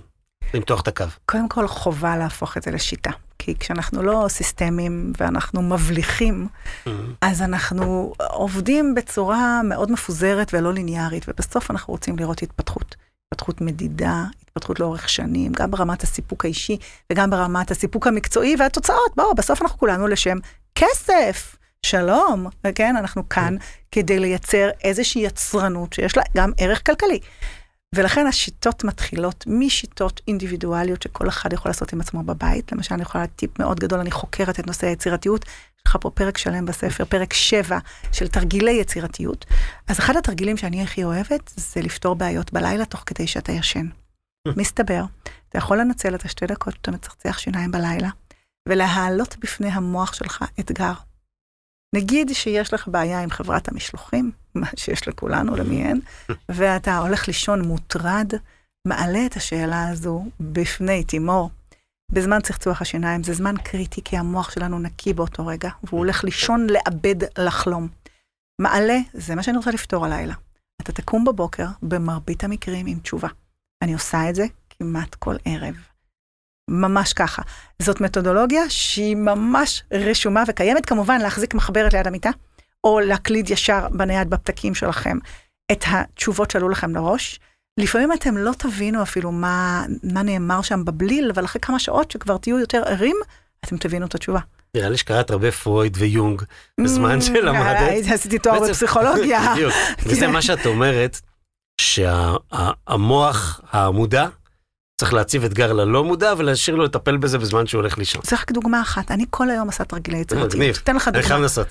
למתוח 0.53 0.81
את 0.81 0.87
הקו. 0.87 1.05
קודם 1.25 1.49
כל, 1.49 1.67
חובה 1.67 2.17
להפוך 2.17 2.57
את 2.57 2.63
זה 2.63 2.71
לשיטה. 2.71 3.11
כי 3.39 3.55
כשאנחנו 3.59 4.03
לא 4.03 4.25
סיסטמים 4.29 5.13
ואנחנו 5.19 5.61
מבליחים, 5.61 6.47
אז 7.21 7.41
אנחנו 7.41 8.13
עובדים 8.19 8.95
בצורה 8.95 9.61
מאוד 9.63 9.91
מפוזרת 9.91 10.53
ולא 10.53 10.73
ליניארית, 10.73 11.25
ובסוף 11.27 11.71
אנחנו 11.71 11.93
רוצים 11.93 12.19
לראות 12.19 12.41
התפתחות. 12.41 12.95
התפתחות 13.47 13.61
מדידה, 13.61 14.23
התפתחות 14.43 14.79
לאורך 14.79 15.09
שנים, 15.09 15.51
גם 15.51 15.71
ברמת 15.71 16.03
הסיפוק 16.03 16.45
האישי 16.45 16.77
וגם 17.11 17.29
ברמת 17.29 17.71
הסיפוק 17.71 18.07
המקצועי 18.07 18.55
והתוצאות. 18.59 19.15
בואו, 19.15 19.35
בסוף 19.35 19.61
אנחנו 19.61 19.79
כולנו 19.79 20.07
לשם 20.07 20.37
כסף. 20.75 21.55
שלום, 21.85 22.47
כן, 22.75 22.95
אנחנו 22.97 23.29
כאן 23.29 23.55
כדי 23.91 24.19
לייצר 24.19 24.69
איזושהי 24.83 25.21
יצרנות 25.21 25.93
שיש 25.93 26.17
לה 26.17 26.23
גם 26.37 26.51
ערך 26.57 26.85
כלכלי. 26.85 27.19
ולכן 27.95 28.27
השיטות 28.27 28.83
מתחילות 28.83 29.43
משיטות 29.47 30.21
אינדיבידואליות 30.27 31.01
שכל 31.01 31.27
אחד 31.27 31.53
יכול 31.53 31.69
לעשות 31.69 31.93
עם 31.93 32.01
עצמו 32.01 32.23
בבית. 32.23 32.71
למשל, 32.71 32.93
אני 32.93 33.01
יכולה 33.01 33.27
טיפ 33.27 33.59
מאוד 33.59 33.79
גדול, 33.79 33.99
אני 33.99 34.11
חוקרת 34.11 34.59
את 34.59 34.67
נושא 34.67 34.87
היצירתיות. 34.87 35.45
לך 35.87 35.97
פה 36.01 36.09
פרק 36.09 36.37
שלם 36.37 36.65
בספר, 36.65 37.05
פרק 37.05 37.33
7 37.33 37.79
של 38.11 38.27
תרגילי 38.27 38.71
יצירתיות. 38.71 39.45
אז 39.87 39.99
אחד 39.99 40.17
התרגילים 40.17 40.57
שאני 40.57 40.83
הכי 40.83 41.03
אוהבת 41.03 41.53
זה 41.55 41.81
לפתור 41.81 42.15
בעיות 42.15 42.53
בלילה 42.53 42.85
תוך 42.85 43.03
כדי 43.05 43.27
שאתה 43.27 43.51
ישן. 43.51 43.87
מסתבר, 44.47 45.03
אתה 45.49 45.57
יכול 45.57 45.79
לנצל 45.79 46.15
את 46.15 46.25
השתי 46.25 46.45
דקות 46.45 46.73
שאתה 46.73 46.91
מצחצח 46.91 47.37
שיניים 47.37 47.71
בלילה, 47.71 48.09
ולהעלות 48.69 49.37
בפני 49.39 49.67
המוח 49.67 50.13
שלך 50.13 50.45
אתגר. 50.59 50.93
נגיד 51.95 52.29
שיש 52.33 52.73
לך 52.73 52.87
בעיה 52.87 53.19
עם 53.23 53.29
חברת 53.29 53.67
המשלוחים, 53.67 54.31
מה 54.55 54.67
שיש 54.75 55.07
לכולנו, 55.07 55.55
למי 55.55 55.85
אין, 55.85 56.01
ואתה 56.49 56.97
הולך 56.97 57.27
לישון 57.27 57.61
מוטרד, 57.61 58.33
מעלה 58.87 59.25
את 59.25 59.35
השאלה 59.35 59.89
הזו 59.89 60.25
בפני 60.39 61.03
תימור. 61.03 61.49
בזמן 62.11 62.41
צחצוח 62.41 62.81
השיניים 62.81 63.23
זה 63.23 63.33
זמן 63.33 63.55
קריטי, 63.63 64.01
כי 64.03 64.17
המוח 64.17 64.51
שלנו 64.51 64.79
נקי 64.79 65.13
באותו 65.13 65.47
רגע, 65.47 65.69
והוא 65.83 65.97
הולך 65.97 66.23
לישון 66.23 66.67
לאבד 66.69 67.39
לחלום. 67.39 67.87
מעלה, 68.61 68.97
זה 69.13 69.35
מה 69.35 69.43
שאני 69.43 69.57
רוצה 69.57 69.71
לפתור 69.71 70.05
הלילה. 70.05 70.33
אתה 70.81 70.91
תקום 70.91 71.25
בבוקר, 71.25 71.65
במרבית 71.81 72.43
המקרים, 72.43 72.85
עם 72.85 72.99
תשובה. 72.99 73.27
אני 73.81 73.93
עושה 73.93 74.29
את 74.29 74.35
זה 74.35 74.45
כמעט 74.69 75.15
כל 75.15 75.35
ערב. 75.45 75.75
ממש 76.69 77.13
ככה. 77.13 77.41
זאת 77.81 78.01
מתודולוגיה 78.01 78.69
שהיא 78.69 79.15
ממש 79.15 79.83
רשומה 79.91 80.43
וקיימת, 80.47 80.85
כמובן 80.85 81.21
להחזיק 81.21 81.53
מחברת 81.53 81.93
ליד 81.93 82.07
המיטה, 82.07 82.29
או 82.83 82.99
להקליד 82.99 83.49
ישר 83.49 83.87
בנייד 83.89 84.29
בפתקים 84.29 84.75
שלכם 84.75 85.17
את 85.71 85.83
התשובות 85.87 86.51
שעלו 86.51 86.69
לכם 86.69 86.95
לראש. 86.95 87.39
לפעמים 87.77 88.13
אתם 88.13 88.37
לא 88.37 88.51
תבינו 88.57 89.01
אפילו 89.03 89.31
מה, 89.31 89.85
מה 90.03 90.23
נאמר 90.23 90.61
שם 90.61 90.85
בבליל, 90.85 91.29
אבל 91.33 91.45
אחרי 91.45 91.61
כמה 91.61 91.79
שעות 91.79 92.11
שכבר 92.11 92.37
תהיו 92.37 92.59
יותר 92.59 92.81
ערים, 92.85 93.15
אתם 93.65 93.77
תבינו 93.77 94.05
את 94.05 94.15
התשובה. 94.15 94.39
נראה 94.75 94.89
לי 94.89 94.97
שקראת 94.97 95.29
הרבה 95.29 95.51
פרויד 95.51 95.97
ויונג 95.99 96.41
בזמן 96.81 97.17
Mm, 97.19 97.21
שלמדת. 97.21 98.05
עשיתי 98.13 98.39
תואר 98.39 98.59
בפסיכולוגיה. 98.69 99.41
בדיוק. 99.55 99.73
וזה. 100.05 100.27
מה 100.27 100.41
שאת 100.41 100.65
אומרת, 100.65 101.21
שהמוח 101.81 103.61
המודע 103.71 104.27
צריך 105.01 105.13
להציב 105.13 105.43
אתגר 105.43 105.73
ללא 105.73 106.03
מודע 106.03 106.33
ולהשאיר 106.37 106.75
לו 106.75 106.83
לטפל 106.83 107.17
בזה 107.17 107.37
בזמן 107.37 107.67
שהוא 107.67 107.81
הולך 107.81 107.97
לישון. 107.97 108.21
זה 108.25 108.35
רק 108.35 108.51
דוגמה 108.51 108.81
אחת, 108.81 109.11
אני 109.11 109.25
כל 109.29 109.49
היום 109.49 109.67
עושה 109.67 109.83
תרגילי 109.83 110.17
יצירתיות. 110.17 110.53
מגניב. 110.53 110.79
אני 110.87 111.23
חייב. 111.23 111.39
לנסות. 111.41 111.67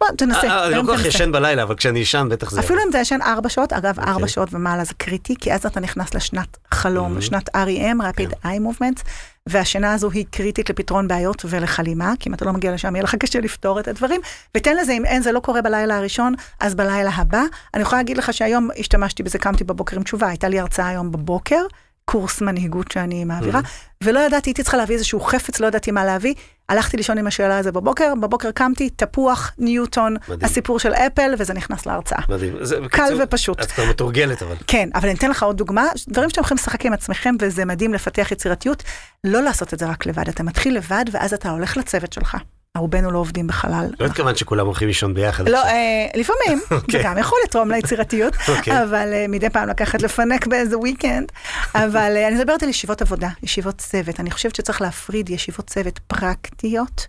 בוא, 0.00 0.08
תנסה. 0.16 0.48
אה, 0.48 0.66
אני 0.66 0.74
לא 0.74 0.82
כל 0.86 0.96
כך. 0.96 1.04
ישן 1.04 1.32
בלילה, 1.32 1.62
אבל 1.62 1.74
כשאני 1.74 1.98
ישן 1.98 2.28
בטח 2.30 2.50
זה... 2.50 2.60
אפילו 2.60 2.80
אם 2.84 2.90
אתה 2.90 2.98
ישן 2.98 3.22
ארבע 3.22 3.48
שעות, 3.48 3.72
אגב, 3.72 4.00
ארבע 4.00 4.12
אוקיי. 4.12 4.28
שעות 4.28 4.48
ומעלה 4.52 4.84
זה 4.84 4.94
קריטי, 4.94 5.34
כי 5.40 5.52
אז 5.52 5.66
אתה 5.66 5.80
נכנס 5.80 6.14
לשנת 6.14 6.56
חלום. 6.70 7.20
שנת 7.20 7.48
REM, 7.56 8.00
Rapid 8.00 8.44
Eye 8.44 8.46
Movements, 8.46 9.02
והשינה 9.48 9.92
הזו 9.92 10.10
היא 10.10 10.24
קריטית 10.30 10.70
לפתרון 10.70 11.08
בעיות 11.08 11.44
ולחלימה, 11.48 12.12
כי 12.20 12.28
אם 12.28 12.34
אתה 12.34 12.44
לא 12.44 12.52
מגיע 12.52 12.72
לשם, 12.72 12.96
יהיה 12.96 13.02
לך 13.02 13.14
קשה 13.14 13.40
לפתור 13.40 13.80
את 13.80 13.88
הדברים. 13.88 14.20
ותן 14.56 14.76
לזה, 14.76 14.92
אם 14.92 15.04
אין, 15.04 15.22
זה 15.22 15.32
לא 15.32 15.40
קורה 15.40 15.62
בלילה 15.62 15.96
הראשון, 15.96 16.34
אז 16.60 16.74
בלילה 16.74 17.10
הבא. 17.14 17.42
אני 17.74 17.82
יכולה 17.82 18.00
להגיד 18.00 18.16
לך 18.16 18.32
שהיום 18.34 18.68
השתמשתי 18.78 19.22
בזה, 19.22 19.38
קמתי 19.38 19.64
בבוקר 19.64 19.96
עם 19.96 20.02
תשובה, 20.02 20.28
הייתה 20.28 20.48
לי 20.48 20.60
הרצאה 20.60 20.88
היום 20.88 21.12
בבוקר. 21.12 21.62
קורס 22.04 22.40
מנהיגות 22.40 22.92
שאני 22.92 23.24
מעבירה, 23.24 23.60
ולא 24.04 24.20
ידעתי, 24.20 24.50
הייתי 24.50 24.62
צריכה 24.62 24.76
להביא 24.76 24.94
איזשהו 24.94 25.20
חפץ, 25.20 25.60
לא 25.60 25.66
ידעתי 25.66 25.90
מה 25.90 26.04
להביא. 26.04 26.34
הלכתי 26.68 26.96
לישון 26.96 27.18
עם 27.18 27.26
השאלה 27.26 27.58
הזו 27.58 27.72
בבוקר, 27.72 28.12
בבוקר 28.20 28.50
קמתי, 28.50 28.90
תפוח, 28.90 29.52
ניוטון, 29.58 30.16
מדהים. 30.28 30.38
הסיפור 30.44 30.78
של 30.78 30.92
אפל, 30.92 31.34
וזה 31.38 31.54
נכנס 31.54 31.86
להרצאה. 31.86 32.18
מדהים. 32.28 32.56
זה- 32.60 32.76
קל 32.76 32.82
בקיצור, 32.84 33.18
ופשוט. 33.22 33.60
את 33.60 33.70
כבר 33.72 33.84
מתורגלת 33.90 34.42
אבל. 34.42 34.54
כן, 34.66 34.88
אבל 34.94 35.08
אני 35.08 35.18
אתן 35.18 35.30
לך 35.30 35.42
עוד 35.42 35.56
דוגמה, 35.56 35.84
דברים 36.08 36.30
שאתם 36.30 36.40
יכולים 36.40 36.58
לשחק 36.58 36.86
עם 36.86 36.92
עצמכם, 36.92 37.34
וזה 37.40 37.64
מדהים 37.64 37.94
לפתח 37.94 38.28
יצירתיות, 38.32 38.82
לא 39.24 39.42
לעשות 39.42 39.74
את 39.74 39.78
זה 39.78 39.86
רק 39.86 40.06
לבד, 40.06 40.28
אתה 40.28 40.42
מתחיל 40.42 40.76
לבד, 40.76 41.04
ואז 41.12 41.34
אתה 41.34 41.50
הולך 41.50 41.76
לצוות 41.76 42.12
שלך. 42.12 42.36
רובנו 42.78 43.10
לא 43.10 43.18
עובדים 43.18 43.46
בחלל. 43.46 43.90
לא 44.00 44.06
התכוונת 44.06 44.36
שכולם 44.36 44.66
הולכים 44.66 44.88
לישון 44.88 45.14
ביחד. 45.14 45.48
לא. 45.48 45.64
אה, 45.64 46.06
לפעמים, 46.14 46.58
זה 46.68 46.74
אוקיי. 46.76 47.04
גם 47.04 47.18
יכול 47.18 47.38
לתרום 47.44 47.70
ליצירתיות, 47.70 48.34
אוקיי. 48.56 48.82
אבל 48.82 49.12
אה, 49.12 49.26
מדי 49.28 49.50
פעם 49.50 49.68
לקחת 49.68 50.02
לפנק 50.02 50.46
באיזה 50.46 50.76
weekend. 50.76 51.32
אבל 51.74 52.12
אה, 52.16 52.28
אני 52.28 52.36
מדברת 52.36 52.62
על 52.62 52.68
ישיבות 52.68 53.02
עבודה, 53.02 53.28
ישיבות 53.42 53.78
צוות. 53.78 54.20
אני 54.20 54.30
חושבת 54.30 54.54
שצריך 54.54 54.82
להפריד 54.82 55.30
ישיבות 55.30 55.66
צוות 55.66 55.98
פרקטיות, 55.98 57.06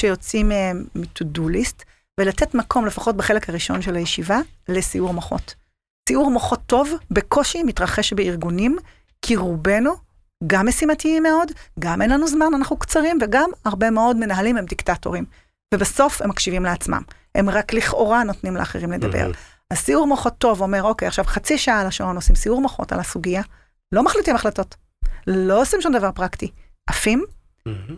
שיוצאים 0.00 0.48
מ-to-do 0.94 1.40
list, 1.40 1.84
ולתת 2.20 2.54
מקום, 2.54 2.86
לפחות 2.86 3.16
בחלק 3.16 3.48
הראשון 3.48 3.82
של 3.82 3.96
הישיבה, 3.96 4.38
לסיעור 4.68 5.14
מוחות. 5.14 5.54
סיעור 6.08 6.30
מוחות 6.30 6.60
טוב 6.66 6.92
בקושי 7.10 7.62
מתרחש 7.62 8.12
בארגונים, 8.12 8.76
כי 9.22 9.36
רובנו 9.36 10.05
גם 10.46 10.68
משימתיים 10.68 11.22
מאוד, 11.22 11.52
גם 11.78 12.02
אין 12.02 12.10
לנו 12.10 12.28
זמן, 12.28 12.46
אנחנו 12.54 12.76
קצרים, 12.76 13.18
וגם 13.22 13.50
הרבה 13.64 13.90
מאוד 13.90 14.16
מנהלים 14.16 14.56
הם 14.56 14.64
דיקטטורים. 14.64 15.24
ובסוף 15.74 16.22
הם 16.22 16.30
מקשיבים 16.30 16.64
לעצמם. 16.64 17.02
הם 17.34 17.50
רק 17.50 17.72
לכאורה 17.72 18.24
נותנים 18.24 18.56
לאחרים 18.56 18.92
לדבר. 18.92 19.30
אז 19.70 19.78
סיעור 19.78 20.06
מוחות 20.06 20.38
טוב 20.38 20.60
אומר, 20.60 20.82
אוקיי, 20.82 21.08
עכשיו 21.08 21.24
חצי 21.24 21.58
שעה 21.58 21.80
על 21.80 21.86
השעון 21.86 22.16
עושים 22.16 22.36
סיעור 22.36 22.60
מוחות 22.60 22.92
על 22.92 23.00
הסוגיה, 23.00 23.42
לא 23.92 24.02
מחליטים 24.02 24.34
החלטות, 24.34 24.74
לא 25.26 25.60
עושים 25.60 25.80
שום 25.80 25.92
דבר 25.92 26.12
פרקטי, 26.12 26.50
עפים. 26.86 27.24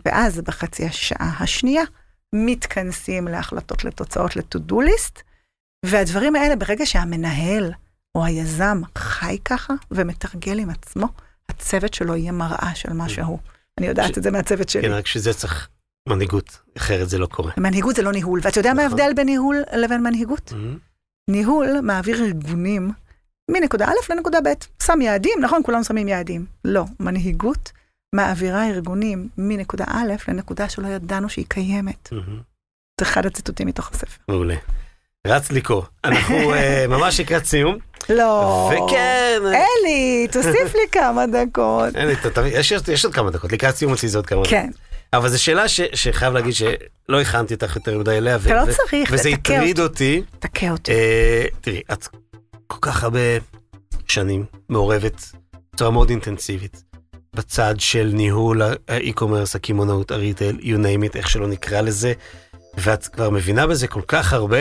ואז 0.05 0.41
בחצי 0.41 0.85
השעה 0.85 1.33
השנייה 1.39 1.83
מתכנסים 2.35 3.27
להחלטות, 3.27 3.83
לתוצאות, 3.83 4.35
ל-to-do 4.35 4.73
list, 4.73 5.21
והדברים 5.85 6.35
האלה, 6.35 6.55
ברגע 6.55 6.85
שהמנהל 6.85 7.71
או 8.15 8.25
היזם 8.25 8.81
חי 8.97 9.37
ככה 9.45 9.73
ומתרגל 9.91 10.59
עם 10.59 10.69
עצמו, 10.69 11.07
הצוות 11.49 11.93
שלו 11.93 12.15
יהיה 12.15 12.31
מראה 12.31 12.71
של 12.75 12.93
מה 12.93 13.09
שהוא. 13.09 13.39
אני 13.77 13.87
יודעת 13.87 14.13
ש- 14.13 14.17
את 14.17 14.23
זה 14.23 14.31
מהצוות 14.31 14.69
שלי. 14.69 14.81
כן, 14.81 14.91
רק 14.91 15.07
שזה 15.07 15.33
צריך 15.33 15.69
מנהיגות, 16.09 16.59
אחרת 16.77 17.09
זה 17.09 17.17
לא 17.17 17.25
קורה. 17.25 17.51
מנהיגות 17.57 17.95
זה 17.95 18.01
לא 18.01 18.11
ניהול, 18.11 18.39
ואתה 18.43 18.59
יודע 18.59 18.73
מה 18.73 18.85
נכון. 18.85 18.99
ההבדל 18.99 19.13
בין 19.15 19.25
ניהול 19.25 19.55
לבין 19.75 20.03
מנהיגות? 20.03 20.51
מהמם. 20.51 20.77
ניהול 21.29 21.81
מעביר 21.83 22.23
ארגונים 22.25 22.91
מנקודה 23.51 23.85
א' 23.87 24.13
לנקודה 24.13 24.37
ב', 24.41 24.47
שם 24.83 25.01
יעדים, 25.01 25.39
נכון, 25.41 25.61
כולם 25.65 25.83
שמים 25.83 26.07
יעדים. 26.07 26.45
לא, 26.65 26.85
מנהיגות 26.99 27.71
מעבירה 28.15 28.67
ארגונים 28.69 29.29
מנקודה 29.37 29.85
א' 29.87 30.13
לנקודה 30.27 30.69
שלא 30.69 30.87
ידענו 30.87 31.29
שהיא 31.29 31.45
קיימת. 31.47 32.09
מהמם. 32.11 32.39
זה 33.01 33.05
אחד 33.05 33.25
הציטוטים 33.25 33.67
מתוך 33.67 33.91
הספר. 33.91 34.21
מעולה. 34.29 34.55
רץ 35.27 35.51
לקרוא. 35.51 35.81
אנחנו 36.03 36.53
אה, 36.53 36.85
ממש 36.87 37.19
לקראת 37.19 37.45
סיום. 37.45 37.77
לא. 38.09 38.71
וכן, 38.73 39.41
אלי, 39.45 40.27
תוסיף 40.31 40.75
לי 40.75 40.81
כמה 40.91 41.25
דקות. 41.27 41.93
לי, 41.95 42.15
תבין, 42.33 42.51
יש- 42.55 42.71
יש 42.87 43.05
עוד 43.05 43.13
כמה 43.13 43.31
דקות, 43.31 43.51
לקראת 43.51 43.75
סיום 43.75 43.93
אצלי 43.93 44.09
זה 44.09 44.17
עוד 44.17 44.25
כמה 44.25 44.39
דקות. 44.39 44.49
כן, 44.51 44.69
אבל 45.13 45.29
זו 45.29 45.43
שאלה 45.43 45.67
ש- 45.67 45.81
שחייב 45.93 46.33
להגיד 46.33 46.53
שלא 46.53 47.21
הכנתי 47.21 47.53
אותך 47.53 47.75
יותר 47.75 47.97
מדי 47.97 48.17
אליה. 48.17 48.35
אתה 48.35 48.53
לא 48.65 48.71
צריך, 48.73 49.09
וזה 49.11 49.29
הטריד 49.29 49.79
אותי. 49.79 50.21
תכה 50.39 50.69
אותי. 50.71 50.91
אה, 50.91 51.45
תראי, 51.61 51.81
את 51.91 52.07
כל 52.67 52.77
כך 52.81 53.03
הרבה 53.03 53.19
שנים 54.07 54.45
מעורבת 54.69 55.21
בצורה 55.73 55.91
מאוד 55.91 56.09
אינטנסיבית 56.09 56.83
בצד 57.35 57.75
של 57.79 58.11
ניהול 58.13 58.61
ה 58.87 58.93
e-commerce, 58.93 59.55
הקמעונאות, 59.55 60.11
ה 60.11 60.17
retail, 60.17 60.57
you 60.61 60.77
name 60.77 61.13
it, 61.13 61.17
איך 61.17 61.29
שלא 61.29 61.47
נקרא 61.47 61.81
לזה, 61.81 62.13
ואת 62.77 63.07
כבר 63.07 63.29
מבינה 63.29 63.67
בזה 63.67 63.87
כל 63.87 64.01
כך 64.07 64.33
הרבה, 64.33 64.59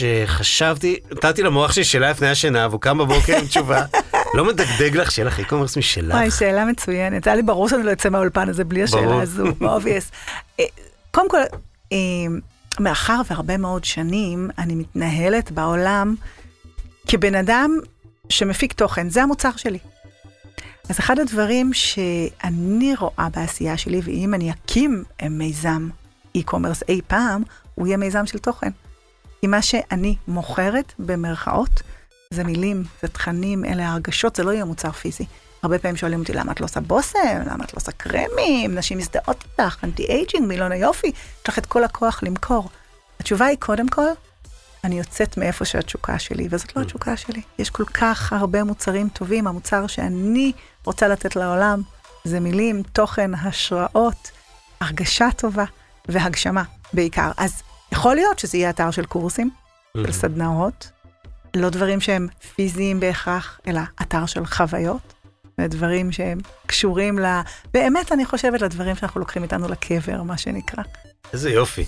שחשבתי, 0.00 0.96
נתתי 1.10 1.42
למוח 1.42 1.72
שלי 1.72 1.84
שאלה 1.84 2.10
לפני 2.10 2.28
השינה, 2.28 2.66
והוא 2.68 2.80
קם 2.80 2.98
בבוקר 2.98 3.36
עם 3.36 3.46
תשובה. 3.46 3.84
לא 4.34 4.44
מדגדג 4.44 4.96
לך 4.96 5.10
שיהיה 5.10 5.26
לך 5.26 5.38
e-commerce 5.38 5.76
משלך? 5.76 6.14
וואי, 6.14 6.30
שאלה 6.30 6.64
מצוינת. 6.64 7.26
היה 7.26 7.36
לי 7.36 7.42
ברור 7.42 7.68
שאני 7.68 7.82
לא 7.82 7.92
אצא 7.92 8.08
מהאולפן 8.08 8.48
הזה 8.48 8.64
בלי 8.64 8.82
השאלה 8.82 9.22
הזו, 9.22 9.44
obvious. 9.60 10.10
אה, 10.60 10.64
קודם 11.10 11.30
כל, 11.30 11.38
אה, 11.92 11.98
מאחר 12.80 13.20
והרבה 13.30 13.56
מאוד 13.56 13.84
שנים 13.84 14.50
אני 14.58 14.74
מתנהלת 14.74 15.50
בעולם 15.50 16.14
כבן 17.08 17.34
אדם 17.34 17.78
שמפיק 18.28 18.72
תוכן, 18.72 19.08
זה 19.08 19.22
המוצר 19.22 19.50
שלי. 19.56 19.78
אז 20.88 20.98
אחד 20.98 21.18
הדברים 21.18 21.72
שאני 21.72 22.94
רואה 22.94 23.28
בעשייה 23.36 23.76
שלי, 23.76 24.00
ואם 24.04 24.34
אני 24.34 24.50
אקים 24.50 25.04
מיזם 25.30 25.88
e-commerce 26.38 26.82
אי 26.88 27.00
פעם, 27.06 27.42
הוא 27.74 27.86
יהיה 27.86 27.96
מיזם 27.96 28.26
של 28.26 28.38
תוכן. 28.38 28.70
כי 29.40 29.46
מה 29.46 29.62
שאני 29.62 30.16
מוכרת, 30.28 30.92
במרכאות, 30.98 31.82
זה 32.30 32.44
מילים, 32.44 32.84
זה 33.02 33.08
תכנים, 33.08 33.64
אלה 33.64 33.88
הרגשות, 33.88 34.36
זה 34.36 34.42
לא 34.42 34.50
יהיה 34.50 34.64
מוצר 34.64 34.92
פיזי. 34.92 35.24
הרבה 35.62 35.78
פעמים 35.78 35.96
שואלים 35.96 36.20
אותי, 36.20 36.32
למה 36.32 36.52
את 36.52 36.60
לא 36.60 36.64
עושה 36.64 36.80
בושם? 36.80 37.42
למה 37.46 37.64
את 37.64 37.74
לא 37.74 37.76
עושה 37.76 37.92
קרמים? 37.92 38.74
נשים 38.74 38.98
מזדהות 38.98 39.44
איתך, 39.44 39.84
anti 39.84 40.06
aging, 40.06 40.46
מילון 40.46 40.72
היופי, 40.72 41.06
יש 41.06 41.48
לך 41.48 41.58
את 41.58 41.66
כל 41.66 41.84
הכוח 41.84 42.22
למכור. 42.22 42.68
התשובה 43.20 43.46
היא, 43.46 43.56
קודם 43.60 43.88
כל, 43.88 44.06
אני 44.84 44.98
יוצאת 44.98 45.36
מאיפה 45.36 45.64
שהתשוקה 45.64 46.18
שלי, 46.18 46.48
וזאת 46.50 46.76
לא 46.76 46.82
mm. 46.82 46.84
התשוקה 46.84 47.16
שלי. 47.16 47.42
יש 47.58 47.70
כל 47.70 47.84
כך 47.84 48.32
הרבה 48.32 48.64
מוצרים 48.64 49.08
טובים, 49.08 49.46
המוצר 49.46 49.86
שאני 49.86 50.52
רוצה 50.84 51.08
לתת 51.08 51.36
לעולם 51.36 51.82
זה 52.24 52.40
מילים, 52.40 52.82
תוכן, 52.82 53.34
השראות, 53.34 54.30
הרגשה 54.80 55.28
טובה 55.36 55.64
והגשמה 56.08 56.62
בעיקר. 56.92 57.30
אז 57.36 57.62
יכול 57.92 58.14
להיות 58.14 58.38
שזה 58.38 58.58
יהיה 58.58 58.70
אתר 58.70 58.90
של 58.90 59.04
קורסים, 59.04 59.50
של. 59.96 60.12
סדנאות, 60.12 60.90
לא 61.56 61.68
דברים 61.68 62.00
שהם 62.00 62.28
פיזיים 62.54 63.00
בהכרח, 63.00 63.60
אלא 63.66 63.80
אתר 64.02 64.26
של 64.26 64.46
חוויות, 64.46 65.14
ודברים 65.58 66.12
שהם 66.12 66.38
קשורים 66.66 67.18
ל... 67.18 67.40
באמת, 67.74 68.12
אני 68.12 68.24
חושבת, 68.24 68.62
לדברים 68.62 68.96
שאנחנו 68.96 69.20
לוקחים 69.20 69.42
איתנו 69.42 69.68
לקבר, 69.68 70.22
מה 70.22 70.38
שנקרא. 70.38 70.82
איזה 71.32 71.50
יופי. 71.50 71.84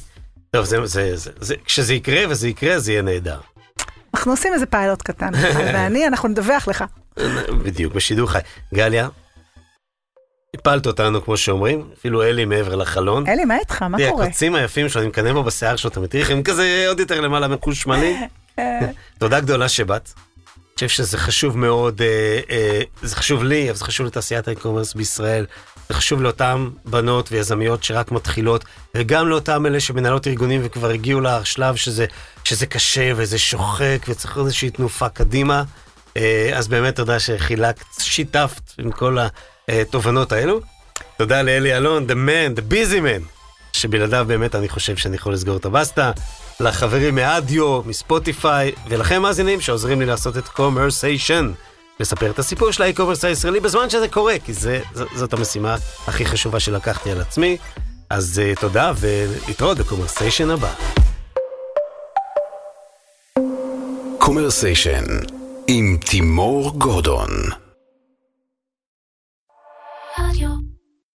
טוב, 0.51 0.65
זה, 0.65 0.87
זה, 0.87 1.17
זה, 1.17 1.31
זה, 1.41 1.55
כשזה 1.65 1.95
יקרה 1.95 2.21
וזה 2.29 2.49
יקרה, 2.49 2.79
זה 2.79 2.93
יהיה 2.93 3.03
נהדר. 3.03 3.41
אנחנו 4.15 4.33
עושים 4.33 4.55
איזה 4.55 4.67
פיילוט 4.67 5.03
קטן, 5.03 5.31
ואני, 5.75 6.07
אנחנו 6.07 6.29
נדווח 6.29 6.69
לך. 6.69 6.85
בדיוק, 7.63 7.95
בשידור 7.95 8.31
חי. 8.31 8.39
גליה, 8.75 9.09
הפלת 10.57 10.87
אותנו, 10.87 11.25
כמו 11.25 11.37
שאומרים, 11.37 11.85
אפילו 11.99 12.23
אלי 12.23 12.45
מעבר 12.45 12.77
לחלון. 12.77 13.27
אלי, 13.27 13.45
מה 13.45 13.59
איתך? 13.59 13.83
מה 13.83 13.99
קורה? 14.11 14.25
הקוצים 14.25 14.55
היפים 14.55 14.89
שלו, 14.89 15.01
אני 15.01 15.09
מקנא 15.09 15.33
בו 15.33 15.43
בשיער 15.43 15.77
שלו, 15.77 15.91
אתה 15.91 16.01
מתריך, 16.01 16.31
הם 16.31 16.43
כזה 16.43 16.85
עוד 16.89 17.01
יותר 17.01 17.21
למעלה 17.21 17.49
מקושמלי. 17.49 18.17
תודה 19.19 19.41
גדולה 19.41 19.69
שבאת. 19.69 20.13
אני 20.17 20.75
חושב 20.75 20.89
שזה 20.89 21.19
חשוב 21.19 21.59
מאוד, 21.59 22.03
אה, 22.03 22.41
אה, 22.51 22.83
זה 23.03 23.17
חשוב 23.17 23.45
לי, 23.45 23.71
אבל 23.71 23.79
זה 23.79 23.85
חשוב 23.85 24.07
לתעשיית 24.07 24.49
האי-קומרס 24.49 24.95
בישראל. 24.95 25.47
זה 25.89 25.95
חשוב 25.95 26.23
לאותן 26.23 26.69
בנות 26.85 27.33
ויזמיות 27.33 27.85
שרק 27.85 28.13
מתחילות, 28.13 28.65
וגם 28.95 29.29
לאותם 29.29 29.67
אלה 29.67 29.81
שמנהלות 29.81 30.27
ארגונים 30.27 30.61
וכבר 30.65 30.89
הגיעו 30.91 31.21
לשלב 31.21 31.77
שזה, 31.77 32.07
שזה 32.45 32.67
קשה 32.67 33.13
וזה 33.17 33.39
שוחק 33.39 33.99
וצריך 34.09 34.39
איזושהי 34.39 34.71
תנופה 34.71 35.09
קדימה. 35.09 35.63
אה, 36.17 36.51
אז 36.55 36.69
באמת 36.69 36.97
תודה 36.97 37.21
שחילקת, 37.21 37.85
שיתפת 37.99 38.73
עם 38.79 38.91
כל 38.91 39.19
התובנות 39.69 40.33
האלו. 40.33 40.61
תודה 41.19 41.43
לאלי 41.43 41.77
אלון, 41.77 42.07
the 42.07 42.13
man, 42.13 42.59
the 42.59 42.73
busy 42.73 42.97
man, 42.97 43.43
שבלעדיו 43.73 44.25
באמת 44.29 44.55
אני 44.55 44.69
חושב 44.69 44.97
שאני 44.97 45.17
יכול 45.17 45.33
לסגור 45.33 45.57
את 45.57 45.65
הבסטה. 45.65 46.13
לחברים 46.61 47.15
מאדיו, 47.15 47.83
מספוטיפיי, 47.87 48.73
ולכם 48.89 49.23
מאזינים 49.23 49.61
שעוזרים 49.61 50.01
לי 50.01 50.07
לעשות 50.07 50.37
את 50.37 50.49
קומרסיישן. 50.49 51.53
לספר 52.01 52.31
את 52.31 52.39
הסיפור 52.39 52.71
של 52.71 52.83
ה 52.83 52.87
e-commerce 52.87 53.25
הישראלי 53.25 53.61
בזמן 53.61 53.91
שזה 53.91 54.09
קורה, 54.09 54.35
כי 54.45 54.53
זה, 54.53 54.81
ז, 54.95 55.03
זאת 55.15 55.33
המשימה 55.33 55.77
הכי 56.07 56.27
חשובה 56.27 56.61
שלקחתי 56.61 57.11
על 57.11 57.21
עצמי. 57.21 57.57
אז 58.11 58.41
אה, 58.45 58.61
תודה 58.61 58.93
ולהתראות 58.97 59.79
בקומרסיישן 59.79 60.51
הבא. 60.51 60.73
קומרסיישן 64.19 65.05
עם 65.67 65.99
תימור 66.11 66.79
גורדון. 66.79 67.62